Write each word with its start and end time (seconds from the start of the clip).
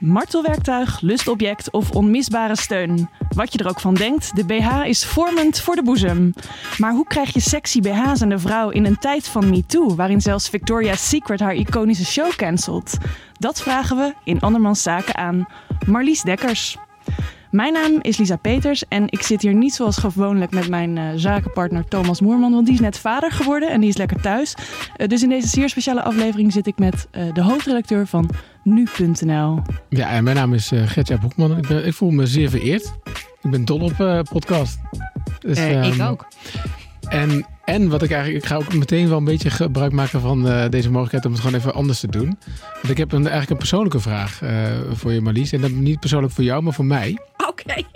Martelwerktuig, 0.00 1.00
lustobject 1.00 1.70
of 1.70 1.90
onmisbare 1.90 2.56
steun. 2.56 3.08
Wat 3.36 3.52
je 3.52 3.58
er 3.58 3.68
ook 3.68 3.80
van 3.80 3.94
denkt, 3.94 4.36
de 4.36 4.44
BH 4.44 4.86
is 4.86 5.04
vormend 5.04 5.60
voor 5.60 5.74
de 5.74 5.82
boezem. 5.82 6.32
Maar 6.78 6.92
hoe 6.92 7.06
krijg 7.06 7.32
je 7.32 7.40
sexy 7.40 7.80
BH's 7.80 8.22
aan 8.22 8.28
de 8.28 8.38
vrouw 8.38 8.70
in 8.70 8.84
een 8.84 8.98
tijd 8.98 9.28
van 9.28 9.50
MeToo, 9.50 9.94
waarin 9.94 10.20
zelfs 10.20 10.48
Victoria's 10.48 11.08
Secret 11.08 11.40
haar 11.40 11.54
iconische 11.54 12.06
show 12.06 12.30
cancelt? 12.30 12.96
Dat 13.38 13.62
vragen 13.62 13.96
we 13.96 14.14
in 14.24 14.40
Andermans 14.40 14.82
Zaken 14.82 15.16
aan 15.16 15.46
Marlies 15.86 16.22
Dekkers. 16.22 16.76
Mijn 17.50 17.72
naam 17.72 17.98
is 18.02 18.16
Lisa 18.16 18.36
Peters 18.36 18.84
en 18.88 19.04
ik 19.06 19.22
zit 19.22 19.42
hier 19.42 19.54
niet 19.54 19.74
zoals 19.74 19.96
gewoonlijk 19.96 20.50
met 20.50 20.68
mijn 20.68 20.96
uh, 20.96 21.08
zakenpartner 21.14 21.84
Thomas 21.88 22.20
Moerman, 22.20 22.52
want 22.52 22.66
die 22.66 22.74
is 22.74 22.80
net 22.80 22.98
vader 22.98 23.32
geworden 23.32 23.70
en 23.70 23.80
die 23.80 23.88
is 23.88 23.96
lekker 23.96 24.20
thuis. 24.20 24.54
Uh, 24.96 25.06
dus 25.06 25.22
in 25.22 25.28
deze 25.28 25.48
zeer 25.48 25.68
speciale 25.68 26.02
aflevering 26.02 26.52
zit 26.52 26.66
ik 26.66 26.78
met 26.78 27.08
uh, 27.12 27.32
de 27.32 27.42
hoofdredacteur 27.42 28.06
van 28.06 28.30
nu.nl. 28.64 29.62
Ja, 29.88 30.10
en 30.10 30.24
mijn 30.24 30.36
naam 30.36 30.54
is 30.54 30.72
uh, 30.72 30.82
Gertja 30.86 31.18
Boekman. 31.18 31.56
Ik, 31.56 31.66
ben, 31.66 31.86
ik, 31.86 31.94
voel 31.94 32.10
me 32.10 32.26
zeer 32.26 32.50
vereerd. 32.50 32.92
Ik 33.42 33.50
ben 33.50 33.64
dol 33.64 33.80
op 33.80 34.24
podcast. 34.30 34.78
Dus, 35.38 35.58
um, 35.58 35.82
ik 35.82 36.02
ook. 36.02 36.26
En, 37.08 37.46
en 37.70 37.88
wat 37.88 38.02
ik 38.02 38.10
eigenlijk, 38.10 38.44
ik 38.44 38.50
ga 38.50 38.56
ook 38.56 38.74
meteen 38.74 39.08
wel 39.08 39.18
een 39.18 39.24
beetje 39.24 39.50
gebruik 39.50 39.92
maken 39.92 40.20
van 40.20 40.46
uh, 40.46 40.68
deze 40.68 40.88
mogelijkheid 40.90 41.24
om 41.24 41.32
het 41.32 41.40
gewoon 41.40 41.56
even 41.56 41.74
anders 41.74 42.00
te 42.00 42.06
doen. 42.06 42.38
Want 42.72 42.88
ik 42.88 42.96
heb 42.96 43.12
een, 43.12 43.20
eigenlijk 43.20 43.50
een 43.50 43.56
persoonlijke 43.56 44.00
vraag 44.00 44.40
uh, 44.42 44.50
voor 44.92 45.12
je, 45.12 45.20
Marlies. 45.20 45.52
En 45.52 45.60
dat 45.60 45.70
niet 45.70 46.00
persoonlijk 46.00 46.32
voor 46.32 46.44
jou, 46.44 46.62
maar 46.62 46.72
voor 46.72 46.84
mij. 46.84 47.18
Oké. 47.36 47.48
Okay. 47.50 47.86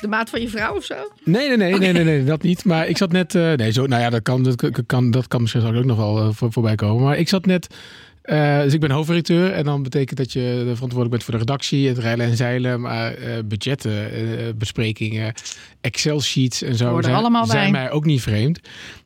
De 0.00 0.08
maat 0.08 0.30
van 0.30 0.40
je 0.40 0.48
vrouw 0.48 0.76
of 0.76 0.84
zo? 0.84 0.94
Nee, 1.24 1.48
nee, 1.48 1.56
nee, 1.56 1.74
okay. 1.74 1.92
nee, 1.92 2.04
nee, 2.04 2.04
nee, 2.04 2.24
dat 2.24 2.42
niet. 2.42 2.64
Maar 2.64 2.88
ik 2.88 2.96
zat 2.96 3.12
net. 3.12 3.34
Uh, 3.34 3.52
nee, 3.52 3.72
zo, 3.72 3.86
nou 3.86 4.02
ja, 4.02 4.10
dat 4.10 4.22
kan, 4.22 4.42
dat 4.42 4.70
kan, 4.86 5.10
dat 5.10 5.28
kan 5.28 5.40
misschien 5.40 5.76
ook 5.76 5.84
nog 5.84 5.96
wel 5.96 6.32
voor, 6.32 6.52
voorbij 6.52 6.74
komen. 6.74 7.04
Maar 7.04 7.18
ik 7.18 7.28
zat 7.28 7.46
net. 7.46 7.74
Uh, 8.24 8.62
dus 8.62 8.72
ik 8.72 8.80
ben 8.80 8.90
hoofdredacteur 8.90 9.52
en 9.52 9.64
dan 9.64 9.82
betekent 9.82 10.18
dat 10.18 10.32
je 10.32 10.62
verantwoordelijk 10.62 11.10
bent 11.10 11.22
voor 11.24 11.32
de 11.32 11.38
redactie, 11.38 11.88
het 11.88 11.98
rijlen 11.98 12.26
en 12.26 12.36
zeilen, 12.36 12.80
maar 12.80 13.18
uh, 13.18 13.38
budgetten, 13.44 13.92
uh, 13.92 14.48
besprekingen, 14.56 15.34
Excel-sheets 15.80 16.62
en 16.62 16.74
zo 16.74 17.02
zijn, 17.02 17.14
allemaal 17.14 17.46
zijn 17.46 17.72
bij. 17.72 17.80
mij 17.80 17.90
ook 17.90 18.04
niet 18.04 18.22
vreemd. 18.22 18.60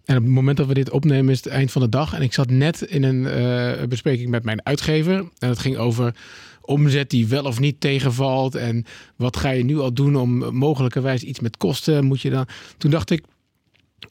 En 0.05 0.17
op 0.17 0.23
het 0.23 0.33
moment 0.33 0.57
dat 0.57 0.67
we 0.67 0.75
dit 0.75 0.91
opnemen 0.91 1.33
is 1.33 1.37
het 1.37 1.47
eind 1.47 1.73
van 1.73 1.83
de 1.83 1.89
dag 1.89 2.15
en 2.15 2.23
ik 2.23 2.33
zat 2.33 2.51
net 2.51 2.83
in 2.83 3.03
een 3.03 3.89
bespreking 3.89 4.29
met 4.29 4.45
mijn 4.45 4.67
uitgever 4.67 5.17
en 5.39 5.49
het 5.49 5.59
ging 5.59 5.77
over 5.77 6.15
omzet 6.61 7.11
die 7.11 7.27
wel 7.27 7.45
of 7.45 7.61
niet 7.61 7.81
tegenvalt 7.81 8.55
en 8.55 8.85
wat 9.17 9.37
ga 9.37 9.51
je 9.51 9.65
nu 9.65 9.79
al 9.79 9.93
doen 9.93 10.17
om 10.17 10.57
mogelijkerwijs 10.57 11.23
iets 11.23 11.41
met 11.41 11.57
kosten 11.57 12.05
moet 12.05 12.21
je 12.21 12.31
dan. 12.31 12.47
Toen 12.77 12.91
dacht 12.91 13.11
ik, 13.11 13.23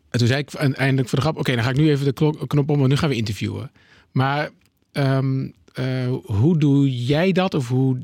en 0.10 0.20
toen 0.20 0.28
zei 0.28 0.40
ik 0.40 0.54
eindelijk 0.54 1.10
voor 1.10 1.18
de 1.18 1.24
grap, 1.24 1.38
oké, 1.38 1.40
okay, 1.40 1.56
dan 1.56 1.64
ga 1.64 1.70
ik 1.70 1.78
nu 1.78 1.90
even 1.90 2.06
de 2.06 2.46
knop 2.48 2.70
om 2.70 2.84
en 2.84 2.90
nu 2.90 2.96
gaan 2.96 3.10
we 3.10 3.16
interviewen. 3.16 3.72
Maar 4.12 4.50
Um, 4.98 5.54
uh, 5.80 6.14
hoe 6.26 6.58
doe 6.58 7.06
jij 7.06 7.32
dat? 7.32 7.54
Of 7.54 7.68
hoe 7.68 7.98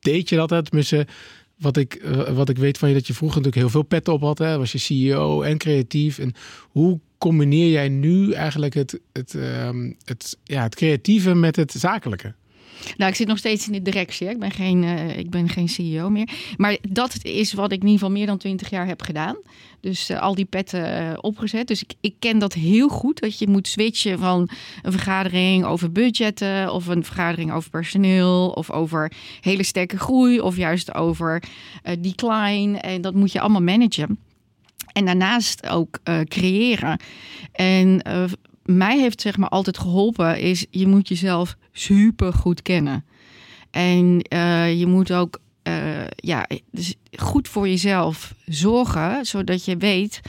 deed 0.00 0.28
je 0.28 0.36
dat? 0.36 0.48
Tenminste, 0.48 1.06
wat 1.58 1.76
ik, 1.76 2.02
uh, 2.04 2.28
wat 2.28 2.48
ik 2.48 2.58
weet 2.58 2.78
van 2.78 2.88
je, 2.88 2.94
dat 2.94 3.06
je 3.06 3.14
vroeger 3.14 3.40
natuurlijk 3.40 3.72
heel 3.72 3.80
veel 3.80 3.98
pet 3.98 4.08
op 4.08 4.20
had. 4.20 4.38
Hè? 4.38 4.58
Was 4.58 4.72
je 4.72 4.78
CEO 4.78 5.42
en 5.42 5.58
creatief. 5.58 6.18
En 6.18 6.32
hoe 6.60 7.00
combineer 7.18 7.70
jij 7.70 7.88
nu 7.88 8.32
eigenlijk 8.32 8.74
het, 8.74 9.00
het, 9.12 9.34
um, 9.34 9.96
het, 10.04 10.38
ja, 10.44 10.62
het 10.62 10.74
creatieve 10.74 11.34
met 11.34 11.56
het 11.56 11.72
zakelijke? 11.72 12.34
Nou, 12.96 13.10
ik 13.10 13.16
zit 13.16 13.26
nog 13.26 13.38
steeds 13.38 13.66
in 13.66 13.72
de 13.72 13.82
directie. 13.82 14.26
Hè. 14.26 14.32
Ik, 14.32 14.38
ben 14.38 14.50
geen, 14.50 14.82
uh, 14.82 15.18
ik 15.18 15.30
ben 15.30 15.48
geen 15.48 15.68
CEO 15.68 16.10
meer. 16.10 16.28
Maar 16.56 16.78
dat 16.88 17.16
is 17.22 17.52
wat 17.52 17.72
ik 17.72 17.80
in 17.80 17.86
ieder 17.86 17.98
geval 17.98 18.14
meer 18.14 18.26
dan 18.26 18.38
twintig 18.38 18.70
jaar 18.70 18.86
heb 18.86 19.02
gedaan. 19.02 19.36
Dus 19.80 20.10
uh, 20.10 20.20
al 20.20 20.34
die 20.34 20.44
petten 20.44 21.02
uh, 21.02 21.12
opgezet. 21.20 21.66
Dus 21.66 21.82
ik, 21.82 21.94
ik 22.00 22.14
ken 22.18 22.38
dat 22.38 22.52
heel 22.52 22.88
goed. 22.88 23.20
Dat 23.20 23.38
je 23.38 23.48
moet 23.48 23.68
switchen 23.68 24.18
van 24.18 24.48
een 24.82 24.92
vergadering 24.92 25.64
over 25.64 25.92
budgetten. 25.92 26.72
Of 26.72 26.86
een 26.86 27.04
vergadering 27.04 27.52
over 27.52 27.70
personeel. 27.70 28.48
Of 28.48 28.70
over 28.70 29.12
hele 29.40 29.62
sterke 29.62 29.98
groei. 29.98 30.40
Of 30.40 30.56
juist 30.56 30.94
over 30.94 31.42
decline. 31.98 32.78
En 32.78 33.00
dat 33.00 33.14
moet 33.14 33.32
je 33.32 33.40
allemaal 33.40 33.62
managen. 33.62 34.18
En 34.92 35.04
daarnaast 35.04 35.68
ook 35.68 36.00
creëren. 36.28 37.00
En 37.52 38.02
mij 38.64 38.98
heeft 38.98 39.20
zeg 39.20 39.36
maar 39.36 39.48
altijd 39.48 39.78
geholpen 39.78 40.40
is 40.40 40.66
je 40.70 40.86
moet 40.86 41.08
jezelf 41.08 41.56
super 41.72 42.32
goed 42.32 42.62
kennen. 42.62 43.04
En 43.70 44.26
uh, 44.32 44.78
je 44.78 44.86
moet 44.86 45.12
ook 45.12 45.40
uh, 45.68 46.06
ja, 46.16 46.46
dus 46.70 46.94
goed 47.12 47.48
voor 47.48 47.68
jezelf 47.68 48.34
zorgen, 48.46 49.26
zodat 49.26 49.64
je 49.64 49.76
weet 49.76 50.20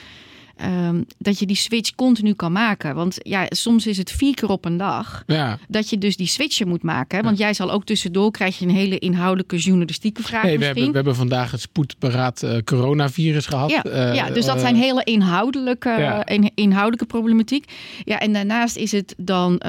um, 0.64 1.06
dat 1.18 1.40
je 1.40 1.46
die 1.46 1.56
switch 1.56 1.96
continu 1.96 2.34
kan 2.34 2.52
maken. 2.52 2.96
Want 2.96 3.18
ja, 3.22 3.46
soms 3.50 3.88
is 3.88 3.98
het 3.98 4.12
vier 4.12 4.36
keer 4.36 4.50
op 4.50 4.66
een 4.66 4.78
dag 4.78 5.24
ja. 5.26 5.58
dat 5.68 5.90
je 5.90 5.98
dus 5.98 6.18
die 6.18 6.28
switchen 6.28 6.68
moet 6.68 6.84
maken. 6.84 7.24
Want 7.24 7.38
ja. 7.38 7.44
jij 7.44 7.54
zal 7.54 7.72
ook 7.72 7.86
tussendoor 7.86 8.32
krijg 8.32 8.60
je 8.60 8.66
een 8.66 8.76
hele 8.76 9.00
inhoudelijke 9.00 9.58
journalistieke 9.58 10.24
vraag. 10.24 10.44
Nee, 10.44 10.58
we, 10.58 10.66
hebben, 10.66 10.88
we 10.88 10.96
hebben 10.96 11.16
vandaag 11.16 11.52
het 11.52 11.62
spoedberaad 11.62 12.44
uh, 12.44 12.58
coronavirus 12.58 13.46
gehad. 13.46 13.70
Ja, 13.70 13.86
uh, 13.86 14.16
ja 14.16 14.30
dus 14.30 14.46
dat 14.46 14.60
zijn 14.60 14.76
hele 14.76 15.04
inhoudelijke, 15.04 16.24
in, 16.26 16.52
inhoudelijke 16.56 17.06
problematiek. 17.06 17.72
Ja, 18.04 18.20
en 18.20 18.34
daarnaast 18.34 18.76
is 18.76 18.92
het 18.92 19.16
dan 19.18 19.62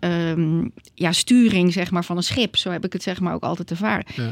um, 0.00 0.72
ja, 0.94 1.12
sturing 1.12 1.72
zeg 1.72 1.90
maar, 1.90 2.04
van 2.04 2.16
een 2.16 2.22
schip. 2.22 2.56
Zo 2.56 2.70
heb 2.70 2.84
ik 2.84 2.92
het 2.92 3.02
zeg 3.02 3.20
maar 3.20 3.34
ook 3.34 3.42
altijd 3.42 3.70
ervaren. 3.70 4.04
Ja. 4.14 4.30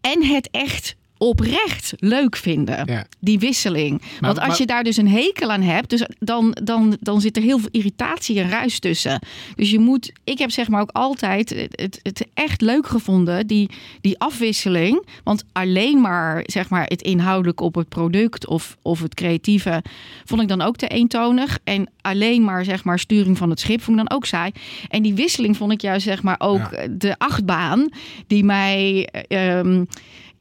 En 0.00 0.24
het 0.24 0.48
echt 0.50 0.96
oprecht 1.18 1.92
leuk 1.96 2.36
vinden. 2.36 2.82
Ja. 2.84 3.06
Die 3.20 3.38
wisseling. 3.38 4.00
Maar, 4.00 4.20
Want 4.20 4.38
als 4.38 4.48
maar, 4.48 4.56
je 4.58 4.66
daar 4.66 4.84
dus 4.84 4.96
een 4.96 5.08
hekel 5.08 5.50
aan 5.50 5.62
hebt, 5.62 5.90
dus 5.90 6.06
dan, 6.18 6.56
dan, 6.62 6.96
dan 7.00 7.20
zit 7.20 7.36
er 7.36 7.42
heel 7.42 7.58
veel 7.58 7.68
irritatie 7.70 8.40
en 8.40 8.50
ruis 8.50 8.78
tussen. 8.78 9.20
Dus 9.54 9.70
je 9.70 9.78
moet, 9.78 10.12
ik 10.24 10.38
heb 10.38 10.50
zeg 10.50 10.68
maar 10.68 10.80
ook 10.80 10.90
altijd 10.92 11.68
het, 11.70 12.00
het 12.02 12.26
echt 12.34 12.60
leuk 12.60 12.86
gevonden, 12.86 13.46
die, 13.46 13.70
die 14.00 14.18
afwisseling. 14.18 15.06
Want 15.24 15.44
alleen 15.52 16.00
maar 16.00 16.42
zeg 16.46 16.68
maar 16.68 16.84
het 16.86 17.02
inhoudelijk 17.02 17.60
op 17.60 17.74
het 17.74 17.88
product 17.88 18.46
of, 18.46 18.76
of 18.82 19.00
het 19.00 19.14
creatieve 19.14 19.82
vond 20.24 20.42
ik 20.42 20.48
dan 20.48 20.62
ook 20.62 20.76
te 20.76 20.88
eentonig. 20.88 21.58
En 21.64 21.90
alleen 22.00 22.44
maar 22.44 22.64
zeg 22.64 22.84
maar 22.84 22.98
sturing 22.98 23.38
van 23.38 23.50
het 23.50 23.60
schip 23.60 23.82
vond 23.82 24.00
ik 24.00 24.06
dan 24.06 24.16
ook 24.16 24.26
saai. 24.26 24.52
En 24.88 25.02
die 25.02 25.14
wisseling 25.14 25.56
vond 25.56 25.72
ik 25.72 25.80
juist 25.80 26.04
zeg 26.04 26.22
maar 26.22 26.36
ook 26.38 26.68
ja. 26.72 26.86
de 26.90 27.14
achtbaan 27.18 27.88
die 28.26 28.44
mij. 28.44 29.08
Um, 29.28 29.86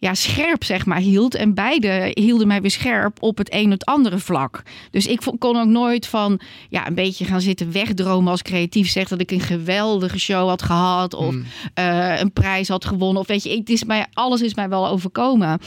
ja, 0.05 0.13
scherp 0.13 0.63
zeg 0.63 0.85
maar 0.85 0.99
hield. 0.99 1.35
En 1.35 1.53
beide 1.53 2.11
hielden 2.13 2.47
mij 2.47 2.61
weer 2.61 2.71
scherp 2.71 3.21
op 3.21 3.38
het 3.38 3.53
een 3.53 3.66
of 3.66 3.71
het 3.71 3.85
andere 3.85 4.17
vlak. 4.17 4.61
Dus 4.91 5.07
ik 5.07 5.21
kon 5.39 5.57
ook 5.57 5.67
nooit 5.67 6.07
van 6.07 6.39
ja, 6.69 6.88
een 6.88 6.93
beetje 6.93 7.25
gaan 7.25 7.41
zitten 7.41 7.71
wegdromen 7.71 8.31
als 8.31 8.41
creatief. 8.41 8.89
Zeg 8.89 9.07
dat 9.07 9.19
ik 9.19 9.31
een 9.31 9.39
geweldige 9.39 10.19
show 10.19 10.47
had 10.47 10.61
gehad. 10.61 11.13
Of 11.13 11.33
mm. 11.33 11.45
uh, 11.79 12.19
een 12.19 12.31
prijs 12.31 12.67
had 12.67 12.85
gewonnen. 12.85 13.21
Of 13.21 13.27
weet 13.27 13.43
je, 13.43 13.57
het 13.57 13.69
is 13.69 13.83
mij, 13.83 14.05
alles 14.13 14.41
is 14.41 14.53
mij 14.53 14.69
wel 14.69 14.88
overkomen. 14.88 15.59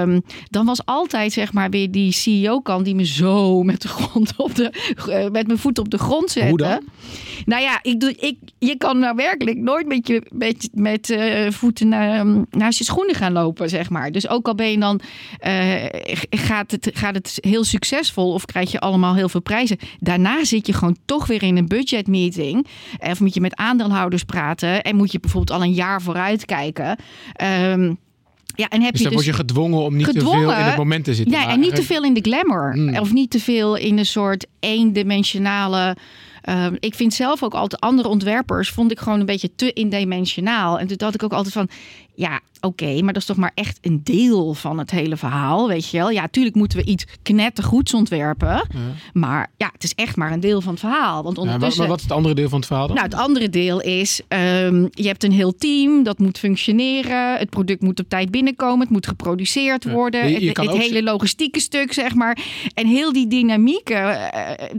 Um, 0.00 0.22
dan 0.50 0.66
was 0.66 0.84
altijd 0.84 1.32
zeg 1.32 1.52
maar 1.52 1.70
weer 1.70 1.90
die 1.90 2.12
CEO-kant 2.12 2.84
die 2.84 2.94
me 2.94 3.06
zo 3.06 3.62
met 3.62 3.82
de 3.82 3.88
grond 3.88 4.32
op 4.36 4.54
de, 4.54 4.72
uh, 5.08 5.30
met 5.30 5.46
mijn 5.46 5.58
voet 5.58 5.78
op 5.78 5.90
de 5.90 5.98
grond 5.98 6.30
zette. 6.30 6.48
Hoe 6.48 6.58
dan? 6.58 6.80
Nou 7.44 7.62
ja, 7.62 7.78
ik 7.82 8.00
doe, 8.00 8.14
ik, 8.18 8.38
je 8.58 8.76
kan 8.76 8.98
nou 8.98 9.16
werkelijk 9.16 9.56
nooit 9.56 9.86
met 9.86 10.06
je 10.06 10.22
met, 10.32 10.68
met 10.72 11.10
uh, 11.10 11.50
voeten 11.50 11.88
naar, 11.88 12.26
naast 12.50 12.78
je 12.78 12.84
schoenen 12.84 13.14
gaan 13.14 13.32
lopen, 13.34 13.68
zeg 13.68 13.90
maar. 13.90 14.12
Dus 14.12 14.28
ook 14.28 14.46
al 14.46 14.54
ben 14.54 14.70
je 14.70 14.78
dan, 14.78 15.00
uh, 15.46 15.74
gaat, 16.30 16.70
het, 16.70 16.90
gaat 16.94 17.14
het 17.14 17.38
heel 17.40 17.64
succesvol 17.64 18.32
of 18.32 18.44
krijg 18.44 18.70
je 18.70 18.80
allemaal 18.80 19.14
heel 19.14 19.28
veel 19.28 19.42
prijzen. 19.42 19.78
Daarna 19.98 20.44
zit 20.44 20.66
je 20.66 20.72
gewoon 20.72 20.96
toch 21.04 21.26
weer 21.26 21.42
in 21.42 21.56
een 21.56 21.68
budgetmeeting. 21.68 22.66
Of 22.98 23.20
moet 23.20 23.34
je 23.34 23.40
met 23.40 23.56
aandeelhouders 23.56 24.24
praten 24.24 24.82
en 24.82 24.96
moet 24.96 25.12
je 25.12 25.20
bijvoorbeeld 25.20 25.58
al 25.58 25.64
een 25.66 25.74
jaar 25.74 26.02
vooruit 26.02 26.44
kijken. 26.44 26.98
Um, 27.70 27.98
ja, 28.56 28.68
en 28.68 28.82
heb 28.82 28.92
dus 28.92 29.00
je 29.00 29.08
dan 29.08 29.16
dus 29.16 29.24
word 29.24 29.36
je 29.36 29.42
gedwongen 29.44 29.78
om 29.78 29.96
niet 29.96 30.06
gedwongen, 30.06 30.40
te 30.40 30.46
veel 30.46 30.58
in 30.58 30.64
het 30.64 30.76
moment 30.76 31.04
te 31.04 31.14
zitten. 31.14 31.34
Ja, 31.34 31.48
en 31.48 31.60
niet 31.60 31.74
te 31.74 31.82
veel 31.82 32.04
in 32.04 32.14
de 32.14 32.20
glamour. 32.20 32.76
Mm. 32.76 32.96
Of 32.96 33.12
niet 33.12 33.30
te 33.30 33.40
veel 33.40 33.76
in 33.76 33.98
een 33.98 34.06
soort 34.06 34.46
eendimensionale... 34.60 35.96
Uh, 36.48 36.66
ik 36.78 36.94
vind 36.94 37.14
zelf 37.14 37.42
ook 37.42 37.54
altijd 37.54 37.80
andere 37.80 38.08
ontwerpers... 38.08 38.70
vond 38.70 38.90
ik 38.90 38.98
gewoon 38.98 39.20
een 39.20 39.26
beetje 39.26 39.50
te 39.56 39.72
indimensionaal. 39.72 40.78
En 40.78 40.86
toen 40.86 40.96
dacht 40.96 41.14
ik 41.14 41.22
ook 41.22 41.32
altijd 41.32 41.54
van... 41.54 41.68
ja, 42.14 42.40
oké, 42.60 42.84
okay, 42.84 43.00
maar 43.00 43.12
dat 43.12 43.22
is 43.22 43.28
toch 43.28 43.36
maar 43.36 43.52
echt 43.54 43.78
een 43.80 44.00
deel 44.04 44.54
van 44.54 44.78
het 44.78 44.90
hele 44.90 45.16
verhaal, 45.16 45.68
weet 45.68 45.90
je 45.90 45.98
wel? 45.98 46.10
Ja, 46.10 46.28
tuurlijk 46.28 46.54
moeten 46.54 46.78
we 46.78 46.84
iets 46.84 47.06
knettergoeds 47.22 47.94
ontwerpen. 47.94 48.48
Ja. 48.48 48.64
Maar 49.12 49.50
ja, 49.56 49.70
het 49.72 49.84
is 49.84 49.94
echt 49.94 50.16
maar 50.16 50.32
een 50.32 50.40
deel 50.40 50.60
van 50.60 50.70
het 50.70 50.80
verhaal. 50.80 51.22
Want 51.22 51.38
ondertussen... 51.38 51.82
Ja, 51.82 51.88
wat 51.88 51.96
is 51.98 52.02
het 52.02 52.12
andere 52.12 52.34
deel 52.34 52.48
van 52.48 52.58
het 52.58 52.66
verhaal 52.66 52.86
dan? 52.86 52.96
Nou, 52.96 53.08
het 53.08 53.18
andere 53.18 53.50
deel 53.50 53.80
is... 53.80 54.20
Um, 54.28 54.88
je 54.90 55.06
hebt 55.06 55.24
een 55.24 55.32
heel 55.32 55.56
team, 55.56 56.02
dat 56.02 56.18
moet 56.18 56.38
functioneren. 56.38 57.38
Het 57.38 57.50
product 57.50 57.82
moet 57.82 58.00
op 58.00 58.08
tijd 58.08 58.30
binnenkomen. 58.30 58.80
Het 58.80 58.90
moet 58.90 59.06
geproduceerd 59.06 59.90
worden. 59.90 60.30
Je, 60.30 60.40
je 60.40 60.48
het 60.48 60.56
het 60.56 60.70
hele 60.70 61.02
logistieke 61.02 61.60
stuk, 61.60 61.92
zeg 61.92 62.14
maar. 62.14 62.38
En 62.74 62.86
heel 62.86 63.12
die 63.12 63.26
dynamieken, 63.26 64.06
uh, 64.06 64.20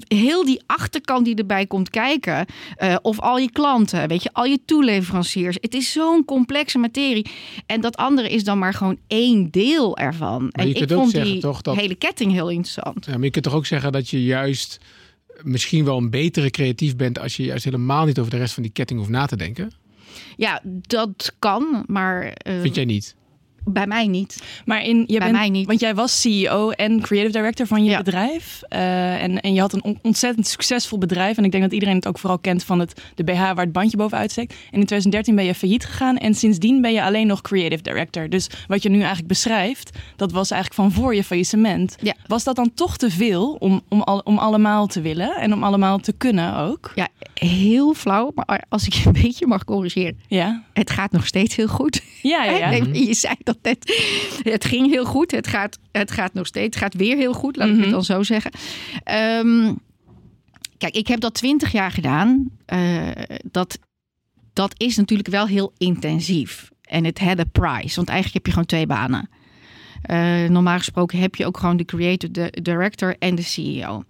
heel 0.07 0.45
die 0.45 0.61
achterkant 0.65 1.25
die 1.25 1.35
erbij 1.35 1.65
komt 1.65 1.89
kijken. 1.89 2.45
Uh, 2.83 2.95
of 3.01 3.19
al 3.19 3.37
je 3.37 3.51
klanten, 3.51 4.07
weet 4.07 4.23
je, 4.23 4.29
al 4.33 4.45
je 4.45 4.59
toeleveranciers. 4.65 5.57
Het 5.61 5.73
is 5.73 5.91
zo'n 5.91 6.25
complexe 6.25 6.77
materie. 6.77 7.24
En 7.65 7.81
dat 7.81 7.97
andere 7.97 8.29
is 8.29 8.43
dan 8.43 8.59
maar 8.59 8.73
gewoon 8.73 8.97
één 9.07 9.51
deel 9.51 9.97
ervan. 9.97 10.49
En 10.49 10.75
ik 10.75 10.91
vond 10.91 11.11
die 11.11 11.39
toch 11.39 11.61
dat... 11.61 11.75
hele 11.75 11.95
ketting 11.95 12.31
heel 12.31 12.49
interessant. 12.49 13.05
Ja, 13.05 13.13
maar 13.13 13.23
je 13.23 13.29
kunt 13.29 13.43
toch 13.43 13.53
ook 13.53 13.65
zeggen 13.65 13.91
dat 13.91 14.09
je 14.09 14.23
juist 14.23 14.79
misschien 15.43 15.85
wel 15.85 15.97
een 15.97 16.09
betere 16.09 16.49
creatief 16.49 16.95
bent 16.95 17.19
als 17.19 17.35
je 17.37 17.43
juist 17.43 17.63
helemaal 17.63 18.05
niet 18.05 18.19
over 18.19 18.31
de 18.31 18.37
rest 18.37 18.53
van 18.53 18.63
die 18.63 18.71
ketting 18.71 18.99
hoeft 18.99 19.11
na 19.11 19.25
te 19.25 19.37
denken? 19.37 19.71
Ja, 20.37 20.61
dat 20.81 21.35
kan, 21.39 21.83
maar 21.87 22.23
uh, 22.25 22.61
Vind 22.61 22.75
jij 22.75 22.85
niet? 22.85 23.15
Bij 23.65 23.87
mij 23.87 24.07
niet. 24.07 24.43
Maar 24.65 24.83
in, 24.83 24.97
je 24.99 25.05
Bij 25.05 25.17
bent, 25.19 25.31
mij 25.31 25.49
niet. 25.49 25.67
Want 25.67 25.79
jij 25.79 25.95
was 25.95 26.21
CEO 26.21 26.69
en 26.69 27.01
creative 27.01 27.31
director 27.37 27.67
van 27.67 27.83
je 27.83 27.89
Ja. 27.89 27.97
bedrijf. 27.97 28.61
Eh, 28.69 29.23
en, 29.23 29.39
en 29.41 29.53
je 29.53 29.59
had 29.59 29.73
een 29.73 29.83
on- 29.83 29.99
ontzettend 30.01 30.47
succesvol 30.47 30.97
bedrijf. 30.97 31.37
En 31.37 31.43
ik 31.43 31.51
denk 31.51 31.63
dat 31.63 31.73
iedereen 31.73 31.95
het 31.95 32.07
ook 32.07 32.19
vooral 32.19 32.39
kent 32.39 32.63
van 32.63 32.79
het, 32.79 33.01
de 33.15 33.23
BH 33.23 33.37
waar 33.39 33.55
het 33.55 33.71
bandje 33.71 33.97
bovenuit 33.97 34.31
steekt. 34.31 34.51
En 34.53 34.57
in 34.79 34.85
2013 34.85 35.35
ben 35.35 35.45
je 35.45 35.55
failliet 35.55 35.85
gegaan. 35.85 36.17
En 36.17 36.33
sindsdien 36.33 36.81
ben 36.81 36.93
je 36.93 37.03
alleen 37.03 37.27
nog 37.27 37.41
creative 37.41 37.81
director. 37.83 38.29
Dus 38.29 38.49
wat 38.67 38.83
je 38.83 38.89
nu 38.89 38.97
eigenlijk 38.97 39.27
beschrijft, 39.27 39.97
dat 40.15 40.31
was 40.31 40.51
eigenlijk 40.51 40.81
van 40.81 41.01
voor 41.03 41.15
je 41.15 41.23
faillissement. 41.23 41.95
Ja. 42.01 42.13
Was 42.27 42.43
dat 42.43 42.55
dan 42.55 42.73
toch 42.73 42.97
te 42.97 43.09
veel 43.11 43.53
om, 43.59 43.81
om, 43.89 44.01
al, 44.01 44.19
om 44.23 44.37
allemaal 44.37 44.87
te 44.87 45.01
willen 45.01 45.35
en 45.35 45.53
om 45.53 45.63
allemaal 45.63 45.97
te 45.99 46.13
kunnen 46.13 46.55
ook? 46.57 46.91
Ja, 46.95 47.07
heel 47.33 47.93
flauw, 47.93 48.31
maar 48.35 48.63
als 48.69 48.85
ik 48.85 48.93
je 48.93 49.05
een 49.07 49.21
beetje 49.21 49.47
mag 49.47 49.63
corrigeren. 49.63 50.19
Ja, 50.27 50.63
Het 50.73 50.89
gaat 50.91 51.11
nog 51.11 51.25
steeds 51.27 51.55
heel 51.55 51.67
goed. 51.67 52.01
ja, 52.21 52.43
ja. 52.43 52.51
ja. 52.51 52.69
Nee, 52.85 53.07
je 53.07 53.13
zei 53.13 53.33
dat 53.43 53.54
Het 54.43 54.65
ging 54.65 54.89
heel 54.89 55.05
goed. 55.05 55.31
Het 55.31 55.47
gaat, 55.47 55.79
het 55.91 56.11
gaat 56.11 56.33
nog 56.33 56.47
steeds. 56.47 56.65
Het 56.75 56.83
gaat 56.83 56.93
weer 56.93 57.17
heel 57.17 57.33
goed, 57.33 57.55
laat 57.55 57.67
ik 57.67 57.73
Mhm. 57.73 57.81
het 57.83 57.91
dan 57.91 58.03
zo 58.03 58.23
zeggen. 58.23 58.51
Ehm, 59.03 59.73
kijk, 60.77 60.95
ik 60.95 61.07
heb 61.07 61.19
dat 61.19 61.33
twintig 61.33 61.71
jaar 61.71 61.91
gedaan. 61.91 62.49
Eh, 62.65 63.07
dat, 63.51 63.79
dat 64.53 64.73
is 64.77 64.95
natuurlijk 64.97 65.29
wel 65.29 65.47
heel 65.47 65.73
intensief. 65.77 66.69
En 66.81 67.03
het 67.03 67.19
had 67.19 67.39
a 67.39 67.43
price. 67.51 67.95
Want 67.95 68.07
eigenlijk 68.07 68.33
heb 68.33 68.45
je 68.45 68.51
gewoon 68.51 68.65
twee 68.67 68.87
banen. 68.87 69.29
Eh, 70.05 70.49
normaal 70.49 70.77
gesproken 70.77 71.19
heb 71.19 71.35
je 71.35 71.45
ook 71.45 71.57
gewoon 71.57 71.77
de 71.77 71.85
creative 71.85 72.31
de 72.31 72.61
director 72.61 73.15
en 73.19 73.35
de 73.35 73.41
CEO. 73.41 74.03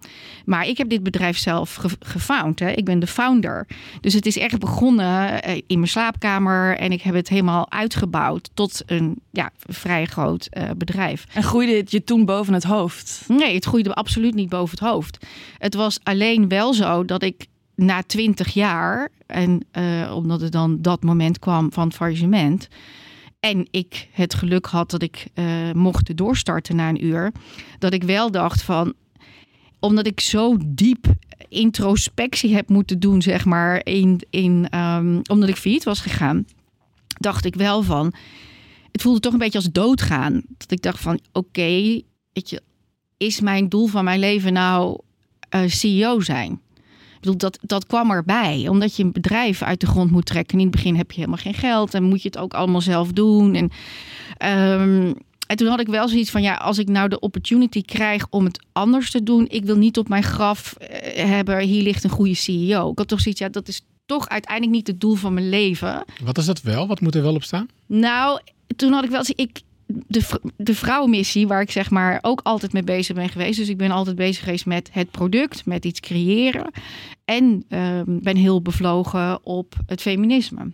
Maar 0.44 0.66
ik 0.66 0.78
heb 0.78 0.88
dit 0.88 1.02
bedrijf 1.02 1.38
zelf 1.38 1.74
ge- 1.74 1.96
gefound. 2.00 2.58
Hè. 2.58 2.70
Ik 2.70 2.84
ben 2.84 2.98
de 2.98 3.06
founder. 3.06 3.66
Dus 4.00 4.12
het 4.14 4.26
is 4.26 4.38
echt 4.38 4.58
begonnen 4.58 5.42
eh, 5.42 5.54
in 5.66 5.78
mijn 5.78 5.88
slaapkamer. 5.90 6.76
En 6.78 6.92
ik 6.92 7.02
heb 7.02 7.14
het 7.14 7.28
helemaal 7.28 7.70
uitgebouwd 7.70 8.50
tot 8.54 8.82
een 8.86 9.20
ja, 9.30 9.50
vrij 9.66 10.04
groot 10.06 10.46
eh, 10.50 10.70
bedrijf. 10.76 11.24
En 11.34 11.42
groeide 11.42 11.72
het 11.76 11.90
je 11.90 12.04
toen 12.04 12.24
boven 12.24 12.54
het 12.54 12.64
hoofd? 12.64 13.24
Nee, 13.28 13.54
het 13.54 13.64
groeide 13.64 13.94
absoluut 13.94 14.34
niet 14.34 14.48
boven 14.48 14.78
het 14.78 14.88
hoofd. 14.88 15.26
Het 15.58 15.74
was 15.74 15.98
alleen 16.02 16.48
wel 16.48 16.74
zo 16.74 17.04
dat 17.04 17.22
ik 17.22 17.46
na 17.74 18.02
twintig 18.02 18.54
jaar, 18.54 19.08
en 19.26 19.66
omdat 20.12 20.40
het 20.40 20.52
dan 20.52 20.82
dat 20.82 21.02
moment 21.02 21.38
kwam 21.38 21.72
van 21.72 21.92
faillissement, 21.92 22.68
en 23.46 23.66
ik 23.70 24.08
het 24.12 24.34
geluk 24.34 24.66
had 24.66 24.90
dat 24.90 25.02
ik 25.02 25.26
eh, 25.34 25.72
mocht 25.72 26.16
doorstarten 26.16 26.76
na 26.76 26.88
een 26.88 27.04
uur, 27.04 27.32
dat 27.78 27.92
ik 27.92 28.02
wel 28.02 28.30
dacht 28.30 28.62
van, 28.62 28.94
omdat 29.80 30.06
ik 30.06 30.20
zo 30.20 30.56
diep 30.66 31.06
introspectie 31.48 32.54
heb 32.54 32.68
moeten 32.68 33.00
doen, 33.00 33.22
zeg 33.22 33.44
maar, 33.44 33.80
in, 33.84 34.20
in, 34.30 34.66
ehm, 34.70 35.20
omdat 35.30 35.48
ik 35.48 35.56
failliet 35.56 35.84
was 35.84 36.00
gegaan, 36.00 36.46
dacht 37.06 37.44
ik 37.44 37.54
wel 37.54 37.82
van, 37.82 38.14
het 38.92 39.02
voelde 39.02 39.20
toch 39.20 39.32
een 39.32 39.38
beetje 39.38 39.58
als 39.58 39.72
doodgaan. 39.72 40.42
Dat 40.56 40.70
ik 40.70 40.82
dacht 40.82 41.00
van, 41.00 41.20
oké, 41.32 42.02
is 43.16 43.40
mijn 43.40 43.68
doel 43.68 43.86
van 43.86 44.04
mijn 44.04 44.18
leven 44.18 44.52
nou 44.52 45.00
eh, 45.48 45.66
CEO 45.66 46.20
zijn? 46.20 46.60
Ik 47.16 47.22
bedoel, 47.22 47.36
dat, 47.36 47.58
dat 47.62 47.86
kwam 47.86 48.10
erbij, 48.10 48.68
omdat 48.68 48.96
je 48.96 49.02
een 49.02 49.12
bedrijf 49.12 49.62
uit 49.62 49.80
de 49.80 49.86
grond 49.86 50.10
moet 50.10 50.26
trekken. 50.26 50.58
In 50.58 50.64
het 50.64 50.74
begin 50.74 50.96
heb 50.96 51.10
je 51.10 51.20
helemaal 51.20 51.42
geen 51.42 51.54
geld 51.54 51.94
en 51.94 52.02
moet 52.02 52.22
je 52.22 52.28
het 52.28 52.38
ook 52.38 52.54
allemaal 52.54 52.80
zelf 52.80 53.12
doen. 53.12 53.54
En, 53.54 53.70
ehm, 54.36 55.12
en 55.46 55.56
toen 55.56 55.68
had 55.68 55.80
ik 55.80 55.86
wel 55.86 56.08
zoiets 56.08 56.30
van, 56.30 56.42
ja, 56.42 56.54
als 56.54 56.78
ik 56.78 56.88
nou 56.88 57.08
de 57.08 57.20
opportunity 57.20 57.82
krijg 57.82 58.26
om 58.30 58.44
het 58.44 58.66
anders 58.72 59.10
te 59.10 59.22
doen, 59.22 59.46
ik 59.48 59.64
wil 59.64 59.76
niet 59.76 59.98
op 59.98 60.08
mijn 60.08 60.22
graf 60.22 60.72
eh, 60.72 61.24
hebben, 61.24 61.60
hier 61.60 61.82
ligt 61.82 62.04
een 62.04 62.10
goede 62.10 62.34
CEO. 62.34 62.90
Ik 62.90 62.98
had 62.98 63.08
toch 63.08 63.20
zoiets, 63.20 63.40
ja, 63.40 63.48
dat 63.48 63.68
is 63.68 63.82
toch 64.06 64.28
uiteindelijk 64.28 64.76
niet 64.76 64.86
het 64.86 65.00
doel 65.00 65.14
van 65.14 65.34
mijn 65.34 65.48
leven. 65.48 66.04
Wat 66.24 66.38
is 66.38 66.44
dat 66.44 66.62
wel? 66.62 66.86
Wat 66.86 67.00
moet 67.00 67.14
er 67.14 67.22
wel 67.22 67.34
op 67.34 67.42
staan? 67.42 67.68
Nou, 67.86 68.40
toen 68.76 68.92
had 68.92 69.04
ik 69.04 69.10
wel 69.10 69.18
eens. 69.18 69.30
Ik, 69.30 69.60
de, 69.86 70.40
de 70.56 70.74
vrouwenmissie, 70.74 71.46
waar 71.46 71.60
ik 71.60 71.70
zeg 71.70 71.90
maar 71.90 72.18
ook 72.22 72.40
altijd 72.42 72.72
mee 72.72 72.82
bezig 72.82 73.14
ben 73.14 73.28
geweest. 73.28 73.58
Dus 73.58 73.68
ik 73.68 73.76
ben 73.76 73.90
altijd 73.90 74.16
bezig 74.16 74.44
geweest 74.44 74.66
met 74.66 74.88
het 74.92 75.10
product, 75.10 75.66
met 75.66 75.84
iets 75.84 76.00
creëren. 76.00 76.70
En 77.24 77.64
ehm, 77.68 78.04
ben 78.06 78.36
heel 78.36 78.62
bevlogen 78.62 79.44
op 79.44 79.74
het 79.86 80.00
feminisme. 80.00 80.72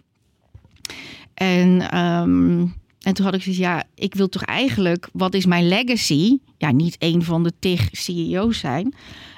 En, 1.35 1.91
ehm, 1.91 2.67
en 3.01 3.15
toen 3.15 3.25
had 3.25 3.35
ik 3.35 3.43
zoiets, 3.43 3.61
ja, 3.61 3.85
ik 3.95 4.15
wil 4.15 4.29
toch 4.29 4.43
eigenlijk, 4.43 5.09
wat 5.13 5.35
is 5.35 5.47
mijn 5.47 5.69
legacy? 5.69 6.39
Ja, 6.59 6.73
niet 6.73 6.97
een 6.99 7.23
van 7.23 7.43
de 7.43 7.53
tig 7.59 7.89
CEO's 7.93 8.59
zijn. 8.59 8.95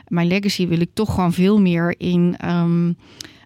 Mijn 0.08 0.26
legacy 0.26 0.66
wil 0.66 0.80
ik 0.80 0.90
toch 0.92 1.14
gewoon 1.14 1.32
veel 1.32 1.60
meer 1.60 1.94
in 1.98 2.34
ehm, 2.38 2.92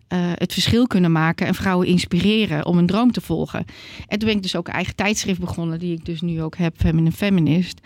eh, 0.08 0.18
het 0.34 0.52
verschil 0.52 0.86
kunnen 0.86 1.12
maken 1.12 1.46
en 1.46 1.54
vrouwen 1.54 1.86
inspireren 1.86 2.66
om 2.66 2.78
een 2.78 2.86
droom 2.86 3.12
te 3.12 3.20
volgen. 3.20 3.64
En 4.06 4.18
toen 4.18 4.28
ben 4.28 4.36
ik 4.36 4.42
dus 4.42 4.56
ook 4.56 4.68
een 4.68 4.74
eigen 4.74 4.94
tijdschrift 4.94 5.40
begonnen, 5.40 5.78
die 5.78 5.92
ik 5.92 6.04
dus 6.04 6.20
nu 6.20 6.42
ook 6.42 6.56
heb, 6.56 6.74
Feminine 6.76 7.12
Feminist. 7.12 7.80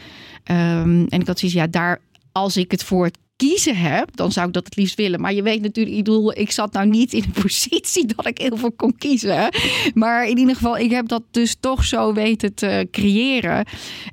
Ehm, 0.45 1.07
en 1.09 1.21
ik 1.21 1.27
had 1.27 1.39
zoiets, 1.39 1.59
ja, 1.59 1.67
daar, 1.67 2.01
als 2.33 2.57
ik 2.57 2.71
het 2.71 2.85
voor 2.85 3.05
het 3.05 3.19
kiezen 3.37 3.77
heb, 3.77 4.17
dan 4.17 4.33
zou 4.33 4.47
ik 4.47 4.53
dat 4.53 4.65
het 4.65 4.77
liefst 4.77 4.97
willen. 4.97 5.21
Maar 5.21 5.33
je 5.33 5.43
weet 5.43 5.63
natuurlijk, 5.63 5.97
ik 5.97 6.05
bedoel, 6.05 6.39
ik 6.39 6.51
zat 6.51 6.73
nou 6.73 6.87
niet 6.87 7.13
in 7.13 7.23
een 7.23 7.43
positie 7.43 8.07
dat 8.07 8.27
ik 8.27 8.39
heel 8.39 8.57
veel 8.57 8.73
kon 8.73 8.97
kiezen. 8.99 9.49
Maar 9.95 10.29
in 10.29 10.39
ieder 10.39 10.55
geval, 10.55 10.79
ik 10.79 10.91
heb 10.91 11.09
dat 11.09 11.23
dus 11.31 11.57
toch 11.61 11.85
zo 11.85 12.13
weten 12.13 12.55
te 12.55 12.89
creëren. 12.91 13.67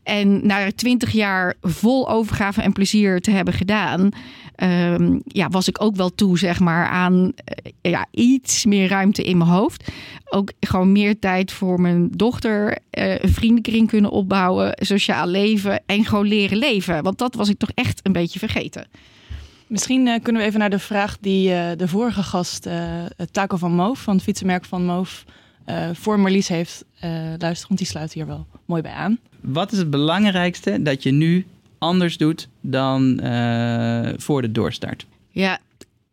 En 0.04 0.48
na 0.48 0.72
twintig 0.72 1.12
jaar 1.12 1.56
vol 1.62 2.10
overgave 2.10 2.62
en 2.62 2.74
plezier 2.74 3.22
te 3.22 3.32
hebben 3.32 3.54
gedaan, 3.54 4.10
ehm, 4.60 5.20
ja, 5.24 5.48
was 5.50 5.68
ik 5.68 5.82
ook 5.82 5.96
wel 5.96 6.16
toe, 6.16 6.38
zeg 6.38 6.60
maar, 6.60 6.88
aan 6.88 7.32
eh, 7.36 7.72
ja, 7.82 8.06
iets 8.12 8.66
meer 8.66 8.88
ruimte 8.90 9.24
in 9.24 9.38
mijn 9.38 9.50
hoofd. 9.50 9.92
Ook 10.30 10.52
gewoon 10.60 10.92
meer 10.92 11.20
tijd 11.20 11.52
voor 11.52 11.82
mijn 11.82 12.10
dochter, 12.12 12.78
eh, 12.90 13.20
een 13.20 13.34
vriendenkring 13.34 13.88
kunnen 13.88 14.12
opbouwen, 14.12 14.74
sociaal 14.76 15.28
leven 15.28 15.82
en 15.86 16.06
gewoon 16.06 16.28
leren 16.28 16.58
leven. 16.58 17.04
Want 17.04 17.18
dat 17.18 17.36
was 17.36 17.50
ik 17.50 17.58
toch 17.58 17.72
echt 17.74 18.00
een 18.04 18.12
beetje 18.12 18.40
vergeten. 18.40 18.88
Misschien 19.70 20.08
eh, 20.08 20.22
kunnen 20.22 20.42
we 20.42 20.48
even 20.48 20.60
naar 20.60 20.70
de 20.70 20.80
vraag 20.80 21.18
die 21.22 21.54
eh, 21.54 21.78
de 21.78 21.88
vorige 21.88 22.24
gast, 22.24 22.66
eh 22.66 23.04
Taco 23.32 23.58
van 23.58 23.72
Moof, 23.72 24.02
van 24.02 24.14
het 24.14 24.24
fietsenmerk 24.24 24.66
van 24.66 24.86
Moof, 24.86 25.26
eh, 25.66 25.90
voor 25.94 26.20
Marlies 26.20 26.48
heeft 26.48 26.86
eh 27.00 27.12
luisteren. 27.12 27.68
Want 27.68 27.78
die 27.78 27.88
sluit 27.88 28.14
hier 28.14 28.28
wel 28.28 28.48
mooi 28.66 28.82
bij 28.82 28.92
aan. 28.92 29.20
Wat 29.42 29.72
is 29.72 29.78
het 29.78 29.90
belangrijkste 29.90 30.82
dat 30.82 31.04
je 31.04 31.12
nu 31.12 31.46
anders 31.80 32.18
doet 32.18 32.48
dan 32.62 33.20
eh, 33.20 34.10
voor 34.18 34.42
de 34.42 34.52
doorstart? 34.52 35.06
Ja, 35.30 35.60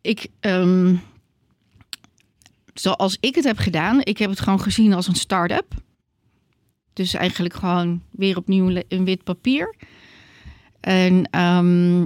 ik. 0.01 0.27
ehm, 0.39 0.95
zoals 2.73 3.17
ik 3.19 3.35
het 3.35 3.43
heb 3.43 3.57
gedaan, 3.57 3.99
ik 4.03 4.17
heb 4.17 4.29
het 4.29 4.39
gewoon 4.39 4.61
gezien 4.61 4.93
als 4.93 5.07
een 5.07 5.15
start-up. 5.15 5.73
Dus 6.93 7.13
eigenlijk 7.13 7.53
gewoon 7.53 8.01
weer 8.11 8.37
opnieuw 8.37 8.81
een 8.87 9.05
wit 9.05 9.23
papier. 9.23 9.75
En 10.79 11.29
ehm, 11.31 11.99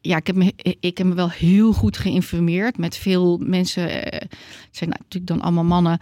ja, 0.00 0.16
ik 0.16 0.26
heb, 0.26 0.36
me, 0.36 0.52
ik 0.80 0.98
heb 0.98 1.06
me 1.06 1.14
wel 1.14 1.30
heel 1.30 1.72
goed 1.72 1.96
geïnformeerd 1.96 2.78
met 2.78 2.96
veel 2.96 3.38
mensen. 3.38 4.02
eh, 4.04 4.20
Het 4.66 4.76
zijn 4.76 4.90
natuurlijk 4.90 5.26
dan 5.26 5.40
allemaal 5.40 5.64
mannen 5.64 5.98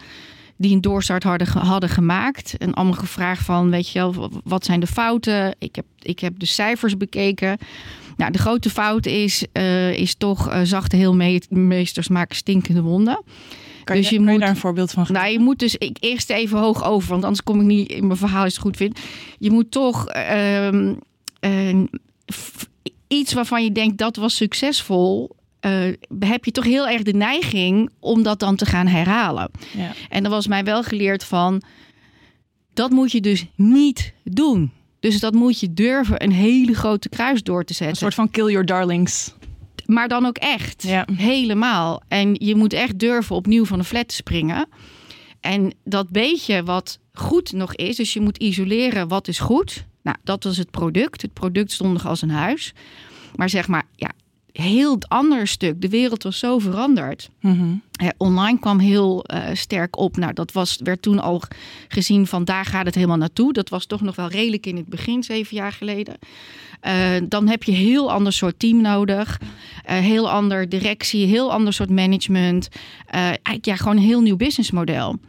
die 0.57 0.73
een 0.73 0.81
doorstart 0.81 1.23
hadden, 1.23 1.47
hadden 1.47 1.89
gemaakt. 1.89 2.57
En 2.57 2.73
allemaal 2.73 2.93
gevraagd 2.93 3.45
van, 3.45 3.69
weet 3.69 3.89
je 3.89 3.99
wel, 3.99 4.31
wat 4.43 4.65
zijn 4.65 4.79
de 4.79 4.87
fouten? 4.87 5.55
Ik 5.59 5.75
heb, 5.75 5.85
ik 6.01 6.19
heb 6.19 6.39
de 6.39 6.45
cijfers 6.45 6.97
bekeken. 6.97 7.57
Nou, 8.17 8.31
de 8.31 8.37
grote 8.37 8.69
fout 8.69 9.05
is, 9.05 9.45
eh, 9.51 9.93
is 9.93 10.15
toch 10.15 10.49
eh, 10.49 10.59
zachte 10.63 10.95
heelmeesters 10.95 12.07
maken 12.07 12.35
stinkende 12.35 12.81
wonden. 12.81 13.23
Kan, 13.83 13.95
Dus 13.95 14.09
je, 14.09 14.11
je 14.11 14.17
kan 14.17 14.25
je 14.25 14.31
moet- 14.31 14.39
daar 14.39 14.49
een 14.49 14.55
voorbeeld 14.61 14.91
van 14.91 15.05
geven? 15.05 15.21
Nou, 15.21 15.33
je 15.33 15.39
moet 15.39 15.59
dus 15.59 15.75
ik, 15.75 15.97
eerst 15.99 16.29
even 16.29 16.59
hoog 16.59 16.83
over, 16.85 17.09
want 17.09 17.23
anders 17.23 17.43
kom 17.43 17.59
ik 17.59 17.65
niet 17.65 17.89
in 17.91 18.07
mijn 18.07 18.19
verhaal 18.19 18.43
als 18.43 18.53
het 18.53 18.61
goed 18.61 18.77
vindt. 18.77 18.99
Je 19.39 19.51
moet 19.51 19.71
toch 19.71 20.07
ehm, 20.07 20.93
eh, 21.39 21.77
iets 23.07 23.33
waarvan 23.33 23.63
je 23.63 23.71
denkt 23.71 23.97
dat 23.97 24.15
was 24.15 24.35
succesvol. 24.35 25.35
Eh, 25.65 25.93
heb 26.19 26.45
je 26.45 26.51
toch 26.51 26.63
heel 26.63 26.87
erg 26.87 27.01
de 27.01 27.13
neiging 27.13 27.89
om 27.99 28.23
dat 28.23 28.39
dan 28.39 28.55
te 28.55 28.65
gaan 28.65 28.87
herhalen. 28.87 29.51
Ja. 29.77 29.91
En 30.09 30.23
er 30.23 30.29
was 30.29 30.47
mij 30.47 30.63
wel 30.63 30.83
geleerd 30.83 31.23
van, 31.23 31.61
dat 32.73 32.91
moet 32.91 33.11
je 33.11 33.21
dus 33.21 33.45
niet 33.55 34.13
doen. 34.23 34.71
Dus 34.99 35.19
dat 35.19 35.33
moet 35.33 35.59
je 35.59 35.73
durven 35.73 36.23
een 36.23 36.31
hele 36.31 36.73
grote 36.73 37.09
kruis 37.09 37.43
door 37.43 37.63
te 37.63 37.69
Een 37.69 37.75
zetten. 37.75 37.97
soort 37.97 38.13
van 38.13 38.29
kill 38.29 38.49
your 38.49 38.65
darlings. 38.65 39.33
Maar 39.85 40.07
dan 40.07 40.25
ook 40.25 40.37
echt. 40.37 40.83
Ja. 40.83 41.07
Helemaal. 41.15 42.01
En 42.07 42.35
je 42.39 42.55
moet 42.55 42.73
echt 42.73 42.99
durven 42.99 43.35
opnieuw 43.35 43.65
van 43.65 43.77
de 43.79 43.85
flat 43.85 44.07
te 44.07 44.15
springen. 44.15 44.67
En 45.39 45.73
dat 45.83 46.09
beetje 46.09 46.63
wat 46.63 46.99
goed 47.13 47.51
nog 47.51 47.75
is, 47.75 47.95
dus 47.95 48.13
je 48.13 48.21
moet 48.21 48.37
isoleren 48.37 49.07
wat 49.07 49.27
is 49.27 49.39
goed. 49.39 49.85
Nou, 50.03 50.17
dat 50.23 50.43
was 50.43 50.57
het 50.57 50.71
product. 50.71 51.21
Het 51.21 51.33
product 51.33 51.71
stond 51.71 51.93
nog 51.93 52.05
als 52.07 52.21
een 52.21 52.29
huis. 52.29 52.73
Maar 53.35 53.49
zeg 53.49 53.67
maar, 53.67 53.83
ja, 53.95 54.11
heel 54.61 54.97
ander 55.07 55.47
stuk. 55.47 55.81
De 55.81 55.89
wereld 55.89 56.23
was 56.23 56.39
zo 56.39 56.59
veranderd. 56.59 57.29
Mhm. 57.39 57.73
Online 58.17 58.59
kwam 58.59 58.79
heel 58.79 59.23
eh, 59.23 59.43
sterk 59.53 59.97
op. 59.97 60.17
Nou, 60.17 60.33
dat 60.33 60.51
was, 60.51 60.79
werd 60.83 61.01
toen 61.01 61.19
al 61.19 61.41
gezien 61.87 62.27
van 62.27 62.45
daar 62.45 62.65
gaat 62.65 62.85
het 62.85 62.95
helemaal 62.95 63.17
naartoe. 63.17 63.53
Dat 63.53 63.69
was 63.69 63.85
toch 63.85 64.01
nog 64.01 64.15
wel 64.15 64.27
redelijk 64.27 64.65
in 64.65 64.75
het 64.75 64.85
begin, 64.85 65.23
zeven 65.23 65.55
jaar 65.55 65.71
geleden. 65.71 66.17
Eh, 66.79 66.93
dan 67.29 67.47
heb 67.47 67.63
je 67.63 67.71
heel 67.71 68.11
ander 68.11 68.33
soort 68.33 68.59
team 68.59 68.81
nodig. 68.81 69.41
Eh, 69.83 69.97
heel 69.97 70.31
ander 70.31 70.69
directie, 70.69 71.25
heel 71.25 71.51
ander 71.51 71.73
soort 71.73 71.89
management. 71.89 72.67
Eigenlijk 73.07 73.65
ja, 73.65 73.75
gewoon 73.75 73.97
een 73.97 74.03
heel 74.03 74.21
nieuw 74.21 74.35
businessmodel. 74.35 75.19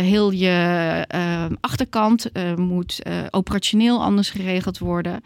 Heel 0.00 0.30
je 0.30 1.56
achterkant 1.60 2.30
moet 2.56 3.02
operationeel 3.30 4.02
anders 4.02 4.30
geregeld 4.30 4.78
worden. 4.78 5.22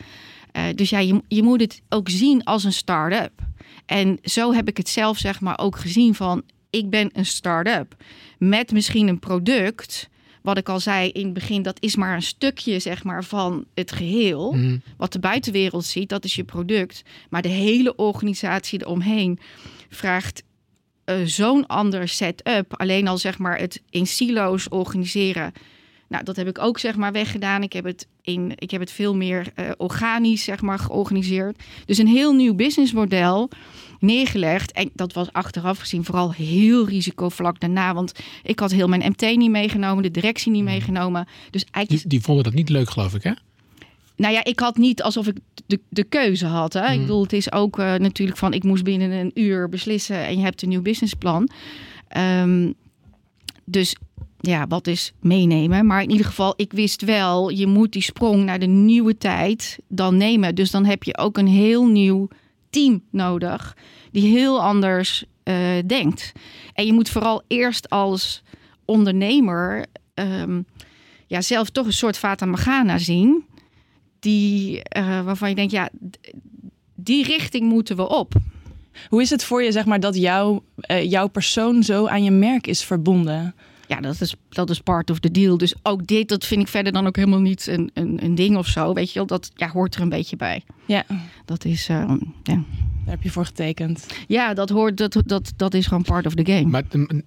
Eh, 0.52 0.64
dus 0.74 0.90
ja, 0.90 0.98
je, 0.98 1.22
je 1.28 1.42
moet 1.42 1.60
het 1.60 1.82
ook 1.88 2.08
zien 2.08 2.44
als 2.44 2.64
een 2.64 2.72
start-up. 2.72 3.32
En 3.86 4.18
zo 4.22 4.52
heb 4.52 4.68
ik 4.68 4.76
het 4.76 4.88
zelf 4.88 5.18
zeg 5.18 5.40
maar 5.40 5.58
ook 5.58 5.76
gezien 5.76 6.14
van... 6.14 6.42
ik 6.70 6.90
ben 6.90 7.10
een 7.12 7.26
start-up 7.26 7.96
met 8.38 8.72
misschien 8.72 9.08
een 9.08 9.18
product... 9.18 10.08
wat 10.42 10.58
ik 10.58 10.68
al 10.68 10.80
zei 10.80 11.08
in 11.08 11.24
het 11.24 11.34
begin, 11.34 11.62
dat 11.62 11.76
is 11.80 11.96
maar 11.96 12.14
een 12.14 12.22
stukje 12.22 12.78
zeg 12.78 13.04
maar, 13.04 13.24
van 13.24 13.64
het 13.74 13.92
geheel. 13.92 14.52
Mhm. 14.52 14.76
Wat 14.96 15.12
de 15.12 15.18
buitenwereld 15.18 15.84
ziet, 15.84 16.08
dat 16.08 16.24
is 16.24 16.34
je 16.34 16.44
product. 16.44 17.02
Maar 17.30 17.42
de 17.42 17.48
hele 17.48 17.96
organisatie 17.96 18.80
eromheen 18.80 19.38
vraagt 19.88 20.42
eh, 21.04 21.16
zo'n 21.24 21.66
ander 21.66 22.08
setup. 22.08 22.80
Alleen 22.80 23.08
al 23.08 23.18
zeg 23.18 23.38
maar 23.38 23.58
het 23.58 23.82
in 23.90 24.06
silo's 24.06 24.66
organiseren. 24.70 25.52
Nou, 26.12 26.24
dat 26.24 26.36
heb 26.36 26.48
ik 26.48 26.58
ook 26.58 26.78
zeg 26.78 26.96
maar 26.96 27.12
weggedaan. 27.12 27.62
Ik 27.62 27.72
heb 27.72 27.84
het, 27.84 28.06
in, 28.22 28.52
ik 28.56 28.70
heb 28.70 28.80
het 28.80 28.90
veel 28.90 29.16
meer 29.16 29.52
eh, 29.54 29.70
organisch 29.76 30.44
zeg 30.44 30.60
maar 30.60 30.78
georganiseerd. 30.78 31.62
Dus 31.86 31.98
een 31.98 32.06
heel 32.06 32.32
nieuw 32.32 32.54
businessmodel 32.54 33.50
neergelegd. 34.00 34.72
En 34.72 34.90
dat 34.94 35.12
was 35.12 35.32
achteraf 35.32 35.78
gezien 35.78 36.04
vooral 36.04 36.32
heel 36.32 36.88
risicovlak 36.88 37.60
daarna. 37.60 37.94
Want 37.94 38.12
ik 38.42 38.58
had 38.58 38.70
heel 38.70 38.88
mijn 38.88 39.04
MT 39.06 39.36
niet 39.36 39.50
meegenomen, 39.50 40.02
de 40.02 40.10
directie 40.10 40.52
niet 40.52 40.64
meegenomen. 40.64 41.26
Dus 41.50 41.64
eigenlijk 41.70 42.08
Die, 42.08 42.18
die 42.18 42.26
vonden 42.26 42.44
dat 42.44 42.54
niet 42.54 42.68
leuk, 42.68 42.90
geloof 42.90 43.14
ik, 43.14 43.22
hè? 43.22 43.32
nou 44.16 44.34
ja, 44.34 44.44
ik 44.44 44.58
had 44.58 44.76
niet 44.76 45.02
alsof 45.02 45.26
ik 45.26 45.36
de, 45.66 45.80
de 45.88 46.04
keuze 46.04 46.46
had. 46.46 46.72
Hè? 46.72 46.92
Ik 46.92 47.00
bedoel, 47.00 47.22
het 47.22 47.32
is 47.32 47.52
ook 47.52 47.78
eh, 47.78 47.94
natuurlijk 47.94 48.38
van 48.38 48.52
ik 48.52 48.64
moest 48.64 48.84
binnen 48.84 49.10
een 49.10 49.30
uur 49.34 49.68
beslissen 49.68 50.16
en 50.16 50.36
je 50.36 50.42
hebt 50.42 50.62
een 50.62 50.68
nieuw 50.68 50.82
businessplan. 50.82 51.48
Ehm, 52.08 52.72
dus 53.64 53.96
ja, 54.42 54.66
wat 54.66 54.86
is 54.86 55.12
meenemen? 55.20 55.86
Maar 55.86 56.02
in 56.02 56.10
ieder 56.10 56.26
geval, 56.26 56.54
ik 56.56 56.72
wist 56.72 57.02
wel, 57.02 57.48
je 57.48 57.66
moet 57.66 57.92
die 57.92 58.02
sprong 58.02 58.44
naar 58.44 58.58
de 58.58 58.66
nieuwe 58.66 59.18
tijd 59.18 59.78
dan 59.88 60.16
nemen. 60.16 60.54
Dus 60.54 60.70
dan 60.70 60.84
heb 60.84 61.02
je 61.02 61.18
ook 61.18 61.38
een 61.38 61.46
heel 61.46 61.86
nieuw 61.86 62.28
team 62.70 63.02
nodig 63.10 63.76
die 64.10 64.38
heel 64.38 64.62
anders 64.62 65.24
eh, 65.42 65.56
denkt. 65.86 66.32
En 66.74 66.86
je 66.86 66.92
moet 66.92 67.08
vooral 67.08 67.42
eerst 67.46 67.90
als 67.90 68.42
ondernemer 68.84 69.86
ehm, 70.14 70.62
ja, 71.26 71.40
zelf 71.40 71.70
toch 71.70 71.86
een 71.86 71.92
soort 71.92 72.18
Fata 72.18 72.98
zien 72.98 73.44
die, 74.20 74.82
eh, 74.82 75.24
waarvan 75.24 75.48
je 75.48 75.54
denkt, 75.54 75.72
ja, 75.72 75.90
die 76.94 77.24
richting 77.24 77.68
moeten 77.68 77.96
we 77.96 78.08
op. 78.08 78.34
Hoe 79.08 79.22
is 79.22 79.30
het 79.30 79.44
voor 79.44 79.62
je, 79.62 79.72
zeg 79.72 79.84
maar, 79.84 80.00
dat 80.00 80.16
jouw, 80.16 80.62
eh, 80.76 81.10
jouw 81.10 81.28
persoon 81.28 81.82
zo 81.82 82.06
aan 82.06 82.24
je 82.24 82.30
merk 82.30 82.66
is 82.66 82.84
verbonden? 82.84 83.54
Ja, 83.88 84.00
dat 84.00 84.20
is, 84.20 84.34
dat 84.48 84.70
is 84.70 84.80
part 84.80 85.10
of 85.10 85.18
the 85.18 85.30
deal. 85.30 85.58
Dus 85.58 85.74
ook 85.82 86.06
dit, 86.06 86.28
dat 86.28 86.46
vind 86.46 86.60
ik 86.60 86.68
verder 86.68 86.92
dan 86.92 87.06
ook 87.06 87.16
helemaal 87.16 87.40
niet 87.40 87.66
een, 87.66 87.90
een, 87.94 88.24
een 88.24 88.34
ding 88.34 88.56
of 88.56 88.66
zo. 88.66 88.92
Weet 88.92 89.08
je 89.12 89.14
wel, 89.18 89.26
dat 89.26 89.50
ja, 89.54 89.68
hoort 89.70 89.94
er 89.94 90.00
een 90.00 90.08
beetje 90.08 90.36
bij. 90.36 90.62
Ja, 90.86 91.04
Dat 91.44 91.64
is, 91.64 91.88
eh, 91.88 91.96
ja. 91.96 92.14
daar 92.44 92.64
heb 93.04 93.22
je 93.22 93.30
voor 93.30 93.44
getekend. 93.46 94.06
ja, 94.28 94.54
dat 94.54 94.68
hoort, 94.68 94.96
dat, 94.96 95.22
dat, 95.26 95.52
dat 95.56 95.74
is 95.74 95.86
gewoon 95.86 96.02
part 96.02 96.26
of 96.26 96.34
the 96.34 96.44
game. 96.52 96.64
Maar 96.68 96.82
mm, 96.92 97.22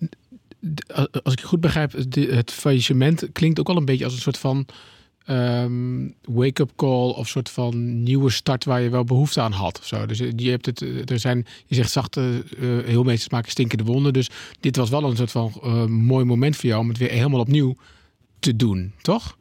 d- 0.75 1.24
als 1.24 1.33
ik 1.33 1.41
goed 1.41 1.62
begrijp, 1.62 1.91
het 2.13 2.51
faillissement 2.51 3.27
klinkt 3.31 3.59
ook 3.59 3.67
wel 3.67 3.77
een 3.77 3.85
beetje 3.85 4.03
als 4.05 4.13
een 4.13 4.21
soort 4.21 4.38
van 4.38 4.65
ehm, 5.25 6.08
wake-up 6.22 6.72
call 6.75 7.10
of 7.10 7.27
soort 7.27 7.50
van 7.50 8.03
nieuwe 8.03 8.29
start 8.29 8.65
waar 8.65 8.82
je 8.82 8.89
wel 8.89 9.03
behoefte 9.03 9.41
aan 9.41 9.51
had. 9.51 9.79
Of 9.79 9.86
zo. 9.86 10.05
Dus 10.05 10.20
eh, 10.20 10.32
je 10.36 10.50
hebt 10.50 10.65
het, 10.65 10.82
eh, 10.82 11.10
er 11.10 11.20
zijn, 11.20 11.46
je 11.65 11.75
zegt 11.75 11.91
zachte, 11.91 12.44
eh 12.60 12.86
heel 12.86 13.03
meesters 13.03 13.29
maken 13.29 13.51
stinkende 13.51 13.84
wonden. 13.84 14.13
Dus 14.13 14.29
dit 14.60 14.75
was 14.75 14.89
wel 14.89 15.03
een 15.03 15.15
soort 15.15 15.32
van 15.32 15.51
mooi 15.91 16.25
moment 16.25 16.55
voor 16.55 16.70
jou 16.70 16.82
om 16.82 16.89
het 16.89 16.98
weer 16.98 17.10
helemaal 17.10 17.39
opnieuw 17.39 17.75
te 18.45 18.55
doen, 18.55 18.91
toch? 19.01 19.37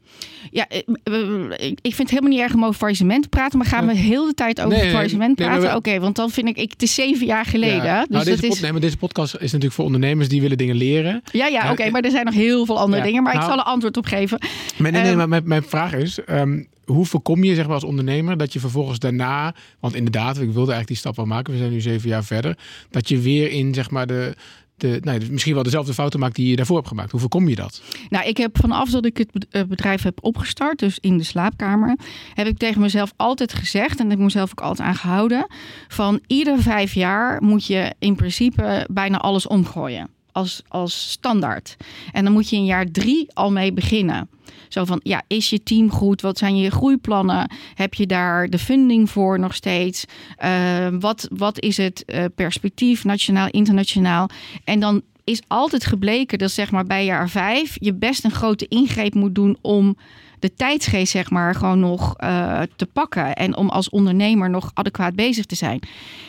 Ja, 0.50 0.68
eh, 0.68 0.78
eh, 1.04 1.50
ik 1.50 1.78
ik 1.82 1.94
vind 1.94 1.98
het 1.98 2.10
helemaal 2.10 2.30
niet 2.30 2.40
erg 2.40 2.54
om 2.54 2.64
over 2.64 2.74
faillissement 2.78 3.22
te 3.22 3.28
praten. 3.28 3.58
Maar 3.58 3.66
gaan 3.66 3.86
we 3.86 3.94
heel 3.96 4.26
de 4.26 4.34
tijd 4.34 4.60
over 4.60 4.78
Nee, 4.78 4.90
faillissement 4.90 5.34
praten? 5.34 5.76
Oké, 5.76 6.00
want 6.00 6.16
dan 6.16 6.30
vind 6.30 6.48
ik, 6.48 6.56
ik, 6.56 6.70
het 6.70 6.82
is 6.82 6.94
zeven 6.94 7.26
jaar 7.26 7.44
geleden. 7.44 7.84
Ja. 7.84 8.00
Dus 8.00 8.08
nou, 8.08 8.24
dat 8.24 8.42
is, 8.42 8.60
nee, 8.60 8.72
maar 8.72 8.80
deze 8.80 8.96
podcast 8.96 9.34
is 9.34 9.40
natuurlijk 9.40 9.72
voor 9.72 9.84
ondernemers 9.84 10.28
die 10.28 10.40
willen 10.40 10.56
dingen 10.58 10.76
leren. 10.76 11.22
ja, 11.32 11.46
ja, 11.46 11.70
oké, 11.70 11.90
maar 11.90 12.02
er 12.02 12.10
zijn 12.10 12.24
nog 12.24 12.34
heel 12.34 12.66
veel 12.66 12.78
andere 12.78 13.02
ja. 13.02 13.06
dingen. 13.08 13.22
Maar 13.22 13.32
ik 13.32 13.38
Nou- 13.38 13.50
zal 13.50 13.60
er 13.60 13.64
antwoord 13.66 13.96
op 13.96 14.06
geven. 14.06 14.38
Maar 14.76 14.92
nee, 14.92 15.00
nee, 15.00 15.10
Ehm, 15.10 15.16
maar 15.18 15.28
mijn, 15.28 15.42
mijn 15.48 15.62
vraag 15.62 15.92
is: 15.92 16.24
ehm, 16.24 16.62
hoe 16.84 17.06
voorkom 17.06 17.44
je 17.44 17.54
zeg 17.54 17.64
maar, 17.64 17.74
als 17.74 17.84
ondernemer 17.84 18.36
dat 18.36 18.52
je 18.52 18.60
vervolgens 18.60 18.98
daarna, 18.98 19.54
want 19.80 19.94
inderdaad, 19.94 20.36
ik 20.36 20.42
wilde 20.42 20.56
eigenlijk 20.56 20.86
die 20.88 20.96
stap 20.96 21.16
wel 21.16 21.26
maken, 21.26 21.52
we 21.52 21.58
zijn 21.58 21.70
nu 21.72 21.80
zeven 21.80 22.08
jaar 22.08 22.24
verder, 22.24 22.58
dat 22.90 23.08
je 23.08 23.18
weer 23.18 23.50
in 23.50 23.74
zeg 23.74 23.90
maar 23.90 24.06
de. 24.06 24.34
De, 24.76 24.98
nou, 25.02 25.30
misschien 25.30 25.54
wel 25.54 25.62
dezelfde 25.62 25.94
fouten 25.94 26.20
maakt 26.20 26.34
die 26.34 26.48
je 26.48 26.56
daarvoor 26.56 26.76
hebt 26.76 26.88
gemaakt. 26.88 27.10
Hoe 27.10 27.20
voorkom 27.20 27.48
je 27.48 27.54
dat? 27.54 27.82
Nou, 28.08 28.26
ik 28.26 28.36
heb 28.36 28.58
vanaf 28.58 28.90
dat 28.90 29.06
ik 29.06 29.16
het 29.16 29.46
eh, 29.50 29.62
bedrijf 29.62 30.02
heb 30.02 30.18
opgestart, 30.24 30.78
dus 30.78 30.98
in 31.00 31.18
de 31.18 31.24
slaapkamer, 31.24 31.96
heb 32.34 32.46
ik 32.46 32.58
tegen 32.58 32.80
mezelf 32.80 33.12
altijd 33.16 33.52
gezegd, 33.52 34.00
en 34.00 34.10
heb 34.10 34.18
mezelf 34.18 34.50
ook 34.50 34.60
altijd 34.60 34.88
aan 34.88 34.94
gehouden, 34.94 35.46
van 35.88 36.20
ieder 36.26 36.62
vijf 36.62 36.94
jaar 36.94 37.42
moet 37.42 37.66
je 37.66 37.94
in 37.98 38.16
principe 38.16 38.86
bijna 38.90 39.18
alles 39.18 39.46
omgooien. 39.46 40.08
Als, 40.32 40.62
als 40.68 41.10
standaard. 41.10 41.76
En 42.12 42.24
dan 42.24 42.32
moet 42.32 42.48
je 42.48 42.56
in 42.56 42.64
jaar 42.64 42.90
drie 42.90 43.26
al 43.34 43.52
mee 43.52 43.72
beginnen. 43.72 44.28
Zo 44.68 44.84
van, 44.84 45.00
ja, 45.02 45.22
is 45.26 45.50
je 45.50 45.62
team 45.62 45.90
goed? 45.90 46.20
Wat 46.20 46.38
zijn 46.38 46.56
je 46.56 46.70
groeiplannen? 46.70 47.50
Heb 47.74 47.94
je 47.94 48.06
daar 48.06 48.48
de 48.48 48.58
funding 48.58 49.10
voor 49.10 49.38
nog 49.38 49.54
steeds? 49.54 50.04
Eh, 50.36 50.88
wat, 51.00 51.28
wat 51.30 51.60
is 51.60 51.76
het 51.76 52.04
eh, 52.04 52.24
perspectief, 52.34 53.04
nationaal, 53.04 53.48
internationaal? 53.50 54.28
En 54.64 54.80
dan 54.80 55.02
is 55.24 55.42
altijd 55.46 55.84
gebleken 55.84 56.38
dat 56.38 56.50
zeg 56.50 56.70
maar 56.70 56.84
bij 56.84 57.04
jaar 57.04 57.28
vijf 57.28 57.76
je 57.80 57.94
best 57.94 58.24
een 58.24 58.30
grote 58.30 58.68
ingreep 58.68 59.14
moet 59.14 59.34
doen 59.34 59.56
om 59.60 59.96
de 60.38 60.54
tijdsgeest 60.54 61.12
zeg 61.12 61.30
maar 61.30 61.54
gewoon 61.54 61.80
nog 61.80 62.16
eh, 62.16 62.62
te 62.76 62.86
pakken 62.86 63.34
en 63.34 63.56
om 63.56 63.68
als 63.68 63.88
ondernemer 63.88 64.50
nog 64.50 64.70
adequaat 64.74 65.14
bezig 65.14 65.44
te 65.44 65.54
zijn. 65.54 65.80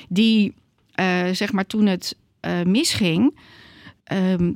Die 0.09 0.53
zeg 1.31 1.51
maar 1.51 1.65
toen 1.65 1.85
het 1.85 2.15
misging, 2.63 3.39
ehm, 4.03 4.51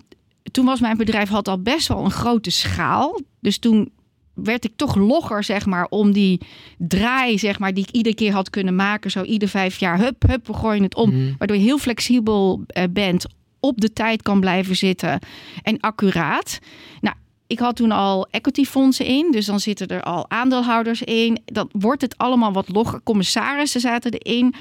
toen 0.52 0.66
was 0.66 0.80
mijn 0.80 0.98
bedrijf 0.98 1.30
had 1.30 1.48
al 1.48 1.62
best 1.62 1.88
wel 1.88 2.04
een 2.04 2.12
grote 2.12 2.50
schaal. 2.50 3.20
Dus 3.40 3.58
toen 3.58 3.92
werd 4.34 4.66
ik 4.66 4.72
toch 4.76 4.96
logger, 4.96 5.44
zeg 5.44 5.66
maar, 5.66 5.86
om 5.86 6.12
die 6.12 6.42
draai, 6.78 7.38
zeg 7.38 7.60
maar, 7.60 7.74
die 7.74 7.84
ik 7.88 7.92
iedere 7.96 8.16
keer 8.16 8.34
had 8.34 8.50
kunnen 8.50 8.76
maken. 8.76 9.12
Zo 9.12 9.24
ieder 9.24 9.48
vijf 9.50 9.78
jaar, 9.78 10.00
hup, 10.00 10.28
hup, 10.28 10.48
we 10.48 10.54
gooien 10.54 10.84
het 10.84 10.96
om. 10.96 11.10
Mhm. 11.10 11.34
Waardoor 11.38 11.58
je 11.58 11.64
heel 11.64 11.78
flexibel 11.78 12.64
eh, 12.68 12.84
bent, 12.90 13.26
op 13.60 13.82
de 13.82 13.94
tijd 13.94 14.22
kan 14.22 14.40
blijven 14.40 14.76
zitten 14.76 15.20
en 15.64 15.80
accuraat. 15.80 16.60
Nou, 17.02 17.16
ik 17.48 17.60
had 17.60 17.76
toen 17.76 17.92
al 17.92 18.28
equityfondsen 18.32 19.06
in, 19.06 19.32
dus 19.32 19.46
dan 19.46 19.60
zitten 19.60 19.88
er 19.88 20.04
al 20.04 20.30
aandeelhouders 20.30 21.02
in. 21.02 21.42
Dan 21.46 21.70
wordt 21.72 22.02
het 22.02 22.18
allemaal 22.18 22.52
wat 22.52 22.70
logger. 22.70 23.04
Commissarissen 23.04 23.82
zaten 23.82 24.12
erin. 24.12 24.54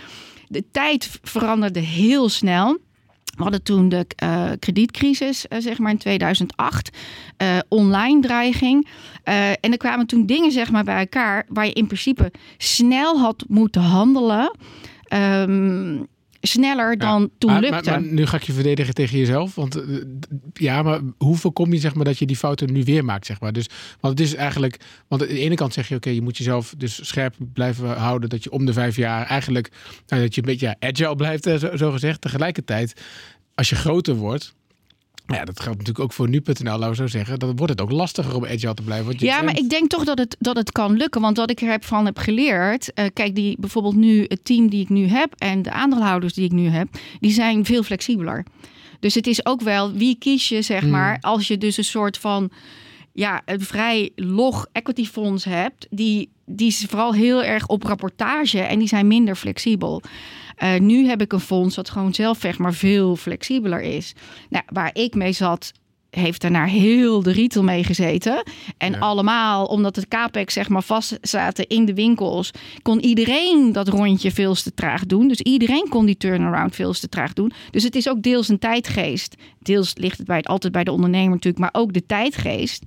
De 0.49 0.65
tijd 0.71 1.19
veranderde 1.23 1.81
heel 1.81 2.29
snel. 2.29 2.79
We 3.39 3.45
hadden 3.45 3.63
toen 3.63 3.89
de 3.89 4.07
eh, 4.17 4.51
kredietcrisis, 4.59 5.49
eh, 5.49 5.59
zeg 5.61 5.79
maar 5.79 5.91
in 5.91 5.99
2008, 5.99 6.97
eh, 7.37 7.59
online 7.69 8.21
dreiging. 8.21 8.89
En 9.61 9.73
er 9.73 9.77
kwamen 9.77 10.07
toen 10.07 10.27
dingen 10.27 10.53
zeg 10.53 10.71
maar, 10.71 10.85
bij 10.85 10.99
elkaar 10.99 11.47
waar 11.49 11.67
je 11.67 11.73
in 11.73 11.87
principe 11.87 12.33
snel 12.57 13.19
had 13.21 13.45
moeten 13.49 13.83
handelen. 13.83 14.57
Ehm, 15.03 15.97
sneller 16.41 16.99
dan 16.99 17.31
toen 17.39 17.51
maar, 17.51 17.61
lukte. 17.61 17.91
maar, 17.91 18.01
maar 18.01 18.13
nu 18.13 18.27
ga 18.27 18.37
ik 18.37 18.43
je 18.43 18.53
verdedigen 18.53 18.95
tegen 18.95 19.19
jezelf. 19.19 19.55
Want 19.55 19.77
eh, 19.77 19.83
ja, 20.53 20.83
maar 20.83 21.01
hoe 21.19 21.37
voorkom 21.37 21.73
je 21.73 21.79
zeg 21.79 21.95
maar, 21.95 22.05
dat 22.05 22.19
je 22.19 22.27
die 22.27 22.37
fouten 22.37 22.73
nu 22.73 22.85
weer 22.85 23.05
maakt? 23.05 23.27
Zeg 23.27 23.41
maar? 23.41 23.53
dus, 23.53 23.67
want 24.01 24.19
het 24.19 24.29
is 24.29 24.35
eigenlijk. 24.35 24.81
Want 25.09 25.23
aan 25.23 25.29
de 25.29 25.39
ene 25.39 25.55
kant 25.55 25.73
zeg 25.73 25.89
je, 25.89 25.95
oké, 25.95 26.11
je 26.11 26.23
moet 26.23 26.37
jezelf 26.37 26.75
dus 26.77 27.07
scherp 27.07 27.35
blijven 27.53 27.97
houden. 27.97 28.29
Dat 28.29 28.45
je 28.45 28.51
om 28.51 28.67
de 28.67 28.73
vijf 28.73 28.97
jaar 28.97 29.27
eigenlijk. 29.27 29.71
Nou, 30.07 30.23
dat 30.23 30.35
je 30.35 30.41
een 30.41 30.47
beetje 30.47 30.67
ja, 30.67 30.89
agile 30.89 31.17
blijft, 31.17 31.47
eh, 31.47 31.57
zo, 31.57 31.77
zo 31.77 31.91
gezegd. 31.91 32.21
Tegelijkertijd, 32.21 33.01
als 33.55 33.69
je 33.69 33.75
groter 33.75 34.15
wordt. 34.15 34.55
Nou 35.29 35.41
Ja, 35.41 35.47
dat 35.47 35.61
geldt 35.61 35.79
natuurlijk 35.79 36.05
ook 36.05 36.13
voor 36.13 36.29
nu.nl, 36.29 36.79
laten 36.79 36.89
we 36.89 36.95
zo 36.95 37.07
zeggen. 37.07 37.39
Dan 37.39 37.57
wordt 37.57 37.73
het 37.73 37.81
ook 37.81 37.91
lastiger 37.91 38.37
om 38.37 38.45
agile 38.45 38.75
te 38.75 38.83
blijven. 38.83 39.15
Ja, 39.19 39.43
maar 39.43 39.59
ik 39.59 39.71
denk 39.71 39.91
toch 39.91 40.05
dat 40.05 40.19
het, 40.19 40.37
dat 40.39 40.57
het 40.57 40.73
kan 40.73 40.97
lukken. 40.97 41.21
Want 41.21 41.37
wat 41.37 41.51
ik 41.51 41.61
er 41.61 41.71
heb 41.71 41.85
van 41.85 42.05
heb 42.05 42.19
geleerd. 42.19 42.93
eh, 42.93 43.05
kijk, 43.13 43.35
die, 43.35 43.57
bijvoorbeeld 43.61 43.97
nu 43.97 44.25
het 44.29 44.45
team 44.45 44.69
die 44.69 44.81
ik 44.83 44.89
nu 44.89 45.07
heb 45.07 45.35
en 45.39 45.63
de 45.63 45.71
aandeelhouders 45.71 46.35
die 46.35 46.45
ik 46.45 46.53
nu 46.53 46.69
heb, 46.69 46.89
die 47.21 47.33
zijn 47.33 47.65
veel 47.65 47.83
flexibeler. 47.83 48.45
Dus 49.01 49.15
het 49.15 49.27
is 49.27 49.47
ook 49.47 49.61
wel 49.61 49.93
wie 49.93 50.17
kies 50.19 50.49
je, 50.49 50.63
zeg 50.63 50.81
Hmm. 50.81 50.91
maar, 50.91 51.19
als 51.21 51.49
je 51.49 51.59
dus 51.59 51.77
een 51.77 51.85
soort 51.85 52.19
van 52.19 52.51
ja, 53.13 53.43
een 53.45 53.61
vrij 53.61 54.11
log 54.17 54.67
equity 54.73 55.05
fonds 55.05 55.45
hebt, 55.45 55.87
die, 55.91 56.31
die 56.47 56.67
is 56.67 56.87
vooral 56.89 57.13
heel 57.13 57.45
erg 57.45 57.67
op 57.67 57.83
rapportage 57.83 58.61
en 58.61 58.79
die 58.79 58.89
zijn 58.89 59.07
minder 59.07 59.37
flexibel. 59.37 60.03
Uh, 60.63 60.81
nu 60.81 61.07
heb 61.07 61.21
ik 61.21 61.33
een 61.33 61.41
fonds 61.41 61.75
dat 61.75 61.91
gewoon 61.91 62.15
zelf 62.15 62.39
zeg 62.41 62.59
maar 62.59 62.75
veel 62.75 63.17
flexibeler 63.17 63.81
is. 63.81 64.15
Nou, 64.49 64.65
waar 64.73 64.91
ik 64.93 65.15
mee 65.15 65.33
zat, 65.33 65.73
heeft 66.11 66.41
daarna 66.41 66.65
heel 66.65 67.23
de 67.23 67.31
retail 67.33 67.65
mee 67.65 67.85
gezeten. 67.85 68.43
En 68.79 68.93
Ja. 68.93 68.99
allemaal, 68.99 69.67
omdat 69.67 69.97
het 69.97 70.09
capex 70.09 70.55
zeg 70.55 70.69
maar 70.69 70.83
vast 70.83 71.19
zaten 71.21 71.67
in 71.67 71.85
de 71.85 71.95
winkels, 71.95 72.51
kon 72.83 73.01
iedereen 73.01 73.73
dat 73.73 73.89
rondje 73.89 74.31
veel 74.31 74.55
te 74.55 74.75
traag 74.75 75.07
doen. 75.07 75.29
Dus 75.29 75.41
iedereen 75.41 75.87
kon 75.89 76.07
die 76.07 76.17
turnaround 76.17 76.75
veel 76.75 76.93
te 76.93 77.09
traag 77.09 77.33
doen. 77.33 77.53
Dus 77.71 77.83
het 77.83 77.95
is 77.95 78.09
ook 78.09 78.23
deels 78.23 78.49
een 78.49 78.59
tijdgeest. 78.59 79.37
Deels 79.63 79.93
ligt 79.97 80.19
het 80.19 80.27
bij, 80.27 80.43
altijd 80.43 80.73
bij 80.73 80.85
de 80.85 80.93
ondernemer 80.93 81.31
natuurlijk, 81.31 81.59
maar 81.63 81.83
ook 81.83 81.93
de 81.93 82.07
tijdgeest. 82.07 82.83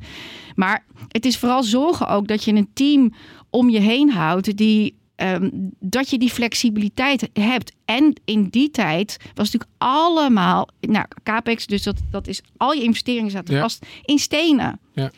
Maar 0.55 0.85
het 1.07 1.25
is 1.25 1.37
vooral 1.37 1.63
zorgen 1.63 2.07
ook 2.07 2.27
dat 2.27 2.43
je 2.43 2.53
een 2.53 2.69
team 2.73 3.13
om 3.49 3.69
je 3.69 3.79
heen 3.79 4.11
houdt 4.11 4.57
die 4.57 4.99
ehm, 5.21 5.49
dat 5.79 6.09
je 6.09 6.17
die 6.17 6.29
flexibiliteit 6.29 7.29
hebt. 7.33 7.71
En 7.85 8.13
in 8.25 8.47
die 8.49 8.71
tijd 8.71 9.17
was 9.33 9.51
natuurlijk 9.51 9.71
allemaal, 9.77 10.67
nou, 10.79 11.05
capex, 11.23 11.65
dus 11.65 11.83
dat, 11.83 11.95
dat 12.11 12.27
is 12.27 12.41
al 12.57 12.71
je 12.73 12.83
investeringen 12.83 13.31
zaten 13.31 13.55
Ja. 13.55 13.61
vast 13.61 13.85
in 14.05 14.19
stenen. 14.19 14.79
Ja. 14.93 15.11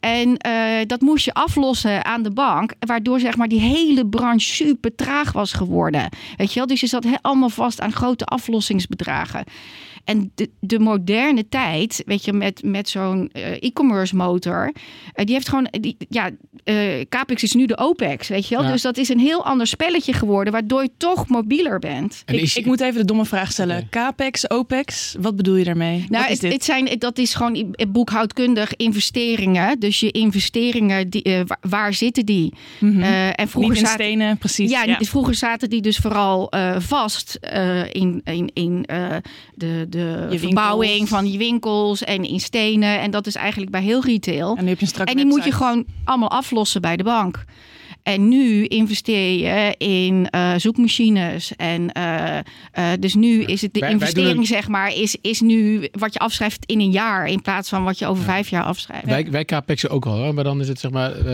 En 0.00 0.36
eh, 0.36 0.86
dat 0.86 1.00
moest 1.00 1.24
je 1.24 1.34
aflossen 1.34 2.04
aan 2.04 2.22
de 2.22 2.30
bank, 2.30 2.74
waardoor 2.78 3.20
zeg 3.20 3.36
maar 3.36 3.48
die 3.48 3.60
hele 3.60 4.06
branche 4.06 4.54
super 4.54 4.94
traag 4.94 5.32
was 5.32 5.52
geworden. 5.52 6.08
Weet 6.36 6.48
je 6.52 6.58
wel? 6.58 6.66
Dus 6.68 6.80
je 6.80 6.86
zat 6.86 7.04
he- 7.04 7.20
allemaal 7.22 7.48
vast 7.48 7.80
aan 7.80 7.92
grote 7.92 8.24
aflossingsbedragen. 8.24 9.44
En 10.04 10.32
de, 10.34 10.50
de 10.60 10.78
moderne 10.78 11.48
tijd, 11.48 12.02
weet 12.06 12.24
je, 12.24 12.32
met, 12.32 12.62
met 12.64 12.88
zo'n 12.88 13.28
eh, 13.32 13.52
e-commerce 13.62 14.16
motor, 14.16 14.72
eh, 15.12 15.24
die 15.24 15.34
heeft 15.34 15.48
gewoon, 15.48 15.68
die, 15.80 15.96
ja, 16.08 16.30
eh, 16.64 16.76
Capex 17.08 17.42
is 17.42 17.52
nu 17.52 17.66
de 17.66 17.76
OPEX, 17.78 18.28
weet 18.28 18.48
je 18.48 18.54
wel. 18.56 18.64
Ja. 18.64 18.70
Dus 18.72 18.82
dat 18.82 18.96
is 18.96 19.08
een 19.08 19.18
heel 19.18 19.44
ander 19.44 19.66
spelletje 19.66 20.12
geworden, 20.12 20.52
waardoor 20.52 20.82
je 20.82 20.90
toch 20.96 21.28
mobieler 21.28 21.78
bent. 21.78 22.22
En 22.26 22.34
Ik, 22.34 22.40
is- 22.40 22.56
ik 22.56 22.66
moet 22.66 22.80
even 22.80 23.00
de 23.00 23.06
domme 23.06 23.24
vraag 23.24 23.52
stellen. 23.52 23.86
Capex, 23.90 24.50
OPEX, 24.50 25.16
wat 25.20 25.36
bedoel 25.36 25.56
je 25.56 25.64
daarmee? 25.64 26.06
Nou, 26.08 26.24
het, 26.26 26.40
dit? 26.40 26.52
het 26.52 26.64
zijn, 26.64 26.98
dat 26.98 27.18
is 27.18 27.34
gewoon 27.34 27.74
boekhoudkundig 27.88 28.76
investeringen. 28.76 29.80
Dus 29.80 30.00
je 30.00 30.10
investeringen, 30.10 31.10
die, 31.10 31.42
waar, 31.46 31.58
waar 31.60 31.94
zitten 31.94 32.26
die? 32.26 32.52
Eh, 32.80 33.26
en 33.40 33.48
vroeger 33.48 33.72
Niet 33.72 33.80
in 33.80 33.86
zaten, 33.88 34.04
stenen, 34.04 34.38
precies. 34.38 34.70
ja, 34.70 34.84
ja. 34.84 34.98
vroeger 35.00 35.34
zaten 35.34 35.70
die 35.70 35.80
dus 35.82 35.96
vooral 35.96 36.50
eh, 36.50 36.76
vast 36.80 37.34
eh, 37.40 37.94
in, 37.94 38.20
in, 38.24 38.50
in 38.52 38.84
eh, 38.86 39.16
de, 39.54 39.86
de 39.92 40.16
winkels. 40.18 40.40
verbouwing 40.40 41.08
van 41.08 41.32
je 41.32 41.38
winkels 41.38 42.04
en 42.04 42.24
in 42.24 42.40
stenen. 42.40 43.00
En 43.00 43.10
dat 43.10 43.26
is 43.26 43.34
eigenlijk 43.34 43.70
bij 43.70 43.82
heel 43.82 44.04
retail. 44.04 44.56
En 44.56 44.62
nu 44.62 44.68
heb 44.68 44.78
je 44.78 44.84
een 44.84 44.90
strak 44.90 45.08
En 45.08 45.16
die 45.16 45.26
moet 45.26 45.44
je 45.44 45.52
gewoon 45.52 45.84
allemaal 46.04 46.30
aflossen 46.30 46.80
bij 46.80 46.96
de 46.96 47.04
bank. 47.04 47.44
En 48.02 48.28
nu 48.28 48.64
investeer 48.66 49.38
je 49.38 49.74
in 49.78 50.28
eh, 50.30 50.52
zoekmachines. 50.56 51.52
En 51.56 51.92
eh, 51.92 52.38
eh, 52.38 52.42
dus 53.00 53.14
nu 53.14 53.42
is 53.42 53.62
het 53.62 53.74
de 53.74 53.80
Wij- 53.80 53.88
wij 53.88 53.98
investering, 53.98 54.34
doen 54.34 54.46
zeg 54.46 54.68
maar, 54.68 54.94
is, 54.96 55.16
is 55.20 55.40
nu 55.40 55.88
wat 55.98 56.12
je 56.12 56.18
afschrijft 56.18 56.62
in 56.66 56.80
een 56.80 56.90
jaar. 56.90 57.26
In 57.26 57.42
plaats 57.42 57.68
van 57.68 57.84
wat 57.84 57.98
je 57.98 58.06
over 58.06 58.24
vijf 58.24 58.48
jaar 58.48 58.62
afschrijft. 58.64 59.04
Wij, 59.06 59.26
wij 59.30 59.44
capexen 59.44 59.90
ook 59.90 60.04
wel, 60.04 60.16
hoor. 60.18 60.34
maar 60.34 60.44
dan 60.44 60.60
is 60.60 60.68
het 60.68 60.80
zeg 60.80 60.90
maar, 60.90 61.10
eh, 61.12 61.24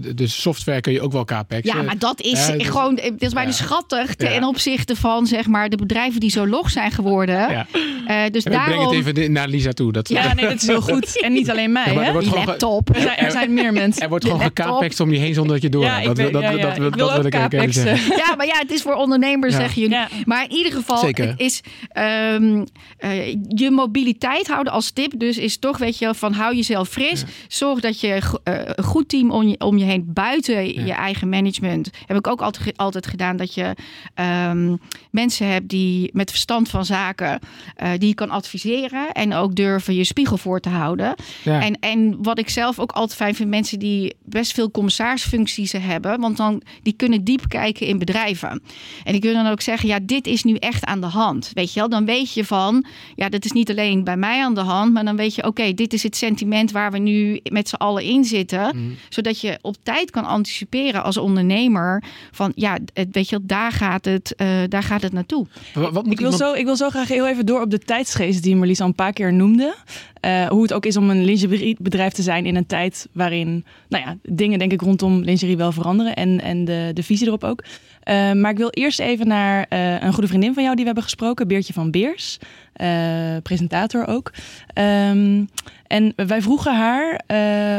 de- 0.00 0.14
de 0.14 0.26
software 0.26 0.80
kun 0.80 0.92
je 0.92 1.00
ook 1.00 1.12
wel 1.12 1.24
capexen. 1.24 1.76
Ja, 1.78 1.82
maar 1.82 1.98
dat 1.98 2.20
is 2.20 2.46
Ja, 2.46 2.52
dus- 2.56 2.66
gewoon, 2.66 2.94
dat 2.94 3.12
is 3.18 3.32
bijna 3.32 3.50
ja. 3.50 3.56
schattig 3.56 4.14
ten 4.14 4.32
Ja. 4.32 4.48
opzichte 4.48 4.96
van 4.96 5.26
zeg 5.26 5.46
maar 5.46 5.68
de 5.68 5.76
bedrijven 5.76 6.20
die 6.20 6.30
zo 6.30 6.46
log 6.46 6.70
zijn 6.70 6.90
geworden. 6.90 7.36
Ja. 7.50 7.66
Eh, 8.06 8.20
dus 8.30 8.44
ik 8.44 8.50
breng 8.52 8.66
daarom 8.66 8.96
het 8.96 9.06
even 9.16 9.32
naar 9.32 9.48
Lisa 9.48 9.72
toe. 9.72 9.92
Dat, 9.92 10.08
Ja, 10.08 10.34
nee, 10.34 10.44
dat 10.48 10.54
is 10.62 10.66
heel 10.66 10.80
goed. 10.80 11.16
En 11.28 11.32
niet 11.32 11.50
alleen 11.50 11.72
mij, 11.72 11.84
Ja, 11.86 11.92
maar 11.92 11.98
er 12.00 12.04
hè? 12.06 12.12
wordt 12.12 12.26
die 12.26 12.36
gewoon 12.38 12.54
ge- 12.54 12.64
laptop. 12.66 12.94
Er 12.96 13.00
zijn, 13.02 13.16
er 13.16 13.30
zijn 13.30 13.54
meer 13.54 13.72
mensen. 13.72 14.02
er 14.02 14.08
wordt 14.08 14.24
gewoon 14.24 14.38
de 14.38 14.44
gecapext 14.44 15.00
om 15.00 15.12
je 15.12 15.18
heen 15.18 15.34
zonder 15.34 15.52
dat 15.52 15.62
je 15.62 15.68
door 15.68 15.84
Ja, 15.84 16.00
ik 16.00 16.16
Dat, 16.18 16.42
ja, 16.42 16.50
dat, 16.50 16.60
ja. 16.60 16.66
dat, 16.66 16.76
Ik 16.76 16.80
wil 16.82 16.90
dat 16.90 17.08
wil 17.10 17.18
ook 17.18 17.24
ik 17.26 17.34
even 17.34 17.48
capexen. 17.48 17.82
zeggen. 17.82 18.16
Ja, 18.26 18.34
maar 18.36 18.46
ja, 18.46 18.58
het 18.58 18.70
is 18.70 18.82
voor 18.82 18.94
ondernemers, 18.94 19.52
Ja. 19.52 19.60
zeggen 19.60 19.80
jullie. 19.82 19.96
Ja. 19.96 20.08
Maar 20.24 20.44
in 20.44 20.50
ieder 20.56 20.72
geval, 20.72 20.96
Zeker. 20.98 21.28
het 21.28 21.40
is 21.40 21.60
ehm, 21.88 22.64
eh, 22.98 23.26
je 23.48 23.70
mobiliteit 23.70 24.46
houden 24.48 24.72
als 24.72 24.90
tip. 24.90 25.12
Dus 25.16 25.38
is 25.38 25.58
toch, 25.58 25.78
weet 25.78 25.98
je, 25.98 26.04
wel, 26.04 26.14
van 26.14 26.32
hou 26.32 26.54
jezelf 26.56 26.88
fris. 26.88 27.24
Zorg 27.48 27.80
dat 27.80 28.00
je 28.00 28.20
eh, 28.44 28.54
een 28.64 28.84
goed 28.84 29.08
team 29.08 29.30
om 29.30 29.48
je, 29.48 29.60
om 29.60 29.78
je 29.78 29.84
heen, 29.84 30.04
buiten 30.06 30.84
je 30.86 30.92
eigen 30.92 31.28
management. 31.28 31.90
Heb 32.06 32.16
ik 32.16 32.26
ook 32.26 32.40
altijd, 32.40 32.76
altijd 32.76 33.06
gedaan 33.06 33.36
dat 33.36 33.54
je 33.54 33.74
ehm, 34.14 34.76
mensen 35.10 35.46
hebt 35.46 35.68
die 35.68 36.10
met 36.12 36.30
verstand 36.30 36.68
van 36.68 36.84
zaken, 36.84 37.38
eh, 37.76 37.90
die 37.98 38.08
je 38.08 38.14
kan 38.14 38.30
adviseren. 38.30 39.12
En 39.12 39.34
ook 39.34 39.54
durven 39.54 39.94
je 39.94 40.04
spiegel 40.04 40.36
voor 40.36 40.60
te 40.60 40.68
houden. 40.68 41.14
Ja. 41.42 41.60
En, 41.62 41.78
en 41.80 42.16
wat 42.22 42.38
ik 42.38 42.48
zelf 42.48 42.78
ook 42.78 42.92
altijd 42.92 43.14
fijn 43.18 43.34
vind, 43.34 43.48
mensen 43.48 43.78
die 43.78 44.14
best 44.24 44.52
veel 44.52 44.70
commissaarsfuncties 44.70 45.72
hebben. 45.72 46.07
Want 46.16 46.36
dan 46.36 46.62
die 46.82 46.92
kunnen 46.92 47.24
diep 47.24 47.48
kijken 47.48 47.86
in 47.86 47.98
bedrijven. 47.98 48.62
En 49.04 49.12
die 49.12 49.20
kunnen 49.20 49.42
dan 49.42 49.52
ook 49.52 49.60
zeggen, 49.60 49.88
ja, 49.88 49.98
dit 50.02 50.26
is 50.26 50.44
nu 50.44 50.54
echt 50.54 50.84
aan 50.84 51.00
de 51.00 51.06
hand. 51.06 51.50
Weet 51.54 51.72
je 51.72 51.80
wel, 51.80 51.88
dan 51.88 52.04
weet 52.04 52.32
je 52.32 52.44
van, 52.44 52.84
ja, 53.14 53.28
dat 53.28 53.44
is 53.44 53.52
niet 53.52 53.70
alleen 53.70 54.04
bij 54.04 54.16
mij 54.16 54.42
aan 54.42 54.54
de 54.54 54.60
hand. 54.60 54.92
Maar 54.92 55.04
dan 55.04 55.16
weet 55.16 55.34
je, 55.34 55.44
oké, 55.44 55.72
dit 55.74 55.92
is 55.92 56.02
het 56.02 56.16
sentiment 56.16 56.70
waar 56.70 56.92
we 56.92 56.98
nu 56.98 57.40
met 57.42 57.68
z'n 57.68 57.74
allen 57.74 58.02
in 58.02 58.24
zitten. 58.24 58.76
Mhm. 58.76 58.92
Zodat 59.08 59.40
je 59.40 59.58
op 59.62 59.76
tijd 59.82 60.10
kan 60.10 60.24
anticiperen 60.24 61.02
als 61.02 61.16
ondernemer. 61.16 62.02
Van, 62.30 62.52
ja, 62.54 62.78
het, 62.92 63.08
weet 63.12 63.28
je 63.28 63.36
wel, 63.36 63.46
daar 63.46 63.72
gaat 63.72 64.04
het, 64.04 64.34
eh, 64.34 64.48
daar 64.68 64.82
gaat 64.82 65.02
het 65.02 65.12
naartoe. 65.12 65.46
Wat, 65.74 65.92
wat 65.92 66.04
moet 66.04 66.12
Ik 66.12 66.20
wil, 66.20 66.32
zo, 66.32 66.52
ik 66.52 66.64
wil 66.64 66.76
zo 66.76 66.88
graag 66.88 67.08
heel 67.08 67.28
even 67.28 67.46
door 67.46 67.60
op 67.60 67.70
de 67.70 67.78
tijdsgeest 67.78 68.42
die 68.42 68.56
Marlies 68.56 68.80
al 68.80 68.86
een 68.86 68.94
paar 68.94 69.12
keer 69.12 69.32
noemde. 69.32 69.74
Eh, 70.20 70.46
hoe 70.46 70.62
het 70.62 70.72
ook 70.72 70.86
is 70.86 70.96
om 70.96 71.10
een 71.10 71.24
lingeriebedrijf 71.24 72.12
te 72.12 72.22
zijn 72.22 72.46
in 72.46 72.56
een 72.56 72.66
tijd 72.66 73.08
waarin 73.12 73.64
nou 73.88 74.04
ja, 74.04 74.16
dingen 74.22 74.58
denk 74.58 74.72
ik 74.72 74.80
rondom 74.80 75.20
lingerie 75.20 75.56
wel 75.56 75.72
veranderen. 75.72 75.97
En, 76.06 76.40
en 76.40 76.64
de, 76.64 76.90
de 76.94 77.02
visie 77.02 77.26
erop 77.26 77.44
ook. 77.44 77.62
Eh, 78.08 78.32
maar 78.32 78.50
ik 78.50 78.56
wil 78.56 78.70
eerst 78.70 79.00
even 79.00 79.26
naar 79.26 79.66
eh, 79.68 80.02
een 80.02 80.12
goede 80.12 80.28
vriendin 80.28 80.54
van 80.54 80.62
jou 80.62 80.74
die 80.74 80.84
we 80.84 80.90
hebben 80.90 81.10
gesproken. 81.10 81.48
Beertje 81.48 81.72
van 81.72 81.90
Beers. 81.90 82.38
eh, 82.72 83.36
presentator 83.42 84.06
ook. 84.06 84.30
Ehm, 84.74 85.44
en 85.86 86.12
wij 86.16 86.40
vroegen 86.40 86.74
haar 86.74 87.20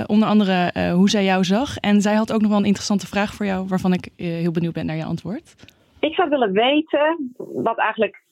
onder 0.08 0.28
andere 0.28 0.72
hoe 0.94 1.10
zij 1.10 1.24
jou 1.24 1.44
zag. 1.44 1.78
En 1.78 2.02
zij 2.02 2.16
had 2.16 2.34
ook 2.34 2.42
nog 2.42 2.50
wel 2.50 2.60
een 2.60 2.66
interessante 2.66 3.08
vraag 3.08 3.34
voor 3.34 3.46
jou. 3.46 3.68
Waarvan 3.68 3.94
ik 3.94 4.10
heel 4.16 4.52
benieuwd 4.52 4.74
ben 4.74 4.86
naar 4.86 4.96
je 4.96 5.04
antwoord. 5.04 5.56
Ik 6.00 6.14
zou 6.14 6.30
willen 6.30 6.52
weten 6.52 7.34
wat 7.38 7.78
eigenlijk 7.78 8.24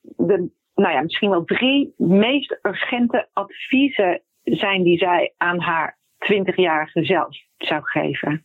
de, 0.00 0.48
nou 0.74 0.94
ja, 0.94 1.02
misschien 1.02 1.30
wel 1.30 1.44
drie 1.44 1.94
meest 1.96 2.58
urgente 2.62 3.28
adviezen 3.32 4.20
zijn 4.44 4.82
die 4.82 4.98
zij 4.98 5.32
aan 5.36 5.60
haar 5.60 5.98
20-jarige 6.32 7.04
zelf 7.04 7.36
zou 7.58 7.80
geven. 7.84 8.44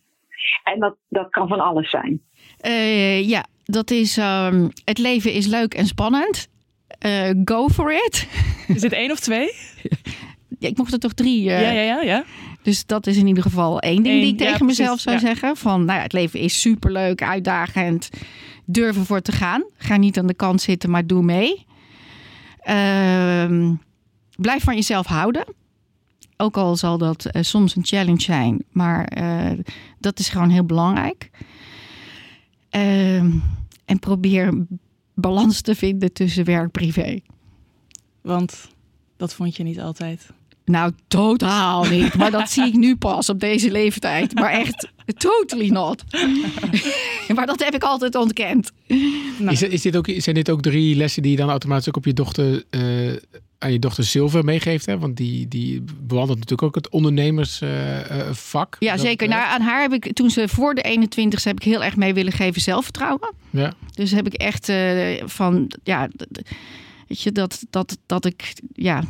En 0.64 0.80
dat, 0.80 0.96
dat 1.08 1.30
kan 1.30 1.48
van 1.48 1.60
alles 1.60 1.90
zijn. 1.90 2.20
Eh, 2.58 3.28
ja, 3.28 3.44
dat 3.64 3.90
is, 3.90 4.16
ehm, 4.16 4.68
het 4.84 4.98
leven 4.98 5.32
is 5.32 5.46
leuk 5.46 5.74
en 5.74 5.86
spannend. 5.86 6.48
Eh, 6.98 7.30
go 7.44 7.68
for 7.68 7.92
it. 7.92 8.28
Is 8.74 8.80
dit 8.80 8.92
één 8.92 9.10
of 9.10 9.20
twee? 9.20 9.52
Ja, 10.58 10.68
ik 10.68 10.76
mocht 10.76 10.92
er 10.92 10.98
toch 10.98 11.12
drie. 11.12 11.50
eh, 11.50 11.62
Ja, 11.62 11.70
ja, 11.70 11.82
ja. 11.82 12.00
ja. 12.02 12.24
Dus 12.62 12.86
dat 12.86 13.06
is 13.06 13.16
in 13.16 13.26
ieder 13.26 13.42
geval 13.42 13.80
één 13.80 14.02
ding 14.02 14.14
Eén, 14.14 14.20
die 14.20 14.32
ik 14.32 14.40
ja, 14.40 14.50
tegen 14.50 14.66
mezelf 14.66 14.88
precies, 15.02 15.02
zou 15.02 15.16
ja. 15.16 15.22
zeggen. 15.22 15.56
Van, 15.56 15.84
nou 15.84 15.96
ja, 15.98 16.02
het 16.04 16.12
leven 16.12 16.40
is 16.40 16.60
superleuk, 16.60 17.22
uitdagend. 17.22 18.10
Durf 18.66 18.96
ervoor 18.96 19.20
te 19.20 19.32
gaan. 19.32 19.64
Ga 19.76 19.96
niet 19.96 20.18
aan 20.18 20.26
de 20.26 20.34
kant 20.34 20.60
zitten, 20.60 20.90
maar 20.90 21.06
doe 21.06 21.22
mee. 21.22 21.66
Ehm, 22.60 23.74
blijf 24.36 24.62
van 24.64 24.74
jezelf 24.74 25.06
houden. 25.06 25.44
Ook 26.40 26.56
al 26.56 26.76
zal 26.76 26.98
dat 26.98 27.24
eh, 27.24 27.42
soms 27.42 27.76
een 27.76 27.84
challenge 27.84 28.20
zijn, 28.20 28.64
maar 28.70 29.04
eh, 29.04 29.58
dat 29.98 30.18
is 30.18 30.28
gewoon 30.28 30.50
heel 30.50 30.64
belangrijk. 30.64 31.30
Ehm, 32.70 33.30
en 33.84 33.98
probeer 33.98 34.66
balans 35.14 35.60
te 35.60 35.74
vinden 35.74 36.12
tussen 36.12 36.44
werk 36.44 36.62
en 36.62 36.70
privé. 36.70 37.20
Want 38.20 38.68
dat 39.16 39.34
vond 39.34 39.56
je 39.56 39.62
niet 39.62 39.80
altijd. 39.80 40.32
Nou, 40.64 40.92
totaal 41.08 41.84
niet. 41.84 42.14
Maar 42.14 42.30
dat 42.30 42.50
zie 42.50 42.66
ik 42.66 42.74
nu 42.74 42.96
pas 42.96 43.28
op 43.28 43.40
deze 43.40 43.70
leeftijd. 43.70 44.34
Maar 44.34 44.50
echt, 44.50 44.92
totally 45.12 45.68
not. 45.68 46.02
maar 47.34 47.46
dat 47.46 47.64
heb 47.64 47.74
ik 47.74 47.82
altijd 47.82 48.14
ontkend. 48.14 48.72
Nou, 49.38 49.50
Is, 49.50 49.62
is 49.62 49.82
dit 49.82 49.96
ook, 49.96 50.08
zijn 50.16 50.34
dit 50.34 50.50
ook 50.50 50.62
drie 50.62 50.96
lessen 50.96 51.22
die 51.22 51.30
je 51.30 51.36
dan 51.36 51.48
automatisch 51.48 51.88
ook 51.88 51.96
op 51.96 52.04
je 52.04 52.12
dochter, 52.12 52.64
eh, 52.70 52.80
aan 53.58 53.72
je 53.72 53.78
dochter 53.78 54.04
Silver 54.04 54.44
meegeeft? 54.44 54.86
Hè? 54.86 54.98
Want 54.98 55.16
die, 55.16 55.48
die 55.48 55.84
bewandelt 56.00 56.38
natuurlijk 56.38 56.68
ook 56.68 56.74
het 56.74 56.88
ondernemersvak. 56.88 58.76
Ja, 58.78 58.96
zeker. 58.96 59.28
Nou, 59.28 59.42
aan 59.42 59.60
haar 59.60 59.82
heb 59.82 59.92
ik, 59.92 60.12
toen 60.12 60.30
ze 60.30 60.48
voor 60.48 60.74
de 60.74 60.82
21 60.82 61.44
heb 61.44 61.56
ik 61.56 61.62
heel 61.62 61.84
erg 61.84 61.96
mee 61.96 62.14
willen 62.14 62.32
geven 62.32 62.60
zelfvertrouwen. 62.60 63.34
ja. 63.50 63.72
Dus 63.94 64.10
heb 64.10 64.26
ik 64.26 64.34
echt 64.34 64.68
eh, 64.68 65.22
van, 65.24 65.70
ja, 65.82 66.08
weet 67.10 67.22
je, 67.22 67.32
dat, 67.32 67.64
dat, 67.70 67.98
dat 68.06 68.24
ik, 68.24 68.52
ja, 68.72 69.02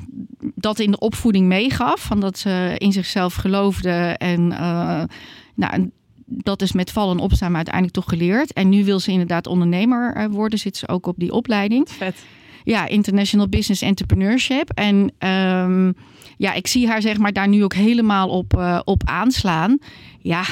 dat 0.55 0.79
in 0.79 0.91
de 0.91 0.99
opvoeding 0.99 1.47
meegaf. 1.47 2.01
Van 2.01 2.21
dat 2.21 2.39
ze 2.39 2.75
in 2.79 2.93
zichzelf 2.93 3.35
geloofde 3.35 4.15
en, 4.19 4.53
eh, 4.53 5.03
nou, 5.61 5.73
en 5.73 5.93
dat 6.27 6.63
is 6.63 6.73
met 6.73 6.91
vallen 6.91 7.17
en 7.17 7.23
opstaan 7.23 7.49
maar 7.49 7.57
uiteindelijk 7.57 7.95
toch 7.95 8.09
geleerd. 8.09 8.53
En 8.53 8.69
nu 8.69 8.85
wil 8.85 9.01
ze 9.01 9.11
inderdaad 9.11 9.47
ondernemer 9.47 10.15
eh, 10.15 10.27
worden, 10.31 10.59
zit 10.59 10.77
ze 10.77 10.89
ook 10.89 11.07
op 11.07 11.19
die 11.19 11.33
opleiding. 11.33 11.89
vet. 11.91 12.25
ja, 12.65 12.87
international 12.87 13.49
business 13.49 13.83
entrepreneurship. 13.83 14.71
En 14.75 15.13
ehm, 15.19 15.93
ja, 16.37 16.53
ik 16.53 16.67
zie 16.67 16.89
haar 16.89 17.03
zeg 17.03 17.19
maar 17.19 17.33
daar 17.33 17.49
nu 17.49 17.65
ook 17.65 17.75
helemaal 17.75 18.29
op, 18.29 18.57
uh, 18.57 18.81
op 18.85 19.03
aanslaan. 19.05 19.79
Ja, 20.21 20.45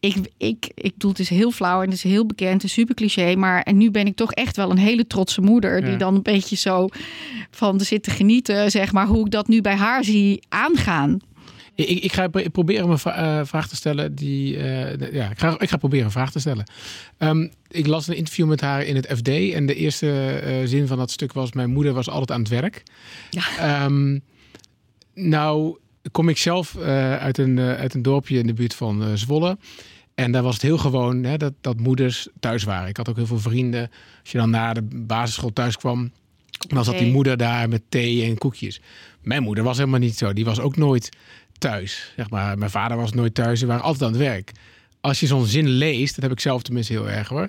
ik, 0.00 0.16
ik, 0.36 0.70
ik 0.74 0.92
bedoel, 0.92 1.10
het 1.10 1.20
is 1.20 1.28
heel 1.28 1.50
flauw 1.50 1.78
en 1.78 1.84
het 1.84 1.94
is 1.94 2.02
heel 2.02 2.26
bekend, 2.26 2.62
een 2.62 2.68
super 2.68 2.94
cliché. 2.94 3.34
Maar 3.34 3.62
en 3.62 3.76
nu 3.76 3.90
ben 3.90 4.06
ik 4.06 4.16
toch 4.16 4.32
echt 4.32 4.56
wel 4.56 4.70
een 4.70 4.78
hele 4.78 5.06
trotse 5.06 5.40
moeder. 5.40 5.84
Die 5.84 5.96
dan 5.96 6.14
een 6.14 6.22
beetje 6.22 6.56
zo 6.56 6.88
van 7.50 7.78
de 7.78 7.84
zit 7.84 8.02
te 8.02 8.10
genieten, 8.10 8.70
zeg 8.70 8.92
maar, 8.92 9.06
hoe 9.06 9.24
ik 9.24 9.30
dat 9.30 9.48
nu 9.48 9.60
bij 9.60 9.76
haar 9.76 10.04
zie 10.04 10.42
aangaan. 10.48 11.18
Ik, 11.86 12.04
ik 12.04 12.12
ga 12.12 12.28
proberen 12.28 12.90
een 12.90 12.98
uh, 13.06 13.40
vraag 13.44 13.68
te 13.68 13.76
stellen. 13.76 14.14
Die, 14.14 14.56
uh, 14.56 15.12
ja, 15.12 15.30
ik, 15.30 15.38
ga, 15.38 15.58
ik 15.58 15.68
ga 15.68 15.76
proberen 15.76 16.04
een 16.04 16.10
vraag 16.10 16.32
te 16.32 16.38
stellen. 16.38 16.64
Um, 17.18 17.50
ik 17.68 17.86
las 17.86 18.08
een 18.08 18.16
interview 18.16 18.48
met 18.48 18.60
haar 18.60 18.82
in 18.82 18.96
het 18.96 19.06
FD. 19.16 19.28
En 19.28 19.66
de 19.66 19.74
eerste 19.74 20.42
uh, 20.44 20.68
zin 20.68 20.86
van 20.86 20.98
dat 20.98 21.10
stuk 21.10 21.32
was: 21.32 21.52
Mijn 21.52 21.70
moeder 21.70 21.92
was 21.92 22.08
altijd 22.08 22.30
aan 22.30 22.40
het 22.40 22.48
werk. 22.48 22.82
Ja. 23.30 23.84
Um, 23.84 24.20
nou, 25.14 25.78
kom 26.12 26.28
ik 26.28 26.38
zelf 26.38 26.76
uit, 26.76 27.38
een, 27.38 27.58
uit 27.58 27.94
een 27.94 28.02
dorpje 28.02 28.38
in 28.38 28.46
de 28.46 28.54
buurt 28.54 28.74
van 28.74 29.18
Zwolle. 29.18 29.58
En 30.14 30.32
daar 30.32 30.42
was 30.42 30.54
het 30.54 30.62
heel 30.62 30.78
gewoon 30.78 31.24
hè, 31.24 31.36
dat, 31.36 31.52
dat 31.60 31.80
moeders 31.80 32.28
thuis 32.40 32.64
waren. 32.64 32.88
Ik 32.88 32.96
had 32.96 33.08
ook 33.08 33.16
heel 33.16 33.26
veel 33.26 33.38
vrienden. 33.38 33.90
Als 34.20 34.32
je 34.32 34.38
dan 34.38 34.50
na 34.50 34.72
de 34.72 34.82
basisschool 34.82 35.52
thuis 35.52 35.76
kwam, 35.76 36.10
dan 36.68 36.84
zat 36.84 36.98
die 36.98 37.12
moeder 37.12 37.36
daar 37.36 37.68
met 37.68 37.82
thee 37.88 38.24
en 38.24 38.38
koekjes. 38.38 38.80
Mijn 39.22 39.42
moeder 39.42 39.64
was 39.64 39.78
helemaal 39.78 40.00
niet 40.00 40.16
zo. 40.16 40.32
Die 40.32 40.44
was 40.44 40.60
ook 40.60 40.76
nooit 40.76 41.08
thuis. 41.60 42.12
Zeg 42.16 42.30
maar. 42.30 42.58
Mijn 42.58 42.70
vader 42.70 42.96
was 42.96 43.12
nooit 43.12 43.34
thuis. 43.34 43.58
Ze 43.58 43.66
waren 43.66 43.82
altijd 43.82 44.02
aan 44.02 44.18
het 44.18 44.20
werk. 44.20 44.52
Als 45.00 45.20
je 45.20 45.26
zo'n 45.26 45.46
zin 45.46 45.68
leest, 45.68 46.14
dat 46.14 46.22
heb 46.24 46.32
ik 46.32 46.40
zelf 46.40 46.62
tenminste 46.62 46.92
heel 46.92 47.08
erg 47.08 47.28
hoor. 47.28 47.48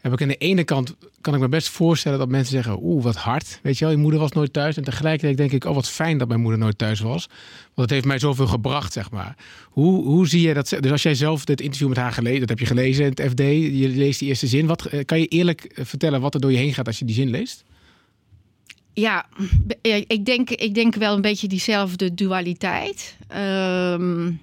Heb 0.00 0.12
ik 0.12 0.22
aan 0.22 0.28
de 0.28 0.36
ene 0.36 0.64
kant 0.64 0.94
kan 1.20 1.34
ik 1.34 1.40
me 1.40 1.48
best 1.48 1.68
voorstellen 1.68 2.18
dat 2.18 2.28
mensen 2.28 2.52
zeggen: 2.52 2.78
Oeh, 2.82 3.02
wat 3.04 3.16
hard. 3.16 3.58
Weet 3.62 3.78
je 3.78 3.84
wel, 3.84 3.94
je 3.94 4.00
moeder 4.00 4.20
was 4.20 4.32
nooit 4.32 4.52
thuis. 4.52 4.76
En 4.76 4.84
tegelijkertijd 4.84 5.36
denk 5.36 5.52
ik: 5.52 5.64
Oh, 5.64 5.74
wat 5.74 5.88
fijn 5.88 6.18
dat 6.18 6.28
mijn 6.28 6.40
moeder 6.40 6.58
nooit 6.58 6.78
thuis 6.78 7.00
was. 7.00 7.26
Want 7.74 7.88
het 7.88 7.90
heeft 7.90 8.04
mij 8.04 8.18
zoveel 8.18 8.46
gebracht, 8.46 8.92
zeg 8.92 9.10
maar. 9.10 9.36
Hoe, 9.70 10.04
hoe 10.04 10.28
zie 10.28 10.48
je 10.48 10.54
dat? 10.54 10.76
Dus 10.80 10.90
als 10.90 11.02
jij 11.02 11.14
zelf 11.14 11.44
dit 11.44 11.60
interview 11.60 11.88
met 11.88 11.96
haar 11.96 12.12
gelezen, 12.12 12.40
dat 12.40 12.48
heb 12.48 12.58
je 12.58 12.66
gelezen 12.66 13.04
in 13.04 13.10
het 13.10 13.30
FD, 13.30 13.38
je 13.40 13.88
leest 13.88 14.18
die 14.18 14.28
eerste 14.28 14.46
zin. 14.46 14.66
Wat, 14.66 14.88
kan 15.04 15.20
je 15.20 15.26
eerlijk 15.26 15.70
vertellen 15.74 16.20
wat 16.20 16.34
er 16.34 16.40
door 16.40 16.52
je 16.52 16.58
heen 16.58 16.74
gaat 16.74 16.86
als 16.86 16.98
je 16.98 17.04
die 17.04 17.14
zin 17.14 17.30
leest? 17.30 17.64
Ja, 18.94 19.26
ik 20.06 20.24
denk, 20.24 20.50
ik 20.50 20.74
denk 20.74 20.94
wel 20.94 21.14
een 21.14 21.20
beetje 21.20 21.48
diezelfde 21.48 22.14
dualiteit. 22.14 23.16
Um, 23.36 24.40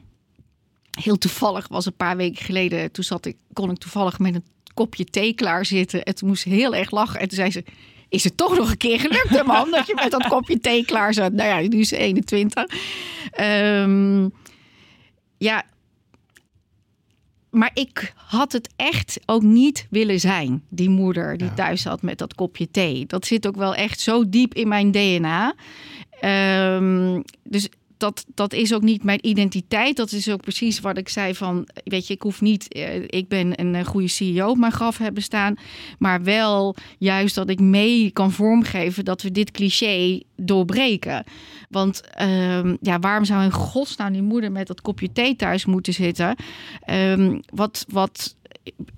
heel 1.00 1.18
toevallig 1.18 1.68
was 1.68 1.86
een 1.86 1.96
paar 1.96 2.18
weken 2.18 2.46
geleden, 2.46 2.92
toen 2.92 3.04
zat 3.04 3.26
ik, 3.26 3.38
kon 3.54 3.72
ik 3.72 3.78
toevallig 3.78 4.20
met 4.20 4.36
een 4.36 4.46
kopje 4.74 5.06
thee 5.06 5.34
klaar 5.34 5.66
zitten. 5.66 6.04
En 6.04 6.16
toen 6.16 6.28
moest 6.28 6.44
heel 6.44 6.76
erg 6.76 6.92
lachen. 6.92 7.20
En 7.20 7.28
toen 7.28 7.38
zei 7.38 7.52
ze, 7.52 7.64
is 8.10 8.24
het 8.24 8.38
toch 8.38 8.58
nog 8.58 8.70
een 8.70 8.78
keer 8.78 9.00
gelukt, 9.00 9.46
man, 9.46 9.72
dat 9.72 9.88
je 9.88 9.94
met 9.96 10.12
dat 10.12 10.28
kopje 10.28 10.60
thee 10.60 10.86
klaar 10.86 11.14
zat. 11.14 11.34
Nou 11.34 11.50
ja, 11.50 11.70
nu 11.70 11.80
is 11.80 11.88
ze 11.88 11.98
21. 11.98 12.64
Um, 13.40 14.32
ja, 15.38 15.66
maar 17.50 17.72
ik 17.74 18.14
had 18.16 18.52
het 18.52 18.70
echt 18.76 19.20
ook 19.26 19.42
niet 19.42 19.88
willen 19.90 20.20
zijn, 20.20 20.64
die 20.70 20.90
moeder 20.90 21.38
die 21.38 21.54
thuis 21.54 21.82
zat 21.82 22.02
met 22.02 22.18
dat 22.18 22.36
kopje 22.36 22.72
thee. 22.72 23.06
Dat 23.06 23.26
zit 23.26 23.48
ook 23.48 23.56
wel 23.56 23.76
echt 23.76 24.00
zo 24.00 24.30
diep 24.30 24.54
in 24.54 24.68
mijn 24.68 24.92
DNA. 24.92 25.56
Um, 26.76 27.24
dus 27.44 27.70
dat, 28.00 28.26
dat 28.34 28.54
is 28.54 28.74
ook 28.74 28.82
niet 28.82 29.04
mijn 29.04 29.28
identiteit. 29.28 29.96
Dat 29.96 30.12
is 30.12 30.30
ook 30.30 30.42
precies 30.42 30.80
wat 30.80 30.98
ik 30.98 31.10
zei 31.10 31.36
van, 31.36 31.68
weet 31.84 32.08
je, 32.08 32.14
ik 32.14 32.22
hoef 32.22 32.42
niet, 32.42 32.74
eh, 32.74 33.04
ik 33.06 33.28
ben 33.28 33.62
een 33.62 33.86
goede 33.86 34.08
CEO 34.08 34.50
op 34.50 34.58
mijn 34.58 34.72
graf 34.72 34.98
hebben 34.98 35.24
staan, 35.24 35.56
maar 35.98 36.24
wel 36.24 36.76
juist 36.98 37.36
dat 37.36 37.50
ik 37.50 37.60
mee 37.60 38.12
kan 38.12 38.32
vormgeven 38.32 39.06
dat 39.06 39.22
we 39.22 39.32
dit 39.32 39.52
cliché 39.52 40.22
doorbreken. 40.36 41.24
Want 41.70 42.02
uh, 42.22 42.74
ja, 42.82 43.00
waarom 43.00 43.26
zou 43.26 43.44
in 43.44 43.52
godsnaam 43.52 44.14
die 44.14 44.22
moeder 44.22 44.52
met 44.52 44.68
dat 44.68 44.82
kopje 44.82 45.12
thee 45.12 45.36
thuis 45.36 45.66
moeten 45.66 45.94
zitten? 45.94 46.36
Um, 46.90 47.42
wat, 47.54 47.86
wat 47.90 48.36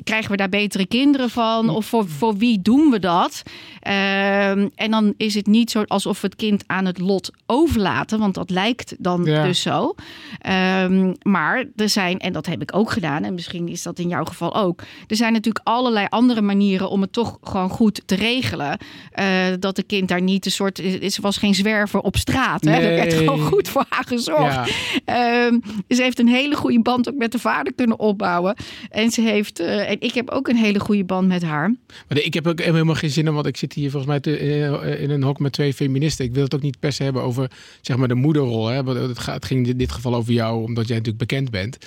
krijgen 0.03 0.31
we 0.31 0.37
daar 0.37 0.49
betere 0.49 0.85
kinderen 0.85 1.29
van? 1.29 1.69
Of 1.69 1.85
voor, 1.85 2.09
voor 2.09 2.37
wie 2.37 2.61
doen 2.61 2.89
we 2.89 2.99
dat? 2.99 3.43
Ehm, 3.79 4.67
en 4.75 4.91
dan 4.91 5.13
is 5.17 5.35
het 5.35 5.47
niet 5.47 5.71
zo 5.71 5.83
alsof 5.87 6.21
we 6.21 6.27
het 6.27 6.35
kind 6.35 6.63
aan 6.67 6.85
het 6.85 6.99
lot 6.99 7.31
overlaten, 7.45 8.19
want 8.19 8.33
dat 8.33 8.49
lijkt 8.49 8.95
dan 8.99 9.23
dus 9.23 9.61
zo. 9.61 9.95
Ehm, 10.39 11.13
maar 11.21 11.65
er 11.75 11.89
zijn, 11.89 12.19
en 12.19 12.33
dat 12.33 12.45
heb 12.45 12.61
ik 12.61 12.75
ook 12.75 12.91
gedaan, 12.91 13.23
en 13.23 13.33
misschien 13.33 13.67
is 13.67 13.83
dat 13.83 13.99
in 13.99 14.07
jouw 14.07 14.23
geval 14.23 14.55
ook. 14.55 14.81
Er 15.07 15.15
zijn 15.15 15.33
natuurlijk 15.33 15.67
allerlei 15.67 16.05
andere 16.09 16.41
manieren 16.41 16.89
om 16.89 17.01
het 17.01 17.13
toch 17.13 17.37
gewoon 17.41 17.69
goed 17.69 18.01
te 18.05 18.15
regelen. 18.15 18.77
Uh, 19.19 19.25
dat 19.59 19.75
de 19.75 19.83
kind 19.83 20.07
daar 20.07 20.21
niet 20.21 20.45
een 20.45 20.51
soort. 20.51 20.77
Ze 21.07 21.21
was 21.21 21.37
geen 21.37 21.55
zwerver 21.55 21.99
op 21.99 22.17
straat. 22.17 22.63
Hè? 22.63 22.71
Er 22.71 22.95
werd 22.95 23.13
gewoon 23.13 23.39
goed 23.39 23.69
voor 23.69 23.85
haar 23.89 24.03
gezorgd. 24.07 24.71
Ja. 25.05 25.45
Um, 25.45 25.61
ze 25.87 26.01
heeft 26.01 26.19
een 26.19 26.27
hele 26.27 26.55
goede 26.55 26.81
band 26.81 27.09
ook 27.09 27.15
met 27.15 27.31
de 27.31 27.39
vader 27.39 27.73
kunnen 27.73 27.99
opbouwen. 27.99 28.55
En 28.89 29.11
ze 29.11 29.21
heeft 29.21 29.60
uh, 29.61 29.89
en 29.89 29.97
ik 29.99 30.13
heb 30.13 30.29
ook 30.29 30.47
een 30.47 30.55
hele 30.55 30.79
goede 30.79 31.03
band 31.03 31.27
met 31.27 31.43
haar. 31.43 31.75
Maar 32.07 32.17
ik 32.17 32.33
heb 32.33 32.47
ook 32.47 32.61
helemaal 32.61 32.95
geen 32.95 33.09
zin 33.09 33.27
in, 33.27 33.33
want 33.33 33.45
ik 33.45 33.57
zit 33.57 33.73
hier 33.73 33.89
volgens 33.89 34.11
mij 34.11 34.19
te, 34.19 34.37
eh, 34.37 35.01
in 35.01 35.09
een 35.09 35.23
hok 35.23 35.39
met 35.39 35.51
twee 35.51 35.73
feministen. 35.73 36.25
Ik 36.25 36.33
wil 36.33 36.43
het 36.43 36.55
ook 36.55 36.61
niet 36.61 36.79
per 36.79 36.93
se 36.93 37.03
hebben 37.03 37.21
over 37.21 37.51
zeg 37.81 37.97
maar 37.97 38.07
de 38.07 38.13
moederrol. 38.13 38.67
Hè. 38.67 38.83
Het, 38.83 39.19
gaat, 39.19 39.35
het 39.35 39.45
ging 39.45 39.67
in 39.67 39.77
dit 39.77 39.91
geval 39.91 40.15
over 40.15 40.33
jou, 40.33 40.63
omdat 40.63 40.87
jij 40.87 40.97
natuurlijk 40.97 41.27
bekend 41.29 41.49
bent. 41.49 41.77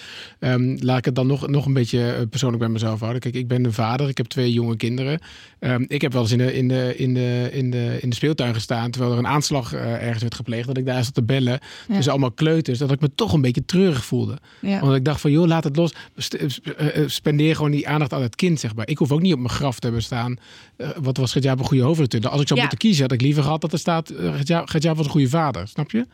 Um, 0.40 0.76
laat 0.80 0.98
ik 0.98 1.04
het 1.04 1.14
dan 1.14 1.26
nog, 1.26 1.48
nog 1.48 1.66
een 1.66 1.72
beetje 1.72 2.12
eh, 2.12 2.22
persoonlijk 2.30 2.62
bij 2.62 2.72
mezelf 2.72 3.00
houden. 3.00 3.20
Kijk, 3.20 3.34
ik 3.34 3.48
ben 3.48 3.64
een 3.64 3.72
vader, 3.72 4.08
ik 4.08 4.16
heb 4.16 4.26
twee 4.26 4.52
jonge 4.52 4.76
kinderen. 4.76 5.20
Um, 5.60 5.84
ik 5.88 6.00
heb 6.00 6.12
wel 6.12 6.22
eens 6.22 6.32
in 6.32 6.38
de, 6.38 6.54
in, 6.54 6.68
de, 6.68 6.94
in, 6.96 7.14
de, 7.14 7.48
in, 7.52 7.70
de, 7.70 7.98
in 8.00 8.08
de 8.08 8.16
speeltuin 8.16 8.54
gestaan, 8.54 8.90
terwijl 8.90 9.12
er 9.12 9.18
een 9.18 9.26
aanslag 9.26 9.74
uh, 9.74 9.80
ergens 9.80 10.22
werd 10.22 10.34
gepleegd, 10.34 10.66
dat 10.66 10.76
ik 10.76 10.86
daar 10.86 11.04
zat 11.04 11.14
te 11.14 11.22
bellen. 11.22 11.58
Ja. 11.88 11.96
Dus 11.96 12.08
allemaal 12.08 12.32
kleuters, 12.32 12.78
dat 12.78 12.92
ik 12.92 13.00
me 13.00 13.10
toch 13.14 13.32
een 13.32 13.40
beetje 13.40 13.64
treurig 13.64 14.04
voelde. 14.04 14.38
Ja. 14.60 14.80
Want 14.80 14.96
ik 14.96 15.04
dacht 15.04 15.20
van, 15.20 15.30
joh, 15.30 15.46
laat 15.46 15.64
het 15.64 15.76
los. 15.76 15.94
Spendeer 17.06 17.53
gewoon 17.54 17.70
die 17.70 17.88
aandacht 17.88 18.12
aan 18.12 18.22
het 18.22 18.34
kind, 18.34 18.60
zeg 18.60 18.74
maar. 18.74 18.88
Ik 18.88 18.98
hoef 18.98 19.12
ook 19.12 19.20
niet 19.20 19.32
op 19.32 19.38
mijn 19.38 19.50
graf 19.50 19.78
te 19.78 19.86
hebben 19.86 20.02
staan. 20.02 20.36
Uh, 20.76 20.88
wat 21.02 21.16
was 21.16 21.32
Gertjaap 21.32 21.58
een 21.58 21.64
goede 21.64 21.82
hoofdredacteur? 21.82 22.30
Als 22.30 22.40
ik 22.40 22.46
zou 22.46 22.60
ja. 22.60 22.66
moeten 22.66 22.88
kiezen, 22.88 23.02
had 23.02 23.12
ik 23.12 23.20
liever 23.20 23.42
gehad 23.42 23.60
dat 23.60 23.72
er 23.72 23.78
staat... 23.78 24.12
Uh, 24.12 24.34
Gertjaap 24.64 24.96
was 24.96 25.06
een 25.06 25.12
goede 25.12 25.28
vader, 25.28 25.68
snap 25.68 25.90
je? 25.90 26.06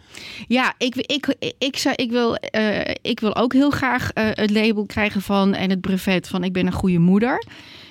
Ja, 0.48 0.74
ik, 0.78 0.94
ik, 0.96 1.34
ik, 1.38 1.54
ik, 1.58 1.76
zou, 1.76 1.94
ik, 1.94 2.10
wil, 2.10 2.38
uh, 2.56 2.80
ik 3.02 3.20
wil 3.20 3.36
ook 3.36 3.52
heel 3.52 3.70
graag 3.70 4.10
het 4.14 4.50
label 4.50 4.86
krijgen 4.86 5.22
van... 5.22 5.54
en 5.54 5.70
het 5.70 5.80
brevet 5.80 6.28
van 6.28 6.44
ik 6.44 6.52
ben 6.52 6.66
een 6.66 6.72
goede 6.72 6.98
moeder. 6.98 7.44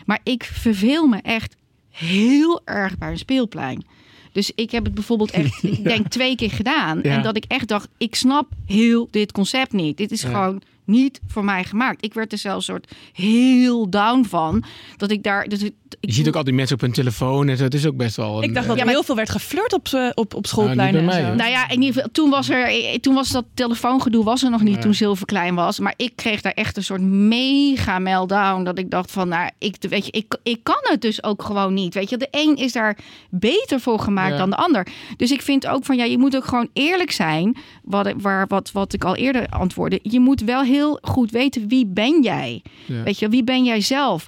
Maar 0.06 0.20
ik 0.24 0.44
verveel 0.44 1.08
me 1.08 1.18
echt 1.22 1.56
heel 1.90 2.62
erg 2.66 2.98
bij 2.98 3.12
een 3.12 3.18
speelplein. 3.18 3.86
Dus 4.32 4.52
ik 4.56 4.72
heb 4.72 4.84
het 4.84 4.94
bijvoorbeeld 4.94 5.32
echt, 5.32 5.64
ik 5.78 5.84
denk 5.84 6.08
twee 6.08 6.36
keer 6.36 6.52
gedaan. 6.52 7.00
Ja. 7.04 7.16
En 7.16 7.22
dat 7.22 7.38
ik 7.38 7.46
echt 7.48 7.68
dacht, 7.68 7.88
ik 7.98 8.16
snap 8.16 8.52
heel 8.66 9.08
dit 9.12 9.32
concept 9.32 9.72
niet. 9.72 9.98
Dit 9.98 10.12
is 10.12 10.22
ja. 10.22 10.28
gewoon 10.28 10.62
niet 10.90 11.20
voor 11.28 11.44
mij 11.44 11.64
gemaakt. 11.64 12.06
Ik 12.06 12.14
werd 12.14 12.32
er 12.32 12.38
zelfs 12.38 12.66
soort 12.66 12.92
heel 13.14 13.90
down 13.90 14.24
van. 14.24 14.64
Dat 14.98 15.12
ik 15.12 15.24
daar. 15.24 15.48
Dus 15.48 15.64
ik, 15.64 15.74
je 16.00 16.12
ziet 16.12 16.28
ook 16.28 16.36
al 16.36 16.44
die 16.44 16.54
mensen 16.54 16.76
op 16.76 16.82
hun 16.82 16.92
telefoon 16.92 17.50
en 17.50 17.58
zo. 17.58 17.64
Het 17.64 17.74
is 17.74 17.88
ook 17.88 17.98
best 17.98 18.16
wel. 18.16 18.38
Een, 18.38 18.44
ik 18.44 18.54
dacht 18.54 18.68
dat 18.68 18.78
er 18.78 18.86
ja, 18.86 18.90
heel 18.90 19.04
veel 19.04 19.16
werd 19.16 19.30
geflirt 19.30 19.74
op, 19.74 19.88
uh, 19.94 20.10
op, 20.14 20.34
op 20.34 20.48
schoolpleinen. 20.48 21.06
Nou, 21.06 21.22
mij, 21.22 21.36
nou 21.36 21.50
ja, 21.50 21.70
in 21.70 21.82
ieder 21.82 21.94
geval, 21.94 22.10
toen 22.12 22.30
was 22.30 22.50
er. 22.50 23.00
Toen 23.00 23.14
was 23.14 23.30
dat 23.30 23.46
telefoongedoe 23.54 24.24
was 24.24 24.44
er 24.44 24.50
nog 24.50 24.62
niet. 24.62 24.82
Toen 24.82 24.94
Zilver 24.94 25.26
klein 25.26 25.56
was. 25.56 25.80
Maar 25.80 25.94
ik 25.96 26.16
kreeg 26.16 26.42
daar 26.42 26.52
echt 26.52 26.78
een 26.78 26.84
soort 26.84 27.02
mega 27.02 28.00
meltdown. 28.00 28.64
Dat 28.64 28.78
ik 28.78 28.90
dacht 28.90 29.12
van, 29.12 29.28
nou, 29.28 29.50
ik, 29.58 29.76
weet 29.80 30.06
je, 30.06 30.12
ik, 30.12 30.38
ik 30.44 30.60
kan 30.64 30.80
het 30.82 31.02
dus 31.02 31.24
ook 31.24 31.44
gewoon 31.44 31.74
niet. 31.74 31.94
Weet 31.94 32.10
je, 32.10 32.18
de 32.18 32.28
een 32.32 32.56
is 32.56 32.72
daar 32.72 32.98
beter 33.30 33.80
voor 33.80 34.00
gemaakt 34.00 34.32
ja. 34.32 34.38
dan 34.38 34.50
de 34.50 34.56
ander. 34.56 34.88
Dus 35.18 35.32
ik 35.32 35.42
vind 35.42 35.68
ook 35.68 35.86
van, 35.86 35.98
ja, 35.98 36.04
je 36.04 36.18
moet 36.18 36.36
ook 36.36 36.46
gewoon 36.46 36.70
eerlijk 36.74 37.12
zijn. 37.12 37.58
Wat, 37.84 38.14
waar, 38.18 38.48
wat, 38.48 38.72
wat 38.72 38.94
ik 38.94 39.04
al 39.04 39.16
eerder 39.16 39.48
antwoordde. 39.50 40.00
Je 40.04 40.20
moet 40.20 40.42
wel 40.42 40.62
heel 40.62 40.79
heel 40.80 41.00
goed 41.02 41.32
weten 41.32 41.68
wie 41.68 41.86
ben 41.86 42.22
jij. 42.22 42.62
Ja. 42.86 43.04
Weet 43.04 43.20
je, 43.20 43.30
wie 43.30 43.44
ben 43.44 43.64
jij 43.64 43.82
zelf? 43.82 44.28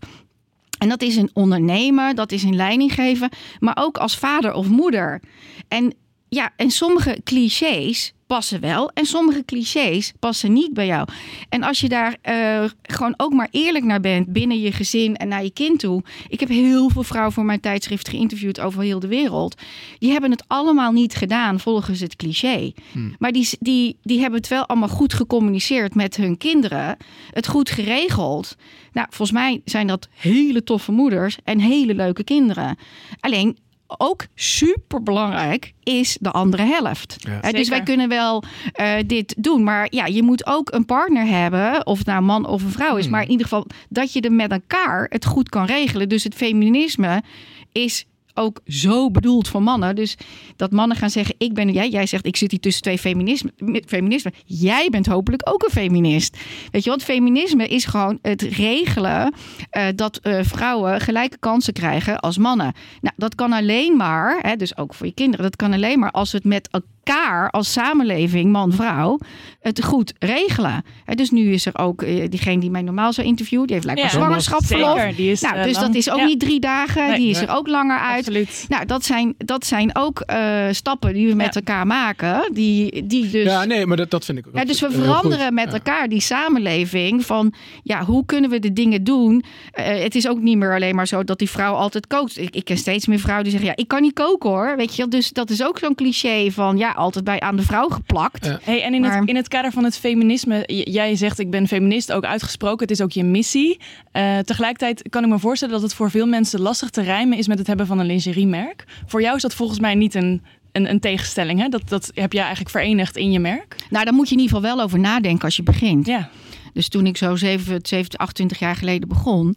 En 0.78 0.90
dat 0.90 1.02
is 1.02 1.16
een 1.16 1.30
ondernemer, 1.34 2.16
dat 2.16 2.32
is 2.32 2.44
een 2.44 2.56
leiding 2.56 2.94
geven, 2.94 3.30
maar 3.60 3.78
ook 3.80 3.98
als 3.98 4.18
vader 4.18 4.54
of 4.54 4.68
moeder. 4.68 5.22
En 5.68 5.94
ja, 6.30 6.50
en 6.56 6.72
sommige 6.72 7.22
clichés 7.24 8.14
passen 8.32 8.60
wel 8.60 8.92
en 8.94 9.06
sommige 9.06 9.46
clichés 9.46 10.14
passen 10.20 10.54
niet 10.54 10.74
bij 10.74 10.86
jou. 10.86 11.08
En 11.50 11.64
als 11.64 11.80
je 11.80 11.90
daar 11.90 12.16
uh, 12.30 12.70
gewoon 12.82 13.14
ook 13.18 13.34
maar 13.34 13.48
eerlijk 13.52 13.86
naar 13.86 14.00
bent 14.00 14.34
binnen 14.34 14.62
je 14.62 14.72
gezin 14.72 15.16
en 15.16 15.28
naar 15.28 15.44
je 15.44 15.52
kind 15.52 15.80
toe. 15.80 16.04
Ik 16.28 16.40
heb 16.40 16.50
heel 16.50 16.90
veel 16.90 17.04
vrouwen 17.04 17.34
voor 17.34 17.46
mijn 17.46 17.60
tijdschrift 17.60 18.10
geïnterviewd 18.10 18.60
over 18.60 18.84
heel 18.84 19.00
de 19.00 19.08
wereld. 19.08 19.62
Die 20.00 20.12
hebben 20.12 20.32
het 20.32 20.44
allemaal 20.48 20.92
niet 20.92 21.16
gedaan 21.16 21.60
volgens 21.60 22.00
het 22.00 22.16
cliché. 22.16 22.72
Hmm. 22.92 23.16
Maar 23.20 23.32
die, 23.32 23.50
die, 23.60 23.98
die 24.04 24.20
hebben 24.20 24.40
het 24.40 24.50
wel 24.50 24.66
allemaal 24.66 24.90
goed 24.90 25.14
gecommuniceerd 25.14 25.96
met 25.96 26.16
hun 26.16 26.38
kinderen. 26.38 26.98
Het 27.32 27.48
goed 27.48 27.70
geregeld. 27.70 28.56
Nou, 28.94 29.08
volgens 29.10 29.38
mij 29.38 29.62
zijn 29.66 29.88
dat 29.88 30.08
hele 30.14 30.64
toffe 30.64 30.92
moeders 30.92 31.38
en 31.44 31.60
hele 31.60 31.96
leuke 31.96 32.24
kinderen. 32.24 32.78
Alleen 33.20 33.58
ook 33.98 34.26
super 34.36 35.04
belangrijk 35.04 35.74
is 35.84 36.18
de 36.20 36.32
andere 36.32 36.64
helft. 36.64 37.16
Ja. 37.18 37.52
dus 37.52 37.70
wij 37.70 37.84
kunnen 37.84 38.10
wel 38.10 38.44
uh, 38.82 38.94
dit 39.06 39.36
doen. 39.38 39.64
Maar 39.64 39.88
ja, 39.90 40.06
je 40.06 40.24
moet 40.24 40.46
ook 40.46 40.74
een 40.74 40.86
partner 40.86 41.26
hebben. 41.26 41.86
Of 41.86 41.98
het 41.98 42.08
nou 42.08 42.20
een 42.20 42.26
man 42.26 42.46
of 42.46 42.64
een 42.64 42.72
vrouw 42.72 42.96
is. 42.96 43.04
Hmm. 43.04 43.12
Maar 43.12 43.24
in 43.24 43.30
ieder 43.30 43.48
geval 43.48 43.66
dat 43.90 44.14
je 44.14 44.22
er 44.22 44.32
met 44.32 44.52
elkaar 44.52 45.06
het 45.10 45.26
goed 45.26 45.50
kan 45.50 45.66
regelen. 45.66 46.10
Dus 46.10 46.24
het 46.24 46.36
feminisme 46.36 47.24
is 47.72 48.06
ook 48.34 48.60
zo 48.66 49.12
bedoeld 49.12 49.48
voor 49.48 49.64
mannen. 49.64 49.96
Dus 49.96 50.18
dat 50.56 50.72
mannen 50.72 50.98
gaan 50.98 51.10
zeggen, 51.10 51.36
ik 51.38 51.54
ben 51.54 51.70
jij. 51.72 51.90
Jij 51.90 52.06
zegt, 52.06 52.26
ik 52.26 52.36
zit 52.36 52.52
hier 52.52 52.60
tussen 52.60 52.82
twee 52.82 52.98
feminisme. 52.98 53.52
feminisme. 53.86 54.34
Jij 54.46 54.88
bent 54.90 55.06
hopelijk 55.06 55.50
ook 55.50 55.64
een 55.64 55.70
feminist. 55.70 56.38
Weet 56.72 56.84
je 56.84 56.90
wat? 56.90 57.04
Feminisme 57.04 57.68
is 57.68 57.86
gewoon 57.86 58.20
het 58.22 58.42
regelen 58.42 59.34
uh, 59.72 59.88
dat 59.96 60.20
uh, 60.24 60.40
vrouwen 60.44 61.02
gelijke 61.02 61.38
kansen 61.38 61.74
krijgen 61.74 62.20
als 62.20 62.38
mannen. 62.38 62.74
Nou, 63.02 63.16
dat 63.18 63.36
kan 63.36 63.54
alleen 63.54 63.98
maar, 63.98 64.40
hè, 64.42 64.56
dus 64.56 64.78
ook 64.78 64.94
voor 64.94 65.06
je 65.06 65.14
kinderen, 65.14 65.46
dat 65.46 65.56
kan 65.56 65.74
alleen 65.74 66.00
maar 66.00 66.12
als 66.12 66.32
het 66.32 66.44
met 66.44 66.70
elkaar 67.04 67.50
als 67.50 67.72
samenleving, 67.72 68.52
man-vrouw, 68.52 69.20
het 69.60 69.84
goed 69.84 70.14
regelen. 70.20 70.84
dus 71.06 71.30
nu 71.30 71.54
is 71.54 71.66
er 71.66 71.78
ook 71.78 72.02
uh, 72.02 72.30
diegene 72.30 72.60
die 72.60 72.70
mij 72.70 72.82
normaal 72.82 73.14
zou 73.14 73.28
interviewen, 73.28 73.68
die 73.68 73.76
heeft 73.76 73.88
lijkt 73.88 74.02
ja, 74.02 74.10
zwangerschapsverlof. 74.10 74.96
nou, 75.42 75.64
dus 75.64 75.78
dat 75.78 75.96
is 75.96 76.10
ook 76.10 76.20
ja. 76.20 76.26
niet 76.26 76.40
drie 76.40 76.60
dagen, 76.60 77.08
nee, 77.08 77.18
die 77.18 77.30
is 77.30 77.42
er 77.42 77.50
ook 77.50 77.68
langer 77.68 78.00
uit. 78.00 78.18
Absoluut. 78.18 78.66
Nou, 78.68 78.86
dat 78.86 79.06
zijn, 79.06 79.34
dat 79.38 79.66
zijn 79.66 79.96
ook 79.96 80.24
uh, 80.32 80.66
stappen 80.72 81.14
die 81.14 81.28
we 81.28 81.34
met 81.34 81.56
elkaar 81.56 81.88
maken. 81.88 82.50
Die, 82.54 83.08
die 83.08 83.30
dus, 83.30 83.44
ja, 83.44 83.66
nee, 83.66 83.86
maar 83.86 83.98
dat, 83.98 84.12
dat 84.12 84.26
vind 84.26 84.38
ik 84.38 84.48
ook. 84.48 84.68
Dus 84.68 84.80
we 84.80 84.92
veranderen 84.92 85.54
met 85.54 85.74
elkaar 85.74 86.10
die 86.10 86.22
samenleving 86.22 87.26
van 87.26 87.54
ja, 87.84 88.04
hoe 88.04 88.26
kunnen 88.26 88.50
we 88.50 88.60
de 88.60 88.74
dingen 88.74 89.04
doen? 89.04 89.44
Uh, 89.80 89.86
het 89.86 90.16
is 90.16 90.28
ook 90.28 90.40
niet 90.40 90.58
meer 90.58 90.74
alleen 90.74 90.96
maar 90.96 91.08
zo 91.08 91.24
dat 91.24 91.40
die 91.40 91.50
vrouw 91.50 91.74
altijd 91.74 92.08
kookt. 92.08 92.38
Ik, 92.38 92.56
ik 92.56 92.66
ken 92.66 92.78
steeds 92.78 93.08
meer 93.08 93.20
vrouwen 93.20 93.44
die 93.44 93.52
zeggen 93.52 93.70
ja, 93.70 93.84
ik 93.84 93.88
kan 93.88 94.02
niet 94.02 94.14
koken 94.14 94.50
hoor. 94.50 94.74
Weet 94.78 94.96
je, 94.96 95.08
dus 95.08 95.30
dat 95.30 95.50
is 95.50 95.64
ook 95.64 95.80
zo'n 95.80 95.96
cliché 95.96 96.52
van 96.52 96.78
ja, 96.78 96.91
altijd 96.96 97.24
bij 97.24 97.40
aan 97.40 97.56
de 97.56 97.62
vrouw 97.62 97.88
geplakt. 97.88 98.58
Hey, 98.64 98.84
en 98.84 98.94
in, 98.94 99.02
maar, 99.02 99.20
het, 99.20 99.30
in 99.30 99.36
het 99.36 99.48
kader 99.48 99.72
van 99.72 99.84
het 99.84 99.98
feminisme, 99.98 100.64
jij 100.68 101.16
zegt 101.16 101.40
ik 101.40 101.50
ben 101.50 101.68
feminist, 101.68 102.12
ook 102.12 102.26
uitgesproken. 102.26 102.80
Het 102.88 102.92
is 102.92 103.02
ook 103.02 103.12
je 103.12 103.24
missie. 103.24 103.80
Uh, 104.14 104.38
tegelijkertijd 104.38 105.10
kan 105.10 105.24
ik 105.24 105.30
me 105.30 105.40
voorstellen 105.40 105.74
dat 105.74 105.84
het 105.84 105.94
voor 105.94 106.10
veel 106.10 106.28
mensen 106.28 106.62
lastig 106.62 106.90
te 106.90 107.02
rijmen 107.02 107.38
is 107.38 107.48
met 107.48 107.58
het 107.58 107.68
hebben 107.68 107.88
van 107.88 108.00
een 108.00 108.06
lingeriemerk. 108.06 108.86
Voor 109.06 109.22
jou 109.22 109.36
is 109.36 109.42
dat 109.42 109.54
volgens 109.54 109.80
mij 109.80 109.96
niet 109.96 110.16
een, 110.16 110.42
een, 110.72 110.90
een, 110.90 111.00
tegenstelling. 111.00 111.60
Hè? 111.60 111.68
Dat, 111.68 111.90
dat 111.90 112.12
heb 112.14 112.34
jij 112.34 112.42
eigenlijk 112.42 112.72
verenigd 112.72 113.18
in 113.18 113.32
je 113.32 113.40
merk. 113.40 113.76
Nou, 113.90 114.06
daar 114.06 114.14
moet 114.14 114.30
je 114.30 114.36
in 114.36 114.42
ieder 114.42 114.56
geval 114.56 114.76
wel 114.76 114.84
over 114.84 115.00
nadenken 115.00 115.44
als 115.44 115.56
je 115.56 115.64
begint. 115.64 116.06
Ja. 116.06 116.30
Dus 116.74 116.88
toen 116.88 117.06
ik 117.06 117.18
zo 117.18 117.36
7, 117.36 117.80
7 117.82 118.18
28 118.18 118.60
jaar 118.60 118.76
geleden 118.76 119.08
begon, 119.08 119.56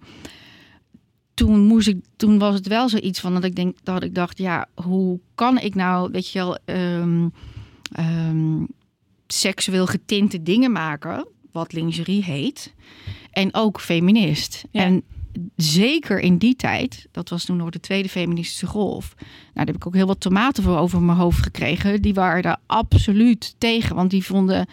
toen, 1.35 1.61
moest 1.61 1.89
ik, 1.89 1.97
toen 2.17 2.39
was 2.39 2.55
het 2.55 2.67
wel 2.67 2.89
zoiets 2.89 3.21
van 3.21 3.35
dat 3.35 3.45
ik, 3.45 3.55
denk, 3.55 3.77
dat 3.83 4.03
ik 4.03 4.15
dacht, 4.15 4.39
ja, 4.39 4.67
hoe 4.75 5.21
kan 5.35 5.59
ik 5.59 5.75
nou, 5.75 6.11
weet 6.13 6.31
je 6.31 6.39
wel, 6.39 6.59
um, 6.77 7.33
um, 7.99 8.67
seksueel 9.27 9.87
getinte 9.87 10.43
dingen 10.43 10.73
maken, 10.73 11.29
wat 11.53 11.73
lingerie 11.73 12.25
heet, 12.25 12.75
en 13.31 13.55
ook 13.55 13.81
feminist. 13.81 14.65
Ja. 14.71 14.83
En 14.83 15.03
zeker 15.57 16.21
in 16.21 16.39
die 16.39 16.57
tijd, 16.57 17.07
dat 17.11 17.29
was 17.29 17.45
toen 17.45 17.57
nog 17.57 17.71
de 17.71 17.81
tweede 17.81 18.09
feministische 18.09 18.67
golf. 18.67 19.15
Nou, 19.17 19.29
daar 19.55 19.67
heb 19.67 19.77
ik 19.77 19.87
ook 19.87 19.95
heel 19.95 20.07
wat 20.07 20.21
tomaten 20.21 20.63
voor 20.63 20.79
over 20.79 21.03
mijn 21.03 21.19
hoofd 21.19 21.43
gekregen. 21.43 22.03
Die 22.03 22.15
waren 22.15 22.43
daar 22.43 22.61
absoluut 22.67 23.55
tegen, 23.59 23.97
want 23.97 24.11
die 24.11 24.25
vonden 24.25 24.67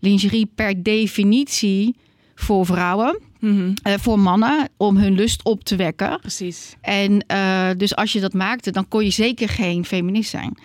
lingerie 0.00 0.46
per 0.54 0.82
definitie 0.82 1.96
voor 2.34 2.66
vrouwen. 2.66 3.20
Mm 3.40 3.56
-hmm. 3.56 3.74
uh, 3.92 3.98
voor 3.98 4.18
mannen 4.18 4.68
om 4.76 4.96
hun 4.96 5.14
lust 5.14 5.44
op 5.44 5.64
te 5.64 5.76
wekken. 5.76 6.20
Precies. 6.20 6.76
En 6.80 7.24
uh, 7.32 7.68
dus 7.76 7.96
als 7.96 8.12
je 8.12 8.20
dat 8.20 8.32
maakte, 8.32 8.70
dan 8.70 8.88
kon 8.88 9.04
je 9.04 9.10
zeker 9.10 9.48
geen 9.48 9.84
feminist 9.84 10.30
zijn. 10.30 10.58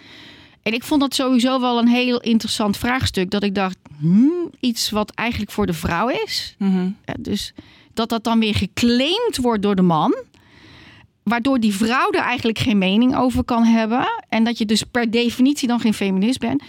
En 0.62 0.74
ik 0.74 0.84
vond 0.84 1.02
dat 1.02 1.16
sowieso 1.16 1.60
wel 1.60 1.78
een 1.78 1.88
heel 1.88 2.22
interessant 2.22 2.78
vraagstuk. 2.78 3.30
Dat 3.30 3.44
ik 3.44 3.56
dacht, 3.56 3.78
hmm, 4.00 4.50
iets 4.60 4.90
wat 4.90 5.12
eigenlijk 5.12 5.52
voor 5.52 5.66
de 5.66 5.74
vrouw 5.74 6.08
is. 6.08 6.56
Mm 6.58 6.72
-hmm. 6.72 6.96
uh, 7.06 7.16
dus 7.20 7.54
dat 7.94 8.10
dat 8.10 8.24
dan 8.24 8.40
weer 8.40 8.56
geclaimd 8.56 9.38
wordt 9.42 9.62
door 9.62 9.76
de 9.76 9.82
man. 9.82 10.16
Waardoor 11.24 11.60
die 11.60 11.76
vrouw 11.76 12.12
er 12.12 12.22
eigenlijk 12.22 12.60
geen 12.60 12.78
mening 12.78 13.18
over 13.18 13.44
kan 13.44 13.64
hebben. 13.64 14.08
En 14.30 14.44
dat 14.44 14.58
je 14.58 14.66
dus 14.66 14.84
per 14.84 15.12
definitie 15.12 15.68
dan 15.68 15.80
geen 15.80 15.94
feminist 15.94 16.40
bent. 16.40 16.64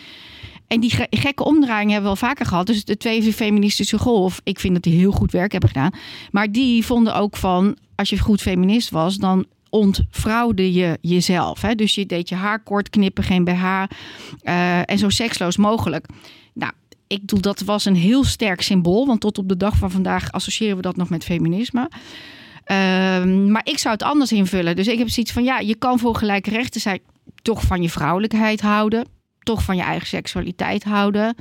En 0.66 0.80
die 0.80 0.92
gekke 1.10 1.44
omdraaiing 1.44 1.90
hebben 1.90 2.10
we 2.10 2.18
wel 2.18 2.28
vaker 2.28 2.46
gehad. 2.46 2.66
Dus 2.66 2.84
de 2.84 2.96
tweede 2.96 3.32
feministische 3.32 3.98
golf, 3.98 4.40
ik 4.44 4.60
vind 4.60 4.74
dat 4.74 4.82
die 4.82 4.98
heel 4.98 5.12
goed 5.12 5.32
werk 5.32 5.52
hebben 5.52 5.70
gedaan. 5.70 5.90
Maar 6.30 6.52
die 6.52 6.84
vonden 6.84 7.14
ook 7.14 7.36
van, 7.36 7.76
als 7.94 8.10
je 8.10 8.18
goed 8.18 8.40
feminist 8.40 8.90
was, 8.90 9.16
dan 9.16 9.46
ontvrouwde 9.70 10.72
je 10.72 10.98
jezelf. 11.00 11.60
Hè? 11.60 11.74
Dus 11.74 11.94
je 11.94 12.06
deed 12.06 12.28
je 12.28 12.34
haar 12.34 12.62
kort 12.62 12.90
knippen, 12.90 13.24
geen 13.24 13.44
BH. 13.44 13.64
Uh, 13.64 14.90
en 14.90 14.98
zo 14.98 15.08
seksloos 15.08 15.56
mogelijk. 15.56 16.06
Nou, 16.54 16.72
ik 17.06 17.20
bedoel, 17.20 17.40
dat 17.40 17.60
was 17.60 17.84
een 17.84 17.96
heel 17.96 18.24
sterk 18.24 18.60
symbool. 18.60 19.06
Want 19.06 19.20
tot 19.20 19.38
op 19.38 19.48
de 19.48 19.56
dag 19.56 19.76
van 19.76 19.90
vandaag 19.90 20.32
associëren 20.32 20.76
we 20.76 20.82
dat 20.82 20.96
nog 20.96 21.08
met 21.08 21.24
feminisme. 21.24 21.90
Uh, 21.90 23.24
maar 23.24 23.62
ik 23.64 23.78
zou 23.78 23.94
het 23.94 24.02
anders 24.02 24.32
invullen. 24.32 24.76
Dus 24.76 24.86
ik 24.86 24.98
heb 24.98 25.08
zoiets 25.08 25.32
van, 25.32 25.44
ja, 25.44 25.58
je 25.58 25.74
kan 25.74 25.98
voor 25.98 26.16
gelijke 26.16 26.50
rechten 26.50 26.80
zijn, 26.80 27.00
toch 27.42 27.62
van 27.62 27.82
je 27.82 27.90
vrouwelijkheid 27.90 28.60
houden 28.60 29.04
toch 29.46 29.62
van 29.62 29.76
je 29.76 29.82
eigen 29.82 30.06
seksualiteit 30.06 30.84
houden. 30.84 31.34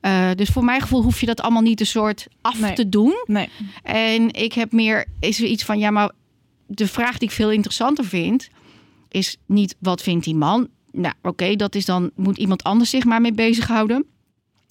Uh, 0.00 0.30
dus 0.34 0.48
voor 0.48 0.64
mijn 0.64 0.80
gevoel 0.80 1.02
hoef 1.02 1.20
je 1.20 1.26
dat 1.26 1.40
allemaal 1.40 1.62
niet 1.62 1.80
een 1.80 1.86
soort 1.86 2.26
af 2.40 2.60
nee. 2.60 2.72
te 2.72 2.88
doen. 2.88 3.24
Nee. 3.26 3.48
En 3.82 4.32
ik 4.32 4.52
heb 4.52 4.72
meer 4.72 5.06
is 5.20 5.40
er 5.40 5.46
iets 5.46 5.64
van 5.64 5.78
ja, 5.78 5.90
maar 5.90 6.10
de 6.66 6.86
vraag 6.86 7.18
die 7.18 7.28
ik 7.28 7.34
veel 7.34 7.50
interessanter 7.50 8.04
vind 8.04 8.48
is 9.08 9.36
niet 9.46 9.76
wat 9.78 10.02
vindt 10.02 10.24
die 10.24 10.34
man. 10.34 10.68
Nou, 10.92 11.14
oké, 11.18 11.28
okay, 11.28 11.56
dat 11.56 11.74
is 11.74 11.84
dan 11.84 12.10
moet 12.16 12.38
iemand 12.38 12.62
anders 12.62 12.90
zich 12.90 13.04
maar 13.04 13.20
mee 13.20 13.32
bezighouden. 13.32 14.06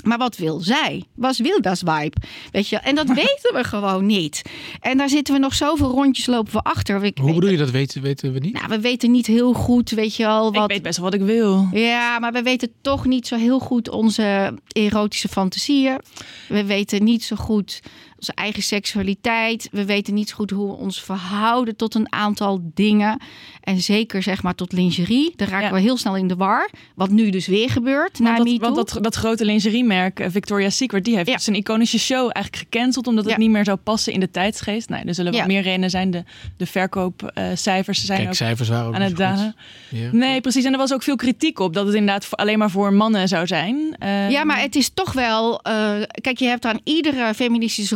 Maar 0.04 0.18
wat 0.18 0.38
wil 0.38 0.60
zij? 0.60 1.04
Wat 1.16 1.38
wil 1.38 1.62
dat 1.62 1.78
vibe? 1.78 2.18
Weet 2.52 2.68
je, 2.68 2.78
en 2.78 2.96
dat 2.96 3.08
weten 3.24 3.54
we 3.54 3.64
gewoon 3.64 4.06
niet. 4.06 4.42
En 4.80 4.98
daar 4.98 5.10
zitten 5.10 5.34
we 5.34 5.40
nog 5.40 5.54
zoveel 5.54 5.90
rondjes 5.90 6.26
lopen 6.26 6.54
we 6.54 6.62
achter. 6.62 7.04
Ik 7.04 7.18
Hoe 7.18 7.34
bedoel 7.34 7.50
je 7.50 7.58
dat 7.58 7.72
weten, 7.72 8.02
weten 8.02 8.34
we 8.34 8.40
niet? 8.40 8.54
Nou, 8.54 8.68
we 8.68 8.80
weten 8.80 9.12
niet 9.12 9.28
heel 9.28 9.54
goed, 9.54 9.90
weet 9.90 10.16
je 10.16 10.28
al. 10.28 10.54
Wat... 10.54 10.64
Ik 10.64 10.70
weet 10.70 10.82
best 10.82 10.98
wel 11.00 11.10
wat 11.10 11.20
ik 11.20 11.26
wil. 11.26 11.68
Ja, 11.72 12.20
maar 12.20 12.32
we 12.32 12.42
weten 12.42 12.72
toch 12.82 13.06
niet 13.06 13.28
zo 13.28 13.36
heel 13.36 13.60
goed 13.60 13.90
onze 13.90 14.54
erotische 14.68 15.28
fantasieën. 15.28 16.00
We 16.48 16.66
weten 16.66 17.04
niet 17.04 17.24
zo 17.24 17.36
goed 17.36 17.82
onze 18.22 18.34
eigen 18.34 18.64
seksualiteit. 18.64 19.70
We 19.72 19.86
weten 19.86 20.14
niet 20.14 20.32
goed 20.32 20.50
hoe 20.50 20.68
we 20.68 20.74
ons 20.74 21.02
verhouden 21.02 21.76
tot 21.76 21.96
een 21.96 22.12
aantal 22.14 22.62
dingen. 22.74 23.20
En 23.62 23.82
zeker 23.82 24.24
zeg 24.24 24.44
maar 24.44 24.56
tot 24.56 24.72
lingerie. 24.72 25.34
Daar 25.36 25.48
raken 25.50 25.68
ja. 25.68 25.74
we 25.74 25.80
heel 25.80 25.98
snel 25.98 26.16
in 26.16 26.28
de 26.28 26.36
war. 26.36 26.70
Wat 26.96 27.10
nu 27.10 27.30
dus 27.30 27.48
weer 27.48 27.70
gebeurt 27.70 28.20
na 28.20 28.26
want 28.26 28.38
dat, 28.38 28.48
MeToo. 28.48 28.74
Want 28.74 28.76
dat, 28.92 29.04
dat 29.04 29.16
grote 29.16 29.46
lingeriemerk 29.46 30.20
uh, 30.20 30.28
Victoria's 30.30 30.78
Secret... 30.78 31.04
die 31.06 31.16
heeft 31.16 31.30
ja. 31.30 31.38
zijn 31.38 31.56
iconische 31.56 32.00
show 32.00 32.30
eigenlijk 32.34 32.56
gecanceld... 32.56 33.08
omdat 33.08 33.24
het 33.24 33.34
Ja. 33.34 33.40
niet 33.40 33.50
meer 33.50 33.66
zou 33.66 33.78
passen 33.78 34.14
in 34.14 34.20
de 34.20 34.32
tijdsgeest. 34.32 34.90
Nee, 34.90 35.04
er 35.04 35.14
zullen 35.16 35.32
wat 35.34 35.48
meer 35.48 35.62
redenen 35.62 35.90
zijn. 35.90 36.12
De, 36.12 36.24
de 36.58 36.66
verkoopcijfers 36.66 38.06
zijn 38.06 38.18
Kijk, 38.18 38.30
ook 38.30 38.36
cijfers 38.36 38.70
waren 38.70 38.88
ook 38.88 38.94
aan 38.96 39.02
het 39.02 39.18
dalen. 39.18 39.56
Ja. 39.90 40.10
Nee, 40.12 40.42
precies. 40.42 40.64
En 40.66 40.72
er 40.72 40.78
was 40.78 40.94
ook 40.94 41.04
veel 41.04 41.16
kritiek 41.16 41.60
op... 41.60 41.74
dat 41.74 41.86
het 41.86 41.96
inderdaad 41.96 42.26
voor- 42.26 42.38
alleen 42.38 42.58
maar 42.60 42.70
voor 42.72 42.94
mannen 42.94 43.28
zou 43.28 43.48
zijn. 43.48 43.96
Eh, 44.00 44.30
Ja, 44.30 44.44
maar 44.44 44.60
het 44.60 44.76
is 44.76 44.90
toch 44.94 45.14
wel. 45.14 45.62
eh, 45.62 45.92
kijk, 46.22 46.38
je 46.38 46.46
hebt 46.46 46.66
aan 46.66 46.80
iedere 46.84 47.34
feministische 47.34 47.96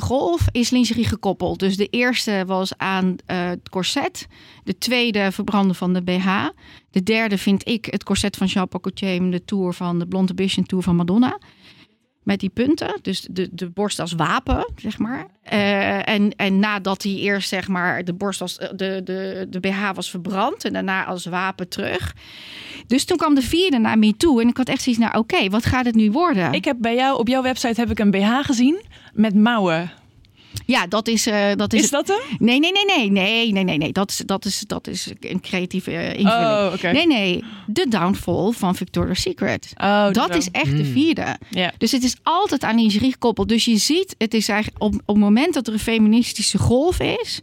is 0.52 0.70
lingerie 0.70 1.06
gekoppeld. 1.06 1.60
Dus 1.60 1.78
de 1.78 1.88
eerste 1.88 2.44
was 2.48 2.78
aan 2.78 3.16
eh, 3.26 3.48
het 3.48 3.70
corset. 3.70 4.28
De 4.64 4.78
tweede 4.78 5.32
verbranden 5.32 5.76
van 5.76 5.94
de 5.94 6.02
BH. 6.02 6.48
De 6.92 7.04
derde 7.04 7.38
vind 7.38 7.68
ik 7.68 7.86
het 7.86 8.04
corset 8.04 8.38
van 8.38 8.48
Jean 8.48 8.68
Paul 8.68 8.82
Gaultier. 8.84 9.32
De 9.32 9.46
tour 9.46 9.74
van 9.74 10.00
de 10.00 10.08
Blonde 10.08 10.30
Ambition 10.30 10.66
Tour 10.66 10.84
van 10.84 10.96
Madonna. 10.96 11.40
Met 12.24 12.40
die 12.40 12.50
punten, 12.50 13.00
dus 13.02 13.28
de, 13.32 13.50
de 13.52 13.70
borst 13.70 14.00
als 14.00 14.14
wapen, 14.14 14.72
zeg 14.76 14.98
maar. 14.98 15.28
Eh, 15.44 16.10
en, 16.10 16.36
en 16.36 16.60
nadat 16.60 17.04
hij 17.04 17.12
eerst, 17.12 17.50
zeg 17.50 17.68
maar, 17.68 18.04
de 18.04 18.14
borst 18.14 18.42
als 18.42 18.58
de, 18.58 19.02
de, 19.04 19.48
de 19.50 19.60
BH 19.60 19.92
was 19.94 20.10
verbrand 20.10 20.66
en 20.66 20.74
daarna 20.74 21.06
als 21.06 21.26
wapen 21.26 21.70
terug. 21.70 22.16
Dus 22.88 23.06
toen 23.06 23.18
kwam 23.18 23.36
de 23.36 23.42
vierde 23.42 23.78
naar 23.78 24.00
me 24.00 24.18
toe 24.18 24.42
en 24.42 24.48
ik 24.48 24.58
had 24.58 24.70
echt 24.70 24.82
zoiets, 24.82 25.02
nou 25.02 25.18
oké, 25.18 25.50
wat 25.50 25.66
gaat 25.66 25.86
het 25.86 25.96
nu 25.96 26.12
worden? 26.12 26.54
Ik 26.54 26.66
heb 26.66 26.78
bij 26.80 26.96
jou, 26.96 27.20
op 27.20 27.28
jouw 27.28 27.42
website 27.42 27.80
heb 27.80 27.90
ik 27.90 28.00
een 28.00 28.12
BH 28.12 28.40
gezien 28.42 28.82
met 29.14 29.36
mouwen. 29.36 29.92
Ja, 30.66 30.88
dat 30.88 31.08
is, 31.08 31.28
eh, 31.28 31.52
dat 31.56 31.74
is, 31.74 31.82
Is 31.82 31.90
dat 31.90 32.08
hem? 32.08 32.38
Nee, 32.40 32.60
nee, 32.60 32.72
nee, 32.72 32.86
nee, 32.86 33.12
nee, 33.12 33.52
nee, 33.52 33.64
nee, 33.64 33.78
nee. 33.78 33.92
Dat 33.92 34.10
is, 34.10 34.18
dat 34.18 34.46
is, 34.46 34.64
dat 34.68 34.88
is 34.88 35.12
een 35.20 35.42
creatieve 35.42 35.92
eh, 35.92 36.20
invulling. 36.20 36.46
Oh, 36.46 36.72
oké. 36.74 36.92
Nee, 36.92 37.08
nee, 37.08 37.44
de 37.68 37.86
downfall 37.90 38.52
van 38.52 38.76
Victoria's 38.76 39.22
Secret. 39.22 39.74
Oh, 39.78 40.12
dat 40.12 40.36
is 40.36 40.52
echt 40.52 40.78
de 40.78 40.86
vierde. 40.86 41.38
Ja. 41.50 41.74
Dus 41.78 41.92
het 41.92 42.04
is 42.04 42.16
altijd 42.24 42.64
aan 42.64 42.76
lingerie 42.76 43.12
gekoppeld. 43.12 43.50
Dus 43.50 43.66
je 43.66 43.78
ziet, 43.78 44.16
het 44.18 44.34
is 44.34 44.50
eigenlijk 44.50 44.84
op, 44.84 44.94
op 44.94 45.16
het 45.16 45.18
moment 45.18 45.54
dat 45.54 45.68
er 45.68 45.74
een 45.74 45.80
feministische 45.80 46.58
golf 46.58 47.00
is, 47.00 47.42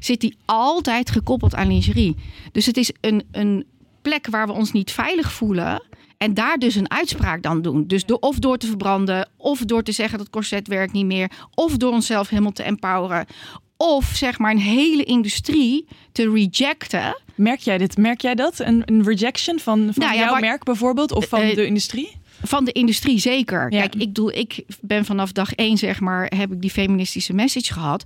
zit 0.00 0.20
die 0.20 0.36
altijd 0.44 1.10
gekoppeld 1.10 1.54
aan 1.54 1.68
lingerie. 1.68 2.16
Dus 2.52 2.66
het 2.66 2.76
is 2.76 2.90
een, 3.00 3.22
een 3.32 3.64
plek 4.02 4.26
waar 4.30 4.46
we 4.46 4.52
ons 4.52 4.72
niet 4.72 4.90
veilig 4.90 5.32
voelen. 5.32 5.82
En 6.18 6.34
daar 6.34 6.56
dus 6.58 6.74
een 6.74 6.90
uitspraak 6.90 7.42
dan 7.42 7.62
doen. 7.62 7.86
Dus 7.86 8.04
door, 8.04 8.18
of 8.18 8.38
door 8.38 8.58
te 8.58 8.66
verbranden, 8.66 9.28
of 9.36 9.58
door 9.60 9.82
te 9.82 9.92
zeggen 9.92 10.18
dat 10.18 10.30
corset 10.30 10.68
werkt 10.68 10.92
niet 10.92 11.06
meer, 11.06 11.30
of 11.54 11.76
door 11.76 11.92
onszelf 11.92 12.28
helemaal 12.28 12.52
te 12.52 12.62
empoweren. 12.62 13.26
Of 13.76 14.04
zeg 14.14 14.38
maar 14.38 14.50
een 14.50 14.58
hele 14.58 15.04
industrie 15.04 15.86
te 16.12 16.30
rejecten. 16.30 17.20
Merk 17.34 17.60
jij 17.60 17.78
dit? 17.78 17.96
Merk 17.96 18.20
jij 18.20 18.34
dat? 18.34 18.58
Een, 18.58 18.82
een 18.84 19.02
rejection 19.04 19.58
van, 19.58 19.78
van 19.92 20.02
Nou 20.04 20.14
ja, 20.14 20.20
jouw 20.20 20.30
waar- 20.30 20.40
merk 20.40 20.64
bijvoorbeeld? 20.64 21.12
Of 21.12 21.28
van 21.28 21.40
Eh, 21.40 21.54
de 21.54 21.66
industrie? 21.66 22.16
Van 22.42 22.64
de 22.64 22.72
industrie 22.72 23.18
zeker. 23.18 23.72
Ja. 23.72 23.78
Kijk, 23.80 23.94
ik, 23.94 24.14
doe, 24.14 24.32
ik 24.32 24.64
ben 24.80 25.04
vanaf 25.04 25.32
dag 25.32 25.52
één, 25.54 25.76
zeg 25.76 26.00
maar, 26.00 26.32
heb 26.36 26.52
ik 26.52 26.60
die 26.60 26.70
feministische 26.70 27.32
message 27.32 27.72
gehad. 27.72 28.04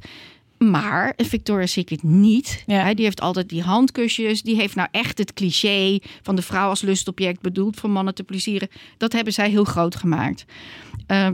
Maar 0.70 1.12
een 1.16 1.25
Victoria's 1.27 1.72
Secret 1.72 2.03
niet. 2.03 2.62
Ja. 2.66 2.94
Die 2.94 3.05
heeft 3.05 3.20
altijd 3.20 3.48
die 3.48 3.62
handkusjes. 3.62 4.42
Die 4.42 4.57
heeft 4.57 4.75
nou 4.75 4.88
echt 4.90 5.18
het 5.18 5.33
cliché 5.33 5.98
van 6.22 6.37
de 6.37 6.42
vrouw 6.42 6.68
als 6.68 6.81
lustobject 6.81 7.40
bedoeld 7.40 7.77
voor 7.77 7.90
mannen 7.90 8.14
te 8.14 8.22
plezieren. 8.25 8.68
Dat 8.98 9.12
hebben 9.12 9.33
zij 9.33 9.51
heel 9.51 9.64
groot 9.64 9.96
gemaakt. 9.96 10.44
Eh, 11.07 11.29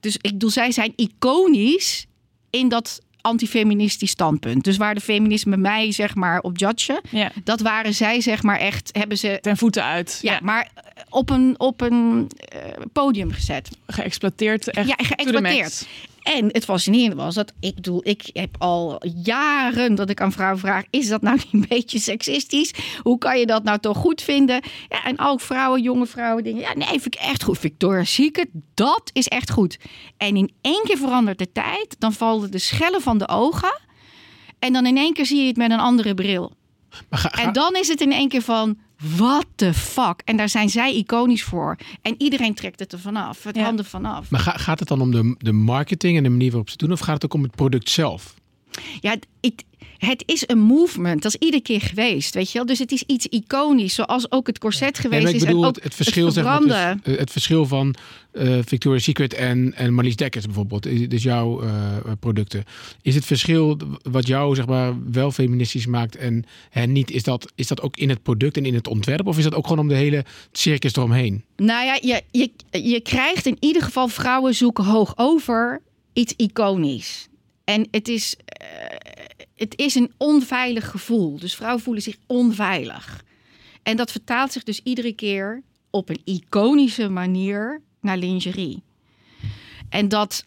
dus 0.00 0.14
ik 0.16 0.30
bedoel, 0.30 0.50
zij 0.50 0.70
zijn 0.72 0.92
iconisch 0.96 2.06
in 2.50 2.68
dat 2.68 3.00
antifeministisch 3.20 4.10
standpunt. 4.10 4.64
Dus 4.64 4.76
waar 4.76 4.94
de 4.94 5.00
feministen 5.00 5.60
mij 5.60 5.92
zeg 5.92 6.14
maar 6.14 6.40
op 6.40 6.58
judgen, 6.58 7.00
Ja. 7.10 7.32
dat 7.44 7.60
waren 7.60 7.94
zij 7.94 8.20
zeg 8.20 8.42
maar 8.42 8.58
echt, 8.58 8.90
hebben 8.92 9.18
ze 9.18 9.38
Ten 9.40 9.56
voeten 9.56 9.84
uit. 9.84 10.18
ja, 10.22 10.38
maar 10.42 10.70
op 11.08 11.30
een, 11.30 11.54
op 11.58 11.80
een 11.80 12.28
eh, 12.38 12.60
podium 12.92 13.30
gezet. 13.32 13.68
Geëxploiteerd. 13.86 14.70
Echt 14.70 14.88
Ja, 14.88 14.94
geëxploiteerd. 14.98 15.86
En 16.24 16.46
het 16.52 16.64
fascinerende 16.64 17.22
was 17.22 17.34
dat 17.34 17.52
ik 17.60 17.74
bedoel, 17.74 18.00
ik 18.08 18.30
heb 18.32 18.56
al 18.58 19.02
jaren 19.22 19.94
dat 19.94 20.10
ik 20.10 20.20
aan 20.20 20.32
vrouwen 20.32 20.58
vraag: 20.60 20.84
is 20.90 21.08
dat 21.08 21.22
nou 21.22 21.36
niet 21.42 21.52
een 21.52 21.64
beetje 21.68 21.98
seksistisch? 21.98 22.72
Hoe 23.02 23.18
kan 23.18 23.38
je 23.38 23.46
dat 23.46 23.64
nou 23.64 23.78
toch 23.78 23.96
goed 23.96 24.22
vinden? 24.22 24.60
Ja, 24.88 25.04
en 25.04 25.20
ook 25.20 25.40
vrouwen, 25.40 25.82
jonge 25.82 26.06
vrouwen, 26.06 26.44
dingen. 26.44 26.60
Ja, 26.60 26.74
nee, 26.74 26.86
vind 26.88 27.06
ik 27.06 27.14
echt 27.14 27.42
goed. 27.42 27.58
Victoria's 27.58 28.14
Secret, 28.14 28.48
dat 28.74 29.10
is 29.12 29.28
echt 29.28 29.50
goed. 29.50 29.78
En 30.16 30.36
in 30.36 30.52
één 30.60 30.82
keer 30.84 30.96
verandert 30.96 31.38
de 31.38 31.52
tijd, 31.52 31.96
dan 31.98 32.12
vallen 32.12 32.50
de 32.50 32.58
schellen 32.58 33.00
van 33.00 33.18
de 33.18 33.28
ogen. 33.28 33.80
En 34.58 34.72
dan 34.72 34.86
in 34.86 34.96
één 34.96 35.12
keer 35.12 35.26
zie 35.26 35.40
je 35.40 35.46
het 35.46 35.56
met 35.56 35.70
een 35.70 35.78
andere 35.80 36.14
bril. 36.14 36.52
Ga- 37.10 37.30
En 37.30 37.52
dan 37.52 37.76
is 37.76 37.88
het 37.88 38.00
in 38.00 38.12
één 38.12 38.28
keer 38.28 38.42
van, 38.42 38.78
what 38.98 39.46
the 39.54 39.74
fuck? 39.74 40.20
En 40.24 40.36
daar 40.36 40.48
zijn 40.48 40.68
zij 40.70 40.94
iconisch 40.94 41.42
voor. 41.42 41.76
En 42.02 42.14
iedereen 42.18 42.54
trekt 42.54 42.78
het 42.80 42.92
er 42.92 42.98
vanaf, 42.98 43.42
het 43.42 43.56
Ja. 43.56 43.64
handen 43.64 43.84
vanaf. 43.84 44.30
maar 44.30 44.40
ga- 44.40 44.56
gaat 44.56 44.78
het 44.78 44.88
dan 44.88 45.00
om 45.00 45.10
de, 45.10 45.34
de 45.38 45.52
marketing 45.52 46.16
en 46.16 46.22
de 46.22 46.28
manier 46.28 46.48
waarop 46.50 46.66
ze 46.68 46.72
het 46.72 46.80
doen? 46.82 46.92
Of 46.92 47.00
gaat 47.00 47.14
het 47.14 47.24
ook 47.24 47.34
om 47.34 47.42
het 47.42 47.54
product 47.56 47.90
zelf? 47.90 48.34
Ja, 49.00 49.10
het, 49.40 49.64
het, 49.98 50.22
is 50.26 50.42
een 50.46 50.58
movement. 50.58 51.22
Dat 51.22 51.34
is 51.34 51.46
iedere 51.46 51.62
keer 51.62 51.80
geweest, 51.80 52.34
weet 52.34 52.50
je 52.50 52.58
wel. 52.58 52.66
Dus 52.66 52.78
het 52.78 52.92
is 52.92 53.02
iets 53.06 53.26
iconisch, 53.26 53.94
zoals 53.94 54.30
ook 54.30 54.46
het 54.46 54.58
corset 54.58 54.98
geweest 54.98 55.24
Nee, 55.24 55.34
is. 55.34 55.42
en 55.42 55.56
ook 55.56 55.64
het, 55.64 55.82
het 55.82 55.94
verschil 55.94 56.30
zeg 56.30 56.44
maar, 56.44 56.98
eh, 57.02 57.16
het 57.16 57.30
verschil 57.30 57.66
van 57.66 57.94
eh, 58.32 58.58
Victoria's 58.64 59.04
Secret 59.04 59.34
en, 59.34 59.74
en 59.74 59.94
Marlies 59.94 60.16
Dekkers 60.16 60.44
bijvoorbeeld. 60.44 61.10
Dus 61.10 61.22
jouw 61.22 61.62
eh, 61.62 61.96
producten. 62.20 62.64
Is 63.02 63.14
het 63.14 63.24
verschil 63.24 63.78
wat 64.02 64.26
jou 64.26 64.54
zeg 64.54 64.66
maar 64.66 65.10
wel 65.10 65.30
feministisch 65.30 65.86
maakt 65.86 66.16
en 66.16 66.44
hen 66.70 66.92
niet, 66.92 67.10
is 67.10 67.22
dat, 67.22 67.52
is 67.54 67.66
dat 67.66 67.80
ook 67.80 67.96
in 67.96 68.08
het 68.08 68.22
product 68.22 68.56
en 68.56 68.66
in 68.66 68.74
het 68.74 68.88
ontwerp? 68.88 69.26
Of 69.26 69.38
is 69.38 69.44
dat 69.44 69.54
ook 69.54 69.66
gewoon 69.66 69.78
om 69.78 69.88
de 69.88 69.94
hele 69.94 70.24
circus 70.52 70.96
eromheen? 70.96 71.44
Nou 71.56 71.84
ja, 71.84 71.98
je, 72.00 72.22
je, 72.30 72.50
je 72.82 73.00
krijgt 73.00 73.46
in 73.46 73.56
ieder 73.60 73.82
geval 73.82 74.08
vrouwen 74.08 74.54
zoeken 74.54 74.84
hoog 74.84 75.12
over 75.16 75.80
iets 76.12 76.34
iconisch. 76.36 77.28
En 77.64 77.88
het 77.90 78.08
is, 78.08 78.36
eh, 78.44 78.66
het 79.54 79.78
is 79.78 79.94
een 79.94 80.12
onveilig 80.16 80.90
gevoel. 80.90 81.38
Dus 81.38 81.54
vrouwen 81.54 81.82
voelen 81.82 82.02
zich 82.02 82.16
onveilig. 82.26 83.24
En 83.82 83.96
dat 83.96 84.10
vertaalt 84.10 84.52
zich 84.52 84.62
dus 84.62 84.80
iedere 84.82 85.12
keer 85.12 85.62
op 85.90 86.08
een 86.08 86.20
iconische 86.24 87.08
manier 87.08 87.80
naar 88.00 88.16
lingerie. 88.16 88.82
En 89.88 90.08
dat 90.08 90.46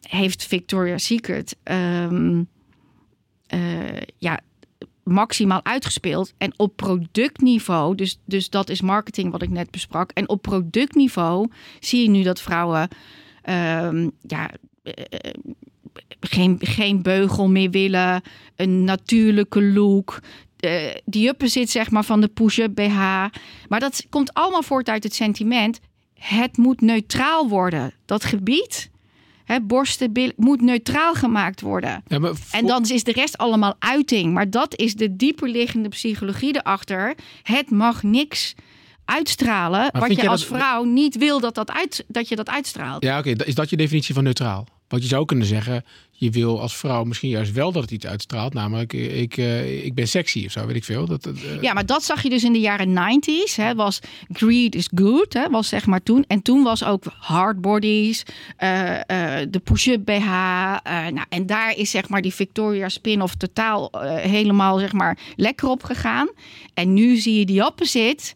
heeft 0.00 0.46
Victoria's 0.46 1.04
Secret 1.04 1.56
ehm, 1.62 2.42
eh, 3.46 4.00
ja, 4.18 4.40
maximaal 5.02 5.64
uitgespeeld. 5.64 6.32
En 6.38 6.52
op 6.56 6.76
productniveau, 6.76 7.94
dus, 7.94 8.18
dus 8.24 8.50
dat 8.50 8.68
is 8.68 8.80
marketing 8.80 9.30
wat 9.30 9.42
ik 9.42 9.50
net 9.50 9.70
besprak. 9.70 10.10
En 10.10 10.28
op 10.28 10.42
productniveau 10.42 11.50
zie 11.80 12.02
je 12.02 12.08
nu 12.08 12.22
dat 12.22 12.40
vrouwen 12.40 12.88
ehm, 13.42 14.08
ja, 14.20 14.50
eh, 14.82 15.30
geen, 16.20 16.56
geen 16.60 17.02
beugel 17.02 17.48
meer 17.48 17.70
willen, 17.70 18.22
een 18.56 18.84
natuurlijke 18.84 19.62
look. 19.62 20.18
Eh, 20.56 20.72
die 21.04 21.22
juppen 21.22 21.48
zit 21.48 21.70
zeg 21.70 21.90
maar 21.90 22.04
van 22.04 22.20
de 22.20 22.28
push-up 22.28 22.74
BH. 22.74 22.96
Maar 23.68 23.80
dat 23.80 24.06
komt 24.10 24.34
allemaal 24.34 24.62
voort 24.62 24.88
uit 24.88 25.02
het 25.02 25.14
sentiment. 25.14 25.78
Het 26.14 26.56
moet 26.56 26.80
neutraal 26.80 27.48
worden. 27.48 27.92
Dat 28.04 28.24
gebied, 28.24 28.90
hè, 29.44 29.60
borsten, 29.60 30.12
billen, 30.12 30.32
moet 30.36 30.60
neutraal 30.60 31.14
gemaakt 31.14 31.60
worden. 31.60 32.02
Ja, 32.06 32.32
En 32.50 32.66
dan 32.66 32.84
is 32.88 33.04
de 33.04 33.12
rest 33.12 33.38
allemaal 33.38 33.74
uiting. 33.78 34.32
Maar 34.32 34.50
dat 34.50 34.76
is 34.78 34.94
de 34.94 35.16
dieperliggende 35.16 35.88
psychologie 35.88 36.56
erachter. 36.56 37.14
Het 37.42 37.70
mag 37.70 38.02
niks 38.02 38.54
uitstralen 39.04 39.88
wat 39.98 40.14
je 40.16 40.28
als 40.28 40.48
dat- 40.48 40.58
vrouw 40.58 40.84
niet 40.84 41.16
wil 41.16 41.40
dat, 41.40 41.54
dat, 41.54 41.70
uit, 41.70 42.04
dat 42.08 42.28
je 42.28 42.36
dat 42.36 42.48
uitstraalt. 42.48 43.02
Ja, 43.02 43.18
oké. 43.18 43.30
Is 43.30 43.54
dat 43.54 43.70
je 43.70 43.76
definitie 43.76 44.14
van 44.14 44.24
neutraal? 44.24 44.66
Want 44.88 45.02
je 45.02 45.08
zou 45.08 45.24
kunnen 45.24 45.46
zeggen, 45.46 45.84
je 46.18 46.30
wil 46.30 46.60
als 46.60 46.76
vrouw 46.76 47.04
misschien 47.04 47.28
juist 47.28 47.52
wel 47.52 47.72
dat 47.72 47.82
het 47.82 47.90
iets 47.90 48.06
uitstraalt. 48.06 48.54
Namelijk, 48.54 48.92
ik, 48.92 49.36
eh, 49.36 49.84
ik 49.84 49.94
ben 49.94 50.08
sexy 50.08 50.44
of 50.46 50.52
zo, 50.52 50.66
weet 50.66 50.76
ik 50.76 50.84
veel. 50.84 51.06
Dat, 51.06 51.26
eh, 51.26 51.62
Ja, 51.62 51.72
maar 51.72 51.86
dat 51.86 52.04
zag 52.04 52.22
je 52.22 52.28
dus 52.28 52.44
in 52.44 52.52
de 52.52 52.60
jaren 52.60 52.92
90s. 52.92 53.56
Hè, 53.56 53.74
was 53.74 54.00
greed 54.32 54.74
is 54.74 54.88
good, 54.94 55.32
hè, 55.32 55.50
was 55.50 55.68
zeg 55.68 55.86
maar 55.86 56.02
toen. 56.02 56.24
En 56.26 56.42
toen 56.42 56.62
was 56.62 56.84
ook 56.84 57.04
hard 57.18 57.60
bodies, 57.60 58.22
eh, 58.56 58.98
de 59.48 59.60
push-up 59.64 60.04
BH. 60.04 60.24
nou, 60.86 61.26
en 61.28 61.46
daar 61.46 61.76
is 61.76 61.90
zeg 61.90 62.08
maar 62.08 62.22
die 62.22 62.34
Victoria 62.34 62.88
spin-off 62.88 63.34
totaal 63.34 63.90
helemaal 64.16 64.78
zeg 64.78 64.92
maar 64.92 65.18
lekker 65.36 65.68
op 65.68 65.82
gegaan. 65.82 66.28
En 66.74 66.94
nu 66.94 67.16
zie 67.16 67.38
je 67.38 67.46
die 67.46 67.66
opposite 67.66 68.34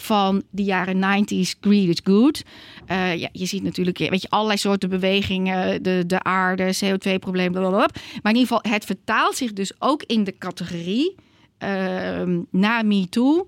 van 0.00 0.42
de 0.50 0.62
jaren 0.62 0.96
90s 0.96 1.58
greed 1.60 1.88
is 1.88 2.00
good. 2.04 2.42
Eh, 2.86 3.16
ja, 3.16 3.28
je 3.32 3.46
ziet 3.46 3.62
natuurlijk 3.62 3.98
weet 3.98 4.22
je, 4.22 4.30
allerlei 4.30 4.58
soorten 4.58 4.88
bewegingen, 4.88 5.82
de, 5.82 6.04
de 6.06 6.22
aarde, 6.22 6.74
CO2-probleem, 6.84 7.52
blablabla. 7.52 7.88
Maar 8.22 8.32
in 8.32 8.38
ieder 8.38 8.56
geval, 8.56 8.72
het 8.72 8.84
vertaalt 8.84 9.36
zich 9.36 9.52
dus 9.52 9.72
ook 9.78 10.02
in 10.02 10.24
de 10.24 10.38
categorie 10.38 11.14
ehm, 11.58 12.40
na 12.50 12.82
MeToo 12.82 13.44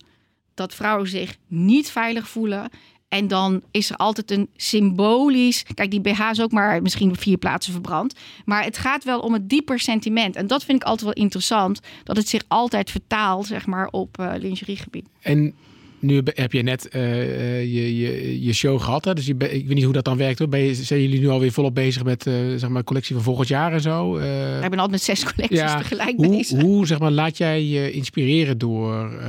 dat 0.55 0.75
vrouwen 0.75 1.09
zich 1.09 1.37
niet 1.47 1.91
veilig 1.91 2.29
voelen. 2.29 2.71
En 3.09 3.29
dan 3.29 3.63
is 3.71 3.91
er 3.91 3.97
altijd 3.97 4.31
een 4.31 4.49
symbolisch. 4.57 5.65
Kijk, 5.75 5.91
die 5.91 6.01
BH 6.01 6.31
is 6.31 6.41
ook 6.41 6.53
maar 6.53 6.83
misschien 6.83 7.17
vier 7.17 7.37
plaatsen 7.39 7.73
verbrand. 7.73 8.15
Maar 8.45 8.65
het 8.65 8.79
gaat 8.79 9.05
wel 9.05 9.21
om 9.21 9.33
het 9.33 9.49
dieper 9.49 9.79
sentiment. 9.79 10.37
En 10.37 10.47
dat 10.47 10.65
vind 10.65 10.83
ik 10.83 10.89
altijd 10.89 11.15
wel 11.15 11.25
interessant. 11.25 11.81
Dat 12.05 12.17
het 12.17 12.29
zich 12.29 12.43
altijd 12.49 12.91
vertaalt, 12.91 13.47
zeg 13.47 13.67
maar, 13.67 13.89
op 13.91 14.19
eh 14.19 14.33
lingeriegebied. 14.37 15.09
En 15.21 15.55
nu 16.01 16.23
heb- 16.35 16.53
je 16.53 16.63
net 16.63 16.89
eh, 16.89 17.23
eh, 17.23 17.63
je, 17.75 17.99
je, 17.99 18.43
je 18.45 18.53
show 18.53 18.81
gehad. 18.81 19.05
Hè? 19.05 19.15
Dus 19.15 19.27
je, 19.27 19.35
ben- 19.35 19.55
ik 19.55 19.67
weet 19.67 19.75
niet 19.75 19.85
hoe 19.85 19.93
dat 19.93 20.05
dan 20.05 20.17
werkt. 20.17 20.39
Hoor. 20.39 20.49
Ben 20.49 20.61
je, 20.61 20.75
zijn 20.75 21.01
jullie 21.01 21.21
nu 21.21 21.29
alweer 21.29 21.53
volop 21.53 21.75
bezig 21.75 22.05
met 22.05 22.27
eh, 22.27 22.35
zeg 22.57 22.69
maar, 22.69 22.85
collectie 22.85 23.15
van 23.15 23.25
volgend 23.25 23.49
jaar 23.49 23.73
en 23.73 23.81
zo? 23.81 24.17
Eh, 24.17 24.23
We 24.23 24.29
hebben 24.61 24.79
altijd 24.79 24.91
met 24.91 25.03
zes 25.03 25.25
collecties 25.33 25.59
ja, 25.59 25.79
tegelijk 25.79 26.17
hoe, 26.17 26.29
bezig. 26.29 26.61
hoe 26.61 26.87
zeg 26.87 26.99
maar, 26.99 27.11
laat 27.11 27.37
jij 27.37 27.65
je 27.65 27.91
inspireren 27.93 28.59
door, 28.59 29.21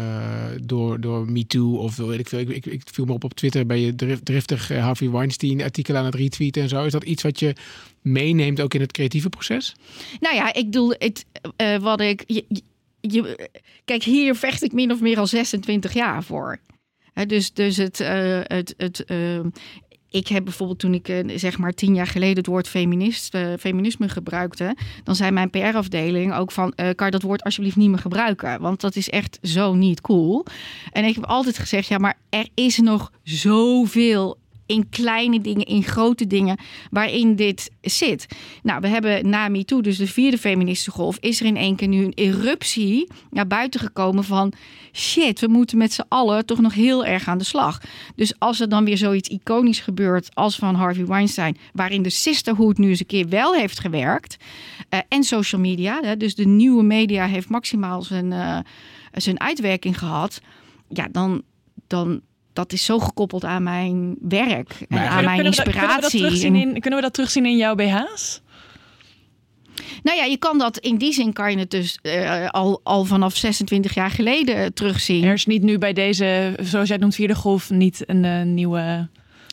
door, 0.64 1.00
door 1.02 1.32
MeToo? 1.32 1.76
Of 1.76 1.96
weet 1.96 2.20
ik 2.20 2.28
veel. 2.30 2.40
Ik, 2.40 2.50
ik, 2.50 2.66
ik 2.66 2.82
viel 2.92 3.06
me 3.06 3.14
op 3.14 3.24
op 3.24 3.34
Twitter 3.34 3.66
bij 3.66 3.80
je 3.80 3.96
drif- 3.96 4.24
driftig 4.24 4.68
Harvey 4.68 5.10
Weinstein 5.10 5.62
artikel 5.62 5.96
aan 5.96 6.06
het 6.06 6.16
retweeten 6.16 6.62
en 6.62 6.70
zo. 6.70 6.84
Is 6.84 6.92
dat 6.92 7.04
iets 7.04 7.24
wat 7.24 7.40
je 7.40 7.54
meeneemt 8.02 8.62
ook 8.62 8.74
in 8.74 8.82
het 8.82 8.92
creatieve 8.92 9.30
proces? 9.30 9.76
Nou 10.20 10.36
ja, 10.36 10.54
ik 10.54 10.66
bedoel, 10.66 10.94
het, 10.98 11.26
wat 11.82 12.02
ik. 12.02 12.24
Je, 12.28 12.44
je- 13.02 13.50
kijk, 13.86 14.04
hier 14.04 14.36
vecht 14.36 14.64
ik 14.64 14.72
min 14.72 14.92
of 14.92 15.02
meer 15.02 15.18
al 15.20 15.28
26 15.28 15.94
jaar 15.94 16.24
voor. 16.24 16.58
Hè, 17.14 17.26
dus, 17.26 17.54
dus 17.54 17.78
het. 17.78 18.00
eh, 18.00 18.40
het, 18.44 18.74
het 18.78 19.04
eh, 19.06 19.40
ik 20.10 20.28
heb 20.28 20.44
bijvoorbeeld 20.44 20.80
toen 20.80 20.94
ik 20.94 21.08
eh, 21.08 21.38
zeg 21.38 21.58
maar 21.58 21.74
tien 21.74 21.96
jaar 21.96 22.08
geleden 22.08 22.38
het 22.38 22.46
woord 22.46 22.68
feminist, 22.68 23.38
feminisme 23.60 24.10
gebruikte, 24.10 24.76
dan 25.04 25.16
zei 25.16 25.32
mijn 25.32 25.50
PR-afdeling 25.50 26.34
ook 26.34 26.52
van, 26.52 26.74
eh, 26.74 26.90
kan 26.96 27.12
dat 27.12 27.22
woord 27.22 27.44
alsjeblieft 27.44 27.76
niet 27.76 27.90
meer 27.90 28.00
gebruiken, 28.00 28.62
want 28.62 28.82
dat 28.82 28.96
is 28.96 29.10
echt 29.10 29.40
zo 29.42 29.74
niet 29.74 30.02
cool. 30.02 30.46
En 30.92 31.06
ik 31.06 31.16
heb 31.16 31.26
altijd 31.26 31.58
gezegd, 31.58 31.88
ja, 31.88 31.98
maar 31.98 32.18
er 32.30 32.48
is 32.54 32.78
nog 32.78 33.12
zoveel 33.24 34.38
in 34.72 34.90
kleine 34.90 35.42
dingen, 35.42 35.66
in 35.66 35.84
grote 35.84 36.28
dingen, 36.28 36.58
waarin 36.90 37.36
dit 37.36 37.72
zit. 37.82 38.26
Nou, 38.64 38.82
we 38.82 38.88
hebben 38.88 39.30
na 39.30 39.48
MeToo, 39.48 39.82
dus 39.82 39.98
de 39.98 40.08
vierde 40.08 40.38
feministische 40.38 40.92
golf, 40.92 41.18
is 41.20 41.40
er 41.40 41.46
in 41.46 41.58
één 41.58 41.76
keer 41.76 41.88
nu 41.88 42.04
een 42.04 42.14
eruptie 42.16 43.08
naar 43.30 43.48
buiten 43.48 43.80
gekomen 43.80 44.24
van 44.24 44.54
shit, 44.94 45.40
we 45.40 45.48
moeten 45.48 45.78
met 45.78 45.94
z'n 45.94 46.06
allen 46.08 46.46
toch 46.46 46.60
nog 46.60 46.74
heel 46.74 47.06
erg 47.06 47.28
aan 47.28 47.38
de 47.38 47.44
slag. 47.44 47.82
Dus 48.16 48.40
als 48.40 48.60
er 48.60 48.70
dan 48.70 48.86
weer 48.86 48.98
zoiets 48.98 49.30
iconisch 49.30 49.80
gebeurt 49.80 50.36
als 50.36 50.56
van 50.56 50.76
Harvey 50.76 51.06
Weinstein, 51.06 51.58
waarin 51.74 52.02
de 52.02 52.10
sisterhood 52.10 52.78
nu 52.78 52.90
eens 52.90 53.00
een 53.00 53.06
keer 53.06 53.30
wel 53.30 53.54
heeft 53.54 53.80
gewerkt, 53.80 54.38
eh, 54.90 55.00
en 55.08 55.24
social 55.24 55.62
media, 55.62 56.16
dus 56.16 56.36
de 56.36 56.46
nieuwe 56.46 56.84
media 56.84 57.26
heeft 57.26 57.50
maximaal 57.50 58.02
zijn, 58.02 58.32
eh, 58.32 58.60
zijn 59.12 59.40
uitwerking 59.40 60.00
gehad, 60.00 60.42
ja, 60.90 61.08
dan, 61.12 61.42
dan 61.88 62.22
dat 62.54 62.74
is 62.74 62.86
zo 62.86 63.00
gekoppeld 63.00 63.44
aan 63.46 63.64
mijn 63.64 64.16
werk 64.22 64.70
en 64.80 64.86
Maar 64.90 65.08
aan 65.08 65.24
mijn 65.24 65.36
Kunnen 65.36 65.52
we 65.52 65.64
dat- 65.64 65.74
Kunnen 65.74 65.96
we, 65.96 66.02
dat 66.02 66.14
inspiratie. 66.14 66.46
in, 66.46 66.72
kunnen 66.80 66.96
we 67.00 67.02
dat 67.06 67.14
terugzien 67.14 67.46
in 67.46 67.58
jouw 67.58 67.76
BH's? 67.76 68.42
Nou 70.04 70.18
ja, 70.18 70.24
je 70.24 70.38
kan 70.38 70.58
dat 70.58 70.78
in 70.78 70.98
die 70.98 71.14
zin 71.14 71.34
kan 71.34 71.52
je 71.52 71.58
het 71.58 71.70
dus 71.72 71.98
eh, 72.02 72.48
al, 72.50 72.80
al 72.84 73.06
vanaf 73.06 73.36
26 73.36 73.94
jaar 73.94 74.10
geleden 74.12 74.74
terugzien. 74.74 75.24
Er 75.24 75.34
is 75.34 75.46
niet 75.46 75.62
nu 75.64 75.78
bij 75.78 75.94
deze, 75.94 76.54
zoals 76.62 76.86
jij 76.88 76.96
het 76.96 77.00
noemt, 77.00 77.16
vierde 77.16 77.36
golf, 77.36 77.70
niet 77.70 78.04
een 78.06 78.26
eh, 78.26 78.42
nieuwe... 78.42 79.08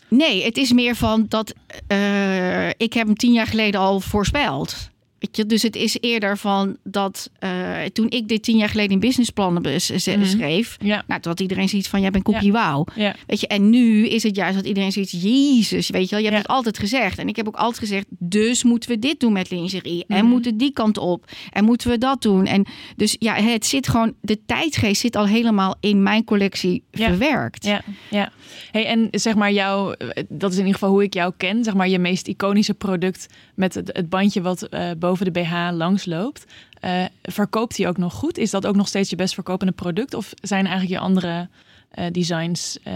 Nee, 0.09 0.45
het 0.45 0.57
is 0.57 0.73
meer 0.73 0.95
van 0.97 1.27
dat 1.29 1.55
eh, 1.87 2.69
ik 2.69 2.93
heb 2.93 3.07
hem 3.07 3.15
tien 3.17 3.33
jaar 3.33 3.47
geleden 3.47 3.81
al 3.81 4.01
voorspeld. 4.01 4.91
Weet 5.19 5.37
je, 5.37 5.47
dus 5.47 5.63
het 5.63 5.77
is 5.77 5.97
eerder 6.01 6.39
van 6.39 6.77
dat 6.85 7.31
uh, 7.45 7.83
toen 7.93 8.11
ik 8.11 8.29
dit 8.29 8.43
tien 8.43 8.57
jaar 8.57 8.69
geleden 8.69 8.91
in 8.93 9.01
businessplannen 9.01 9.63
Mhm. 9.63 10.25
schreef, 10.25 10.77
Ja. 10.83 11.05
nou, 11.07 11.21
toen 11.21 11.31
had 11.31 11.41
iedereen 11.41 11.69
zoiets 11.69 11.89
van: 11.89 12.01
jij 12.01 12.11
bent 12.11 12.25
cookie 12.25 12.53
wauw. 12.53 12.85
Ja. 12.95 13.15
Weet 13.27 13.41
je, 13.41 13.47
en 13.47 13.71
nu 13.71 14.07
is 14.09 14.23
het 14.23 14.37
juist 14.37 14.57
dat 14.57 14.67
iedereen 14.67 14.93
zoiets, 14.93 15.13
Jezus, 15.13 15.91
weet 15.91 16.09
je 16.09 16.15
wel, 16.15 16.19
je 16.25 16.31
hebt 16.31 16.37
Ja. 16.37 16.43
het 16.43 16.47
altijd 16.49 16.79
gezegd. 16.79 17.19
En 17.19 17.29
ik 17.29 17.37
heb 17.37 17.47
ook 17.47 17.57
altijd 17.57 17.79
gezegd, 17.79 18.07
dus 18.19 18.63
moeten 18.65 18.91
we 18.91 18.99
dit 18.99 19.21
doen 19.21 19.33
met 19.33 19.51
lingerie. 19.51 20.05
En 20.09 20.17
Mhm. 20.19 20.27
moeten 20.27 20.57
die 20.57 20.73
kant 20.73 20.99
op. 20.99 21.25
En 21.51 21.65
moeten 21.65 21.91
we 21.91 21.99
dat 21.99 22.23
doen. 22.23 22.47
En 22.47 22.67
dus 22.97 23.17
ja, 23.19 23.35
het 23.35 23.67
zit 23.67 23.89
gewoon, 23.89 24.15
de 24.21 24.39
tijdgeest 24.47 25.01
zit 25.01 25.17
al 25.17 25.27
helemaal 25.27 25.75
in 25.81 26.03
mijn 26.03 26.25
collectie 26.25 26.83
Ja. 26.91 27.07
verwerkt. 27.09 27.65
Ja, 27.65 27.83
ja. 28.11 28.33
Hey, 28.71 28.87
en 28.87 29.09
zeg 29.11 29.35
maar 29.35 29.53
jouw, 29.53 29.95
dat 30.29 30.51
is 30.51 30.57
in 30.57 30.65
ieder 30.65 30.73
geval 30.79 30.91
hoe 30.91 31.03
ik 31.03 31.15
jou 31.15 31.33
ken, 31.37 31.65
zeg 31.65 31.75
maar 31.75 31.89
je 31.89 31.99
meest 31.99 32.29
iconische 32.29 32.75
product 32.75 33.27
met 33.55 33.75
het, 33.75 33.91
het 33.93 34.09
bandje 34.09 34.41
wat 34.43 34.63
eh, 34.63 34.91
boven 34.99 35.08
de 35.17 35.31
BH 35.31 35.69
langs 35.73 36.05
loopt. 36.05 36.47
Eh, 36.81 37.05
verkoopt 37.23 37.77
die 37.77 37.89
ook 37.89 37.97
nog 37.97 38.15
goed? 38.15 38.39
Is 38.39 38.51
dat 38.51 38.67
ook 38.67 38.77
nog 38.77 38.89
steeds 38.89 39.11
je 39.11 39.17
best 39.17 39.35
verkopende 39.35 39.73
product? 39.73 40.15
Of 40.15 40.33
zijn 40.41 40.67
eigenlijk 40.67 41.01
je 41.01 41.07
andere 41.07 41.49
eh, 41.91 42.07
designs 42.13 42.79
eh, 42.83 42.95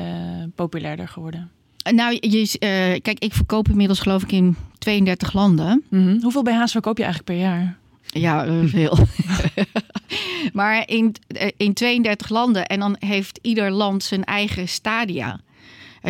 populairder 0.55 1.09
geworden? 1.09 1.51
Nou, 1.91 2.17
je, 2.21 2.59
kijk, 3.03 3.19
ik 3.19 3.33
verkoop 3.35 3.69
inmiddels 3.69 4.01
geloof 4.01 4.23
ik 4.23 4.33
in 4.33 4.57
32 4.79 5.33
landen. 5.33 5.85
Mhm. 5.91 6.21
Hoeveel 6.21 6.43
BH's 6.43 6.73
verkoop 6.73 6.97
je 6.97 7.05
eigenlijk 7.05 7.33
per 7.33 7.49
jaar? 7.49 7.79
Ja, 8.03 8.47
veel. 8.67 8.99
maar 10.53 10.89
in, 10.89 11.15
in 11.57 11.73
32 11.73 12.29
landen. 12.29 12.67
En 12.67 12.81
dan 12.81 12.97
heeft 12.99 13.39
ieder 13.43 13.71
land 13.71 14.05
zijn 14.05 14.25
eigen 14.25 14.69
stadia. 14.69 15.41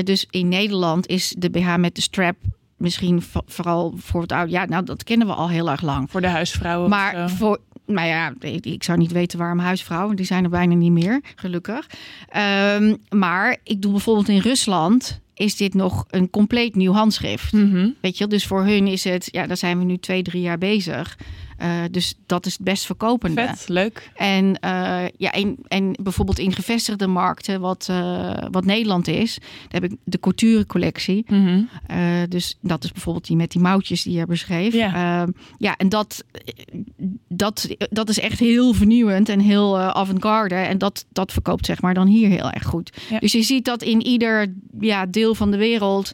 Dus 0.05 0.27
in 0.31 0.49
Nederland 0.49 1.07
is 1.07 1.35
de 1.39 1.51
BH 1.51 1.77
met 1.77 1.95
de 1.95 2.01
strap 2.01 2.37
misschien 2.83 3.23
vo- 3.23 3.43
vooral 3.47 3.95
voor 3.97 4.23
het 4.23 4.33
oude. 4.33 4.53
Ja, 4.53 4.65
nou, 4.65 4.85
dat 4.85 5.05
kennen 5.05 5.27
we 5.27 5.33
al 5.33 5.49
heel 5.51 5.71
erg 5.71 5.83
lang. 5.83 6.11
Voor 6.11 6.21
de 6.21 6.29
huisvrouwen? 6.29 6.91
Maar 6.91 7.31
voor, 7.31 7.59
nou 7.87 8.09
ja, 8.09 8.33
ik 8.61 8.83
zou 8.83 8.99
niet 8.99 9.13
weten 9.13 9.39
waarom 9.39 9.59
huisvrouwen, 9.59 10.17
die 10.17 10.27
zijn 10.27 10.45
er 10.45 10.51
bijna 10.51 10.75
niet 10.75 10.93
meer, 10.93 11.21
gelukkig. 11.37 11.87
Ehm, 12.29 12.95
maar 13.11 13.57
ik 13.65 13.83
doe 13.83 13.91
bijvoorbeeld 13.93 14.29
in 14.29 14.39
Rusland, 14.39 15.21
is 15.35 15.57
dit 15.57 15.75
nog 15.75 16.05
een 16.11 16.31
compleet 16.31 16.75
nieuw 16.75 16.93
handschrift. 16.93 17.53
Mhm. 17.53 17.89
Weet 18.01 18.19
je, 18.19 18.27
dus 18.27 18.47
voor 18.47 18.65
hun 18.65 18.87
is 18.87 19.05
het, 19.05 19.29
ja, 19.31 19.47
daar 19.47 19.57
zijn 19.57 19.79
we 19.79 19.85
nu 19.85 19.97
twee, 19.97 20.23
drie 20.23 20.43
jaar 20.43 20.59
bezig. 20.59 21.19
Eh, 21.63 21.83
dus 21.91 22.15
dat 22.27 22.47
is 22.47 22.53
het 22.53 22.63
best 22.63 22.87
verkopende. 22.87 23.47
Vet, 23.47 23.69
leuk. 23.69 24.11
En, 24.15 24.61
eh, 24.61 25.05
ja, 25.17 25.31
en, 25.31 25.57
en 25.69 25.97
bijvoorbeeld 26.03 26.39
in 26.39 26.53
gevestigde 26.53 27.07
markten, 27.07 27.61
wat, 27.61 27.87
eh, 27.91 28.37
wat 28.51 28.65
Nederland 28.65 29.09
is, 29.09 29.39
daar 29.69 29.81
heb 29.81 29.85
ik 29.85 29.99
de 30.05 30.21
couture 30.21 30.67
collectie. 30.67 31.25
Mhm. 31.29 31.63
Dus 32.29 32.59
dat 32.61 32.85
is 32.85 32.93
bijvoorbeeld 32.93 33.27
die 33.27 33.37
met 33.37 33.51
die 33.51 33.61
mouwtjes 33.61 34.03
die 34.03 34.19
je 34.19 34.27
beschreef. 34.27 34.73
Ja. 34.73 34.81
Ja, 34.93 35.27
ja 35.59 35.77
en 35.77 35.89
dat, 35.89 36.25
dat, 37.29 37.69
dat 37.91 38.09
is 38.09 38.21
echt 38.21 38.39
heel 38.39 38.73
vernieuwend 38.73 39.29
en 39.29 39.41
heel 39.41 39.79
avant-garde. 39.79 40.55
En 40.55 40.79
dat, 40.79 41.05
dat 41.13 41.33
verkoopt 41.33 41.67
zeg 41.67 41.81
maar 41.81 41.95
dan 41.95 42.07
hier 42.07 42.29
heel 42.29 42.51
erg 42.51 42.65
goed. 42.65 42.97
Ja. 43.11 43.19
Dus 43.19 43.33
je 43.33 43.43
ziet 43.43 43.65
dat 43.65 43.83
in 43.83 44.03
ieder 44.03 44.55
ja, 44.81 45.07
deel 45.07 45.35
van 45.35 45.51
de 45.51 45.57
wereld, 45.57 46.13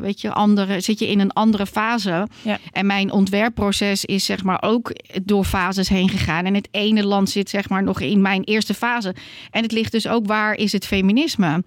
weet 0.00 0.20
je, 0.20 0.32
andere, 0.32 0.80
zit 0.80 0.98
je 0.98 1.08
in 1.08 1.20
een 1.20 1.32
andere 1.32 1.66
fase. 1.66 2.26
Ja. 2.42 2.58
En 2.72 2.86
mijn 2.86 3.12
ontwerpproces 3.12 4.04
is 4.04 4.24
zeg 4.24 4.42
maar 4.42 4.51
ook 4.60 4.92
door 5.22 5.44
fases 5.44 5.88
heen 5.88 6.08
gegaan. 6.08 6.44
En 6.44 6.54
het 6.54 6.68
ene 6.70 7.04
land 7.04 7.30
zit 7.30 7.50
zeg 7.50 7.68
maar 7.68 7.82
nog 7.82 8.00
in 8.00 8.20
mijn 8.20 8.44
eerste 8.44 8.74
fase. 8.74 9.14
En 9.50 9.62
het 9.62 9.72
ligt 9.72 9.92
dus 9.92 10.08
ook 10.08 10.26
waar 10.26 10.54
is 10.54 10.72
het 10.72 10.86
feminisme? 10.86 11.62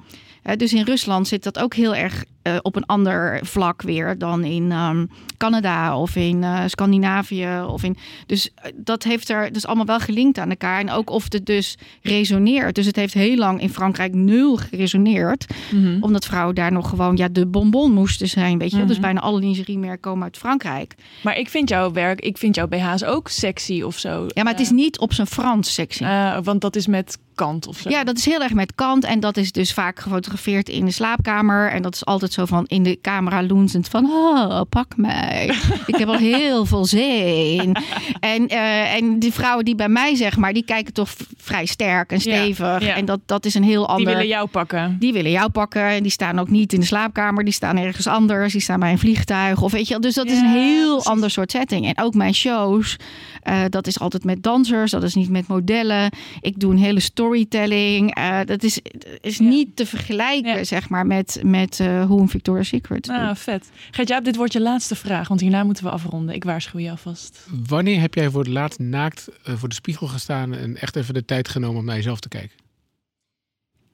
Dus 0.57 0.73
in 0.73 0.83
Rusland 0.83 1.27
zit 1.27 1.43
dat 1.43 1.59
ook 1.59 1.73
heel 1.73 1.95
erg 1.95 2.23
eh, 2.41 2.55
op 2.61 2.75
een 2.75 2.85
ander 2.85 3.39
vlak 3.45 3.81
weer 3.81 4.17
dan 4.17 4.43
in 4.43 4.71
ehm, 4.71 5.05
Canada 5.37 5.97
of 5.99 6.15
in 6.15 6.43
eh, 6.43 6.63
Scandinavië. 6.67 7.61
Of 7.67 7.83
in, 7.83 7.97
dus 8.25 8.49
eh, 8.55 8.71
dat 8.75 9.03
heeft 9.03 9.29
er 9.29 9.51
dus 9.51 9.65
allemaal 9.65 9.85
wel 9.85 9.99
gelinkt 9.99 10.37
aan 10.37 10.49
elkaar. 10.49 10.79
En 10.79 10.91
ook 10.91 11.09
of 11.09 11.25
het 11.33 11.45
dus 11.45 11.77
resoneert. 12.01 12.75
Dus 12.75 12.85
het 12.85 12.95
heeft 12.95 13.13
heel 13.13 13.35
lang 13.35 13.61
in 13.61 13.69
Frankrijk 13.69 14.13
nul 14.13 14.55
geresoneerd. 14.57 15.45
Mhm. 15.71 15.97
Omdat 16.01 16.25
vrouwen 16.25 16.55
daar 16.55 16.71
nog 16.71 16.89
gewoon 16.89 17.17
ja, 17.17 17.27
de 17.27 17.45
bonbon 17.45 17.91
moesten 17.91 18.27
zijn. 18.27 18.57
Weet 18.57 18.71
je? 18.71 18.77
wel. 18.77 18.85
Dus 18.85 18.95
Mhm. 18.95 19.05
bijna 19.05 19.19
alle 19.19 19.39
lingeriemerken 19.39 19.99
komen 19.99 20.23
uit 20.23 20.37
Frankrijk. 20.37 20.95
Maar 21.23 21.37
ik 21.37 21.49
vind 21.49 21.69
jouw 21.69 21.91
werk, 21.91 22.21
ik 22.21 22.37
vind 22.37 22.55
jouw 22.55 22.67
BH's 22.67 23.03
ook 23.03 23.27
sexy 23.27 23.81
of 23.81 23.97
zo. 23.97 24.25
Ja, 24.27 24.43
maar 24.43 24.51
het 24.51 24.61
is 24.61 24.71
niet 24.71 24.99
op 24.99 25.13
zijn 25.13 25.27
Frans 25.27 25.73
sexy. 25.73 26.03
Want 26.43 26.61
dat 26.61 26.75
is 26.75 26.87
met 26.87 27.17
kant 27.35 27.67
of 27.67 27.77
zo. 27.77 27.89
Ja, 27.89 28.03
dat 28.03 28.17
is 28.17 28.25
heel 28.25 28.41
erg 28.41 28.53
met 28.53 28.75
kant. 28.75 29.03
En 29.03 29.19
dat 29.19 29.37
is 29.37 29.51
dus 29.51 29.73
vaak 29.73 29.99
gefotografeerd 29.99 30.69
in 30.69 30.85
de 30.85 30.91
slaapkamer. 30.91 31.71
En 31.71 31.81
dat 31.81 31.95
is 31.95 32.05
altijd 32.05 32.33
zo 32.33 32.45
van 32.45 32.65
in 32.67 32.83
de 32.83 32.99
camera 33.01 33.43
loensend 33.43 33.87
van... 33.87 34.05
Oh, 34.05 34.61
pak 34.69 34.97
mij. 34.97 35.55
Ik 35.85 35.95
heb 35.95 36.07
al 36.07 36.17
heel 36.17 36.65
veel 36.65 36.85
zin. 36.85 37.75
En, 38.19 38.47
eh, 38.47 38.95
en 38.95 39.19
die 39.19 39.33
vrouwen 39.33 39.65
die 39.65 39.75
bij 39.75 39.89
mij, 39.89 40.15
zeg 40.15 40.37
maar... 40.37 40.53
die 40.53 40.65
kijken 40.65 40.93
toch 40.93 41.09
vrij 41.37 41.65
sterk 41.65 42.11
en 42.11 42.21
stevig. 42.21 42.81
ja. 42.81 42.95
En 42.95 43.05
dat, 43.05 43.19
dat 43.25 43.45
is 43.45 43.53
een 43.53 43.63
heel 43.63 43.87
ander... 43.87 44.05
Die 44.05 44.13
willen 44.13 44.27
jou 44.29 44.47
pakken. 44.47 44.95
Die 44.99 45.13
willen 45.13 45.31
jou 45.31 45.49
pakken. 45.49 45.83
En 45.87 46.03
die 46.03 46.11
staan 46.11 46.39
ook 46.39 46.49
niet 46.49 46.73
in 46.73 46.79
de 46.79 46.85
slaapkamer. 46.85 47.43
Die 47.43 47.53
staan 47.53 47.77
ergens 47.77 48.07
anders. 48.07 48.51
Die 48.51 48.61
staan 48.61 48.79
bij 48.79 48.91
een 48.91 48.99
vliegtuig. 48.99 49.61
Of 49.61 49.71
weet 49.71 49.87
je. 49.87 49.99
Dus 49.99 50.13
dat 50.13 50.25
is 50.25 50.37
een 50.39 50.45
heel 50.49 50.91
precies. 50.91 51.09
ander 51.09 51.29
soort 51.31 51.51
setting. 51.51 51.87
En 51.95 52.03
ook 52.03 52.13
mijn 52.13 52.33
shows. 52.35 52.95
eh, 53.43 53.61
dat 53.69 53.87
is 53.87 53.99
altijd 53.99 54.23
met 54.23 54.43
dansers. 54.43 54.91
Dat 54.91 55.03
is 55.03 55.15
niet 55.15 55.29
met 55.29 55.47
modellen. 55.47 56.09
Ik 56.41 56.59
doe 56.59 56.71
een 56.71 56.77
hele 56.77 56.99
storytelling. 57.25 58.15
eh, 58.15 58.39
dat 58.45 58.63
is, 58.63 58.79
is 59.21 59.37
Ja. 59.37 59.43
niet 59.43 59.75
te 59.75 59.85
vergelijken, 59.85 60.55
Ja. 60.57 60.63
zeg 60.63 60.89
maar, 60.89 61.05
met, 61.05 61.39
met 61.43 61.79
eh, 61.79 62.05
hoe 62.05 62.21
een 62.21 62.29
Victoria's 62.29 62.67
Secret 62.67 63.03
doet. 63.03 63.15
Ah, 63.15 63.35
vet. 63.35 63.69
Gert-Jaap, 63.91 64.23
dit 64.25 64.35
wordt 64.35 64.53
je 64.53 64.61
laatste 64.61 64.95
vraag, 64.95 65.27
want 65.27 65.39
hierna 65.39 65.63
moeten 65.63 65.83
we 65.83 65.89
afronden. 65.89 66.35
Ik 66.35 66.43
waarschuw 66.43 66.79
je 66.79 66.89
alvast. 66.89 67.47
Wanneer 67.67 67.99
heb 67.99 68.13
jij 68.13 68.29
voor 68.29 68.39
het 68.43 68.49
laatst 68.53 68.79
naakt 68.79 69.27
eh, 69.43 69.53
voor 69.55 69.69
de 69.69 69.75
spiegel 69.75 70.07
gestaan 70.07 70.53
en 70.53 70.77
echt 70.81 70.95
even 70.95 71.13
de 71.13 71.25
tijd 71.25 71.49
genomen 71.49 71.77
om 71.79 71.85
naar 71.85 71.95
jezelf 71.95 72.19
te 72.19 72.27
kijken? 72.27 72.57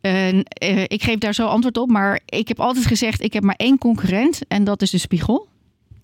En, 0.01 0.43
eh, 0.43 0.83
ik 0.83 1.03
geef 1.03 1.17
daar 1.17 1.33
zo 1.33 1.47
antwoord 1.47 1.77
op. 1.77 1.89
Maar 1.89 2.19
ik 2.25 2.47
heb 2.47 2.59
altijd 2.59 2.85
gezegd, 2.85 3.21
ik 3.21 3.33
heb 3.33 3.43
maar 3.43 3.55
één 3.55 3.77
concurrent. 3.77 4.39
En 4.47 4.63
dat 4.63 4.81
is 4.81 4.89
de 4.89 4.97
spiegel. 4.97 5.47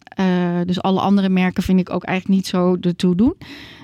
Eh, 0.04 0.60
dus 0.66 0.82
alle 0.82 1.00
andere 1.00 1.30
merken 1.30 1.64
vind 1.64 1.80
ik 1.80 1.90
ook 1.90 2.04
eigenlijk 2.04 2.40
niet 2.40 2.48
zo 2.48 2.78
ertoe 2.82 3.16
doen. 3.16 3.34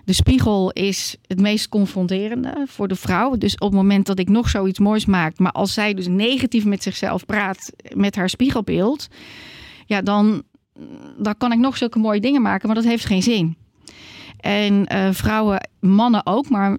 De 0.06 0.14
spiegel 0.14 0.72
is 0.72 1.16
het 1.28 1.40
meest 1.40 1.70
confronterende 1.70 2.66
voor 2.68 2.88
de 2.88 2.96
vrouw. 2.96 3.38
Dus 3.38 3.54
op 3.54 3.68
het 3.68 3.74
moment 3.74 4.06
dat 4.06 4.20
ik 4.20 4.30
nog 4.30 4.50
zoiets 4.50 4.80
moois 4.80 5.06
maak... 5.06 5.40
maar 5.40 5.52
als 5.52 5.74
zij 5.74 5.94
dus 5.94 6.08
negatief 6.08 6.66
met 6.66 6.84
zichzelf 6.84 7.26
praat 7.26 7.72
met 7.96 8.16
haar 8.16 8.30
spiegelbeeld... 8.30 9.08
ja, 9.86 10.02
dan, 10.02 10.44
dan 11.18 11.38
kan 11.38 11.52
ik 11.52 11.60
nog 11.60 11.78
zulke 11.78 12.00
mooie 12.00 12.20
dingen 12.20 12.42
maken, 12.42 12.68
maar 12.68 12.76
dat 12.76 12.86
heeft 12.86 13.06
geen 13.06 13.24
zin. 13.24 13.58
En 14.40 14.86
eh, 14.86 15.10
vrouwen, 15.12 15.70
mannen 15.80 16.26
ook, 16.26 16.50
maar 16.50 16.78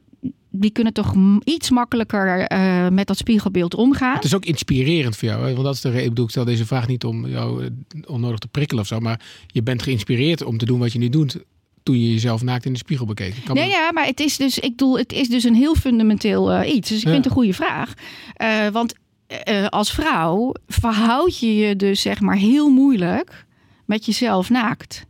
die 0.50 0.70
kunnen 0.70 0.92
toch 0.92 1.14
iets 1.44 1.70
makkelijker 1.70 2.40
eh, 2.40 2.88
met 2.88 3.06
dat 3.06 3.16
spiegelbeeld 3.16 3.74
omgaan. 3.74 4.14
Het 4.14 4.24
is 4.24 4.34
ook 4.34 4.44
inspirerend 4.44 5.16
voor 5.16 5.28
jou. 5.28 5.42
Want 5.42 5.64
dat 5.64 5.74
is 5.74 5.80
de 5.80 5.88
reden. 5.88 6.02
Ik 6.02 6.08
bedoel, 6.08 6.24
ik 6.24 6.30
stel 6.30 6.44
deze 6.44 6.66
vraag 6.66 6.86
niet 6.86 7.04
om 7.04 7.26
jou 7.26 7.64
eh, 7.64 7.70
onnodig 8.06 8.38
te 8.38 8.48
prikkelen 8.48 8.82
of 8.82 8.88
zo. 8.88 9.00
Maar 9.00 9.20
je 9.46 9.62
bent 9.62 9.82
geïnspireerd 9.82 10.42
om 10.44 10.58
te 10.58 10.66
doen 10.66 10.78
wat 10.78 10.92
je 10.92 10.98
nu 10.98 11.08
doet. 11.08 11.38
Toen 11.84 12.00
je 12.00 12.12
jezelf 12.12 12.42
naakt 12.42 12.64
in 12.64 12.72
de 12.72 12.78
spiegel 12.78 13.06
Kan 13.44 13.54
Nee, 13.56 13.66
me- 13.66 13.72
ja, 13.72 13.92
maar 13.92 14.06
het 14.06 14.20
is 14.20 14.36
dus, 14.36 14.58
ik 14.58 14.70
bedoel, 14.70 14.98
het 14.98 15.12
is 15.12 15.28
dus 15.28 15.44
een 15.44 15.54
heel 15.54 15.74
fundamenteel 15.74 16.52
eh, 16.52 16.74
iets. 16.74 16.88
Dus 16.88 16.98
ik 16.98 17.04
Ja. 17.04 17.10
vind 17.10 17.24
het 17.24 17.26
een 17.26 17.38
goede 17.40 17.52
vraag. 17.54 17.92
Eh, 18.34 18.68
want 18.68 18.94
eh, 19.26 19.66
als 19.66 19.90
vrouw 19.92 20.52
verhoud 20.66 21.38
je 21.38 21.54
je 21.56 21.76
dus 21.76 22.00
zeg 22.00 22.20
maar 22.20 22.36
heel 22.36 22.68
moeilijk 22.70 23.44
met 23.86 24.06
jezelf 24.06 24.50
naakt. 24.50 25.04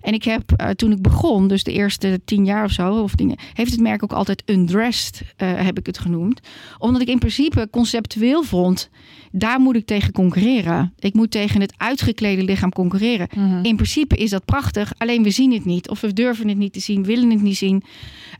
En 0.00 0.12
ik 0.12 0.24
heb 0.24 0.72
toen 0.76 0.92
ik 0.92 1.02
begon, 1.02 1.48
dus 1.48 1.62
de 1.64 1.72
eerste 1.72 2.20
tien 2.24 2.44
jaar 2.44 2.64
of 2.64 2.70
zo, 2.70 3.02
of 3.02 3.14
dingen, 3.14 3.36
heeft 3.52 3.70
het 3.70 3.80
merk 3.80 4.02
ook 4.02 4.12
altijd 4.12 4.42
undressed, 4.46 5.22
heb 5.36 5.78
ik 5.78 5.86
het 5.86 5.98
genoemd. 5.98 6.40
Omdat 6.78 7.02
ik 7.02 7.08
in 7.08 7.18
principe 7.18 7.68
conceptueel 7.70 8.42
vond, 8.42 8.90
daar 9.38 9.60
moet 9.60 9.76
ik 9.76 9.86
tegen 9.86 10.12
concurreren. 10.12 10.92
Ik 10.98 11.14
moet 11.14 11.30
tegen 11.30 11.60
het 11.60 11.74
uitgeklede 11.76 12.42
lichaam 12.42 12.72
concurreren. 12.72 13.28
In 13.62 13.76
principe 13.76 14.16
is 14.16 14.30
dat 14.30 14.44
prachtig, 14.44 14.92
alleen 14.98 15.22
we 15.22 15.30
zien 15.30 15.52
het 15.52 15.64
niet. 15.64 15.88
Of 15.88 16.00
we 16.00 16.12
durven 16.12 16.48
het 16.48 16.58
niet 16.58 16.72
te 16.72 16.80
zien, 16.80 17.04
willen 17.04 17.30
het 17.30 17.42
niet 17.42 17.56
zien. 17.56 17.82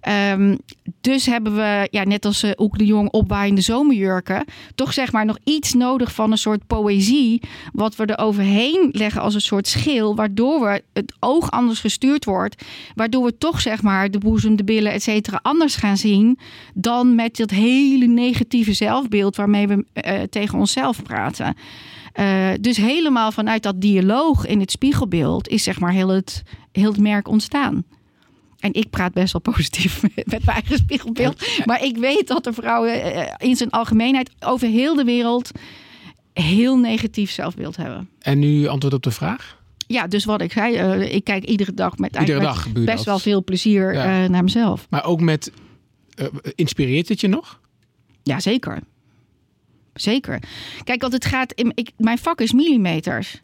Ehm, 0.01 0.57
dus 1.01 1.26
hebben 1.26 1.55
we, 1.55 1.88
ja, 1.90 2.05
net 2.05 2.24
als 2.24 2.44
uh, 2.44 2.51
Oek 2.57 2.78
de 2.78 2.84
Jong 2.86 3.11
opwaaiende 3.11 3.61
zomerjurken... 3.61 4.44
toch 4.74 4.92
zeg 4.92 5.12
maar 5.12 5.24
nog 5.24 5.38
iets 5.44 5.74
nodig 5.74 6.14
van 6.14 6.30
een 6.30 6.38
soort 6.38 6.66
poëzie... 6.66 7.40
wat 7.72 7.97
we 7.97 8.07
er 8.07 8.18
overheen 8.18 8.88
leggen 8.92 9.20
als 9.20 9.34
een 9.34 9.40
soort 9.40 9.66
schil... 9.66 10.14
waardoor 10.14 10.61
we 10.61 10.82
het 10.92 11.14
oog 11.20 11.51
anders 11.51 11.80
gestuurd 11.80 12.24
wordt... 12.24 12.64
waardoor 12.94 13.24
we 13.24 13.38
toch 13.38 13.61
zeg 13.61 13.82
maar 13.82 14.11
de 14.11 14.18
boezem, 14.18 14.57
de 14.57 14.64
billen, 14.64 14.92
et 14.92 15.03
cetera... 15.03 15.38
anders 15.42 15.76
gaan 15.76 15.97
zien 15.97 16.38
dan 16.74 17.14
met 17.14 17.36
dat 17.36 17.51
hele 17.51 18.07
negatieve 18.07 18.72
zelfbeeld... 18.72 19.36
waarmee 19.36 19.66
we 19.66 19.84
uh, 19.94 20.22
tegen 20.22 20.59
onszelf 20.59 20.86
praten. 21.03 21.57
Uh, 22.20 22.49
dus 22.61 22.76
helemaal 22.76 23.32
vanuit 23.32 23.62
dat 23.62 23.80
dialoog 23.80 24.47
in 24.47 24.61
het 24.61 24.70
spiegelbeeld... 24.70 25.49
is 25.49 25.62
zeg 25.62 25.80
maar 25.80 25.93
heel 25.93 26.09
het, 26.09 26.43
heel 26.72 26.91
het 26.91 27.01
merk 27.01 27.28
ontstaan. 27.28 27.84
En 28.59 28.72
ik 28.74 28.91
praat 28.91 29.12
best 29.12 29.32
wel 29.32 29.41
positief 29.53 30.03
met 30.14 30.26
mijn 30.26 30.43
eigen 30.47 30.76
spiegelbeeld. 30.76 31.47
Maar 31.64 31.82
ik 31.84 31.97
weet 31.97 32.26
dat 32.28 32.45
de 32.45 32.53
vrouwen 32.53 33.03
eh, 33.14 33.49
in 33.49 33.57
zijn 33.57 33.70
algemeenheid 33.70 34.30
over 34.41 34.68
heel 34.68 34.95
de 34.95 35.05
wereld 35.05 35.51
heel 36.32 36.76
negatief 36.78 37.30
zelfbeeld 37.30 37.76
hebben. 37.76 38.09
En 38.18 38.39
nu 38.39 38.66
antwoord 38.66 38.95
op 38.95 39.03
de 39.03 39.11
vraag? 39.11 39.59
ja, 39.89 40.07
dus 40.07 40.24
wat 40.24 40.41
ik 40.41 40.53
zei, 40.53 40.74
eh, 40.74 41.14
ik 41.14 41.24
kijk 41.24 41.45
iedere 41.45 41.74
dag 41.74 41.97
met 41.99 42.16
Iedere 42.16 42.39
eigenlijk 42.39 42.64
dag 42.64 42.74
met 42.74 42.84
best 42.84 42.97
dat. 42.97 43.05
wel 43.05 43.18
veel 43.18 43.45
plezier 43.45 43.95
Ja. 43.95 44.22
eh, 44.24 44.28
naar 44.30 44.43
mezelf. 44.45 44.87
Maar 44.91 45.05
ook 45.05 45.20
met... 45.20 45.53
eh, 46.14 46.26
inspireert 46.55 47.09
het 47.09 47.20
je 47.20 47.28
nog? 47.28 47.61
Ja, 48.22 48.41
zeker. 50.01 50.42
Kijk, 50.84 51.01
want 51.01 51.12
het 51.12 51.24
gaat. 51.24 51.53
Ik, 51.74 51.90
mijn 51.97 52.18
vak 52.18 52.40
is 52.40 52.53
millimeters. 52.53 53.42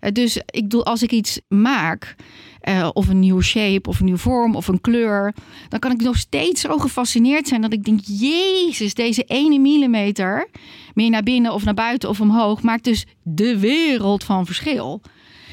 Eh, 0.00 0.12
Dus 0.12 0.36
ik 0.36 0.62
bedoel, 0.62 0.84
als 0.84 1.02
ik 1.02 1.12
iets 1.12 1.40
maak, 1.48 2.14
eh, 2.60 2.88
of 2.92 3.08
een 3.08 3.18
nieuwe 3.20 3.42
shape, 3.42 3.88
of 3.88 3.98
een 3.98 4.04
nieuwe 4.04 4.20
vorm, 4.20 4.54
of 4.54 4.68
een 4.68 4.80
kleur, 4.80 5.34
dan 5.68 5.78
kan 5.78 5.90
ik 5.90 6.00
nog 6.00 6.16
steeds 6.16 6.60
zo 6.60 6.78
gefascineerd 6.78 7.48
zijn 7.48 7.60
dat 7.60 7.72
ik 7.72 7.84
denk: 7.84 8.00
Jezus, 8.04 8.94
deze 8.94 9.22
ene 9.22 9.58
millimeter, 9.58 10.48
meer 10.94 11.10
naar 11.10 11.22
binnen 11.22 11.52
of 11.52 11.64
naar 11.64 11.74
buiten 11.74 12.08
of 12.08 12.20
omhoog, 12.20 12.62
maakt 12.62 12.84
dus 12.84 13.06
de 13.22 13.58
wereld 13.58 14.24
van 14.24 14.46
verschil. 14.46 15.00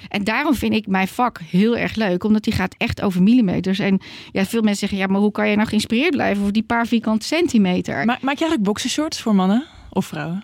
En 0.10 0.24
daarom 0.24 0.54
vind 0.56 0.74
ik 0.74 0.88
mijn 0.88 1.08
vak 1.08 1.40
heel 1.40 1.78
erg 1.78 1.96
leuk, 1.96 2.24
omdat 2.24 2.44
die 2.44 2.54
gaat 2.54 2.76
echt 2.78 3.02
over 3.02 3.24
millimeters. 3.24 3.80
En 3.80 4.00
ja, 4.32 4.46
veel 4.46 4.62
mensen 4.62 4.80
zeggen: 4.80 4.98
ja, 4.98 5.08
maar 5.08 5.22
hoe 5.22 5.32
kan 5.32 5.50
je 5.50 5.56
nou 5.56 5.68
geïnspireerd 5.68 6.12
blijven 6.12 6.42
over 6.42 6.54
die 6.54 6.64
paar 6.64 6.88
vierkante 6.88 7.26
centimeter? 7.26 7.96
Ma- 7.96 8.06
maak 8.06 8.22
je 8.22 8.26
eigenlijk 8.46 8.64
boxershorts 8.64 9.22
voor 9.22 9.36
mannen 9.36 9.66
of 9.94 10.06
vrouwen? 10.06 10.44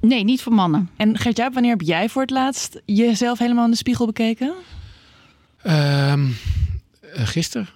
Nee, 0.00 0.24
niet 0.24 0.42
voor 0.42 0.52
mannen. 0.52 0.90
En 0.96 1.18
Gert-Jaap, 1.18 1.52
wanneer 1.52 1.70
heb 1.70 1.80
jij 1.80 2.08
voor 2.08 2.22
het 2.22 2.30
laatst 2.30 2.80
jezelf 2.84 3.38
helemaal 3.38 3.64
in 3.64 3.70
de 3.70 3.76
spiegel 3.76 4.06
bekeken? 4.06 4.54
Ehm 5.62 6.28
eh, 7.12 7.26
gisteren. 7.26 7.68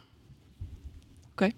Oké. 1.30 1.50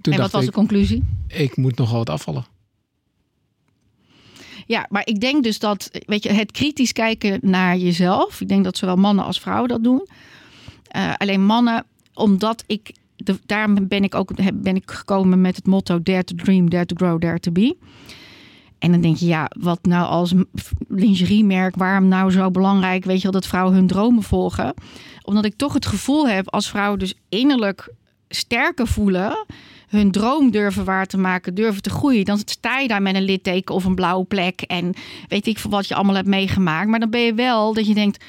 Toen 0.00 0.12
en 0.12 0.18
wat 0.18 0.30
was 0.30 0.42
ik, 0.42 0.48
de 0.48 0.54
conclusie? 0.54 1.04
ik 1.28 1.56
moet 1.56 1.76
nogal 1.76 1.98
wat 1.98 2.10
afvallen. 2.10 2.46
Ja, 4.66 4.86
maar 4.90 5.06
ik 5.06 5.20
denk 5.20 5.42
dus 5.44 5.58
dat, 5.58 5.90
weet 6.06 6.22
je, 6.22 6.32
het 6.32 6.52
kritisch 6.52 6.92
kijken 6.92 7.38
naar 7.42 7.76
jezelf. 7.76 8.40
Ik 8.40 8.48
denk 8.48 8.64
dat 8.64 8.76
zowel 8.76 8.96
mannen 8.96 9.24
als 9.24 9.40
vrouwen 9.40 9.68
dat 9.68 9.84
doen. 9.84 10.08
Eh, 10.86 11.14
alleen 11.16 11.44
mannen, 11.44 11.84
omdat 12.14 12.64
ik, 12.66 12.92
de, 13.24 13.38
daarom 13.46 13.88
ben 13.88 14.02
ik 14.04 14.14
ook 14.14 14.30
ben 14.54 14.76
ik 14.76 14.90
gekomen 14.90 15.40
met 15.40 15.56
het 15.56 15.66
motto 15.66 16.02
Dare 16.02 16.24
to 16.24 16.34
Dream, 16.34 16.70
Dare 16.70 16.86
to 16.86 16.94
Grow, 16.96 17.20
Dare 17.20 17.40
to 17.40 17.52
Be. 17.52 17.76
En 18.78 18.90
dan 18.90 19.00
denk 19.00 19.16
je, 19.16 19.26
ja, 19.26 19.50
wat 19.60 19.78
nou 19.82 20.06
als 20.06 20.34
lingeriemerk, 20.88 21.76
waarom 21.76 22.08
nou 22.08 22.30
zo 22.30 22.50
belangrijk, 22.50 23.04
weet 23.04 23.16
je 23.16 23.22
wel, 23.22 23.32
dat 23.32 23.46
vrouwen 23.46 23.74
hun 23.74 23.86
dromen 23.86 24.22
volgen? 24.22 24.74
Omdat 25.22 25.44
ik 25.44 25.54
toch 25.56 25.72
het 25.72 25.86
gevoel 25.86 26.28
heb, 26.28 26.50
als 26.50 26.68
vrouwen 26.68 26.98
dus 26.98 27.14
innerlijk 27.28 27.92
sterker 28.28 28.86
voelen, 28.86 29.46
hun 29.88 30.10
droom 30.10 30.50
durven 30.50 30.84
waar 30.84 31.06
te 31.06 31.18
maken, 31.18 31.54
durven 31.54 31.82
te 31.82 31.90
groeien, 31.90 32.24
dan 32.24 32.38
sta 32.44 32.78
je 32.78 32.88
daar 32.88 33.02
met 33.02 33.14
een 33.14 33.22
litteken 33.22 33.74
of 33.74 33.84
een 33.84 33.94
blauwe 33.94 34.24
plek 34.24 34.62
en 34.62 34.94
weet 35.28 35.46
ik 35.46 35.58
wat 35.58 35.88
je 35.88 35.94
allemaal 35.94 36.14
hebt 36.14 36.28
meegemaakt. 36.28 36.88
Maar 36.88 37.00
dan 37.00 37.10
ben 37.10 37.20
je 37.20 37.34
wel 37.34 37.74
dat 37.74 37.86
je 37.86 37.94
denkt, 37.94 38.24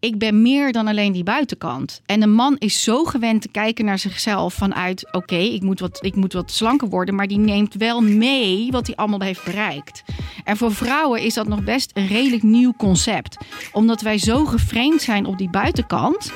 ik 0.00 0.18
ben 0.18 0.42
meer 0.42 0.72
dan 0.72 0.86
alleen 0.86 1.12
die 1.12 1.22
buitenkant. 1.22 2.00
En 2.06 2.22
een 2.22 2.32
man 2.32 2.56
is 2.58 2.82
zo 2.82 3.04
gewend 3.04 3.42
te 3.42 3.48
kijken 3.48 3.84
naar 3.84 3.98
zichzelf 3.98 4.54
vanuit, 4.54 5.12
oké, 5.12 5.36
ik 5.36 5.62
moet 5.62 5.80
wat, 5.80 5.98
ik 6.04 6.14
moet 6.14 6.32
wat 6.32 6.50
slanker 6.50 6.88
worden, 6.88 7.14
maar 7.14 7.26
die 7.26 7.38
neemt 7.38 7.74
wel 7.74 8.00
mee 8.00 8.70
wat 8.70 8.86
hij 8.86 8.96
allemaal 8.96 9.20
heeft 9.20 9.44
bereikt. 9.44 10.02
En 10.44 10.56
voor 10.56 10.74
vrouwen 10.74 11.22
is 11.22 11.34
dat 11.34 11.48
nog 11.48 11.64
best 11.64 11.90
een 11.94 12.06
redelijk 12.06 12.42
nieuw 12.42 12.72
concept, 12.76 13.36
omdat 13.72 14.00
wij 14.00 14.18
zo 14.18 14.44
geframed 14.44 15.02
zijn 15.02 15.26
op 15.26 15.38
die 15.38 15.50
buitenkant. 15.50 16.32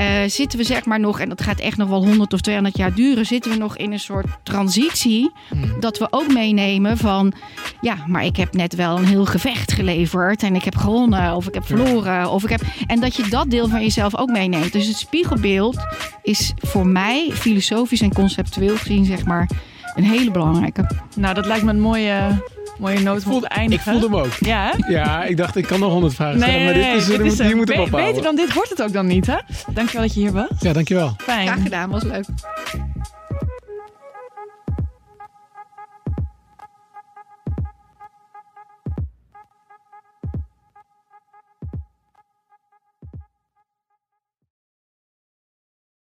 Eh, 0.00 0.28
zitten 0.28 0.58
we 0.58 0.64
zeg 0.64 0.84
maar 0.84 1.00
nog, 1.00 1.20
en 1.20 1.28
dat 1.28 1.42
gaat 1.42 1.58
echt 1.58 1.76
nog 1.76 1.88
wel 1.88 2.04
100 2.04 2.32
of 2.32 2.40
200 2.40 2.76
jaar 2.76 2.94
duren, 2.94 3.26
zitten 3.26 3.50
we 3.50 3.56
nog 3.56 3.76
in 3.76 3.92
een 3.92 4.00
soort 4.00 4.26
transitie. 4.42 5.32
Dat 5.80 5.98
we 5.98 6.06
ook 6.10 6.32
meenemen 6.32 6.96
van, 6.96 7.32
ja, 7.80 7.96
maar 8.06 8.24
ik 8.24 8.36
heb 8.36 8.54
net 8.54 8.74
wel 8.74 8.98
een 8.98 9.06
heel 9.06 9.24
gevecht 9.24 9.72
geleverd 9.72 10.42
en 10.42 10.54
ik 10.54 10.64
heb 10.64 10.76
gewonnen 10.76 11.34
of 11.34 11.46
ik 11.46 11.54
heb 11.54 11.66
verloren. 11.66 12.30
Of 12.30 12.44
ik 12.44 12.50
heb, 12.50 12.60
en 12.86 13.00
dat 13.00 13.16
je 13.16 13.28
dat 13.28 13.50
deel 13.50 13.68
van 13.68 13.80
jezelf 13.80 14.16
ook 14.16 14.30
meeneemt. 14.30 14.72
Dus 14.72 14.86
het 14.86 14.96
spiegelbeeld 14.96 15.76
is 16.22 16.52
voor 16.56 16.86
mij 16.86 17.30
filosofisch 17.32 18.00
en 18.00 18.14
conceptueel 18.14 18.76
gezien, 18.76 19.04
zeg 19.04 19.24
maar, 19.24 19.50
een 19.94 20.04
hele 20.04 20.30
belangrijke. 20.30 20.90
Nou, 21.16 21.34
dat 21.34 21.46
lijkt 21.46 21.64
me 21.64 21.70
een 21.70 21.80
mooie, 21.80 22.44
mooie 22.80 23.00
noot 23.00 23.24
om 23.26 23.40
te 23.40 23.48
Ik 23.68 23.80
voelde 23.80 24.06
hem 24.06 24.16
ook. 24.16 24.32
Ja, 24.40 24.72
hè? 24.76 24.92
Ja, 24.92 25.24
ik 25.24 25.36
dacht, 25.36 25.56
ik 25.56 25.66
kan 25.66 25.80
nog 25.80 25.92
honderd 25.92 26.14
vragen 26.14 26.40
stellen, 26.40 26.54
Nee, 26.54 26.64
maar 26.64 26.74
dit 26.74 26.84
is, 27.02 27.06
dit 27.06 27.18
moet, 27.22 27.32
is 27.32 27.38
hier 27.38 27.56
moet 27.56 27.68
hem 27.68 27.76
be- 27.76 27.82
ophouden. 27.82 28.06
Beter 28.14 28.22
dan 28.22 28.36
dit 28.36 28.52
wordt 28.54 28.68
het 28.70 28.82
ook 28.82 28.92
dan 28.92 29.06
niet, 29.06 29.26
hè? 29.26 29.36
Dankjewel 29.72 30.02
dat 30.06 30.14
je 30.14 30.20
hier 30.20 30.32
was. 30.32 30.48
Ja, 30.60 30.72
dankjewel. 30.72 31.14
Fijn. 31.18 31.46
Graag 31.46 31.62
gedaan, 31.62 31.90
was 31.90 32.02
leuk. 32.02 32.24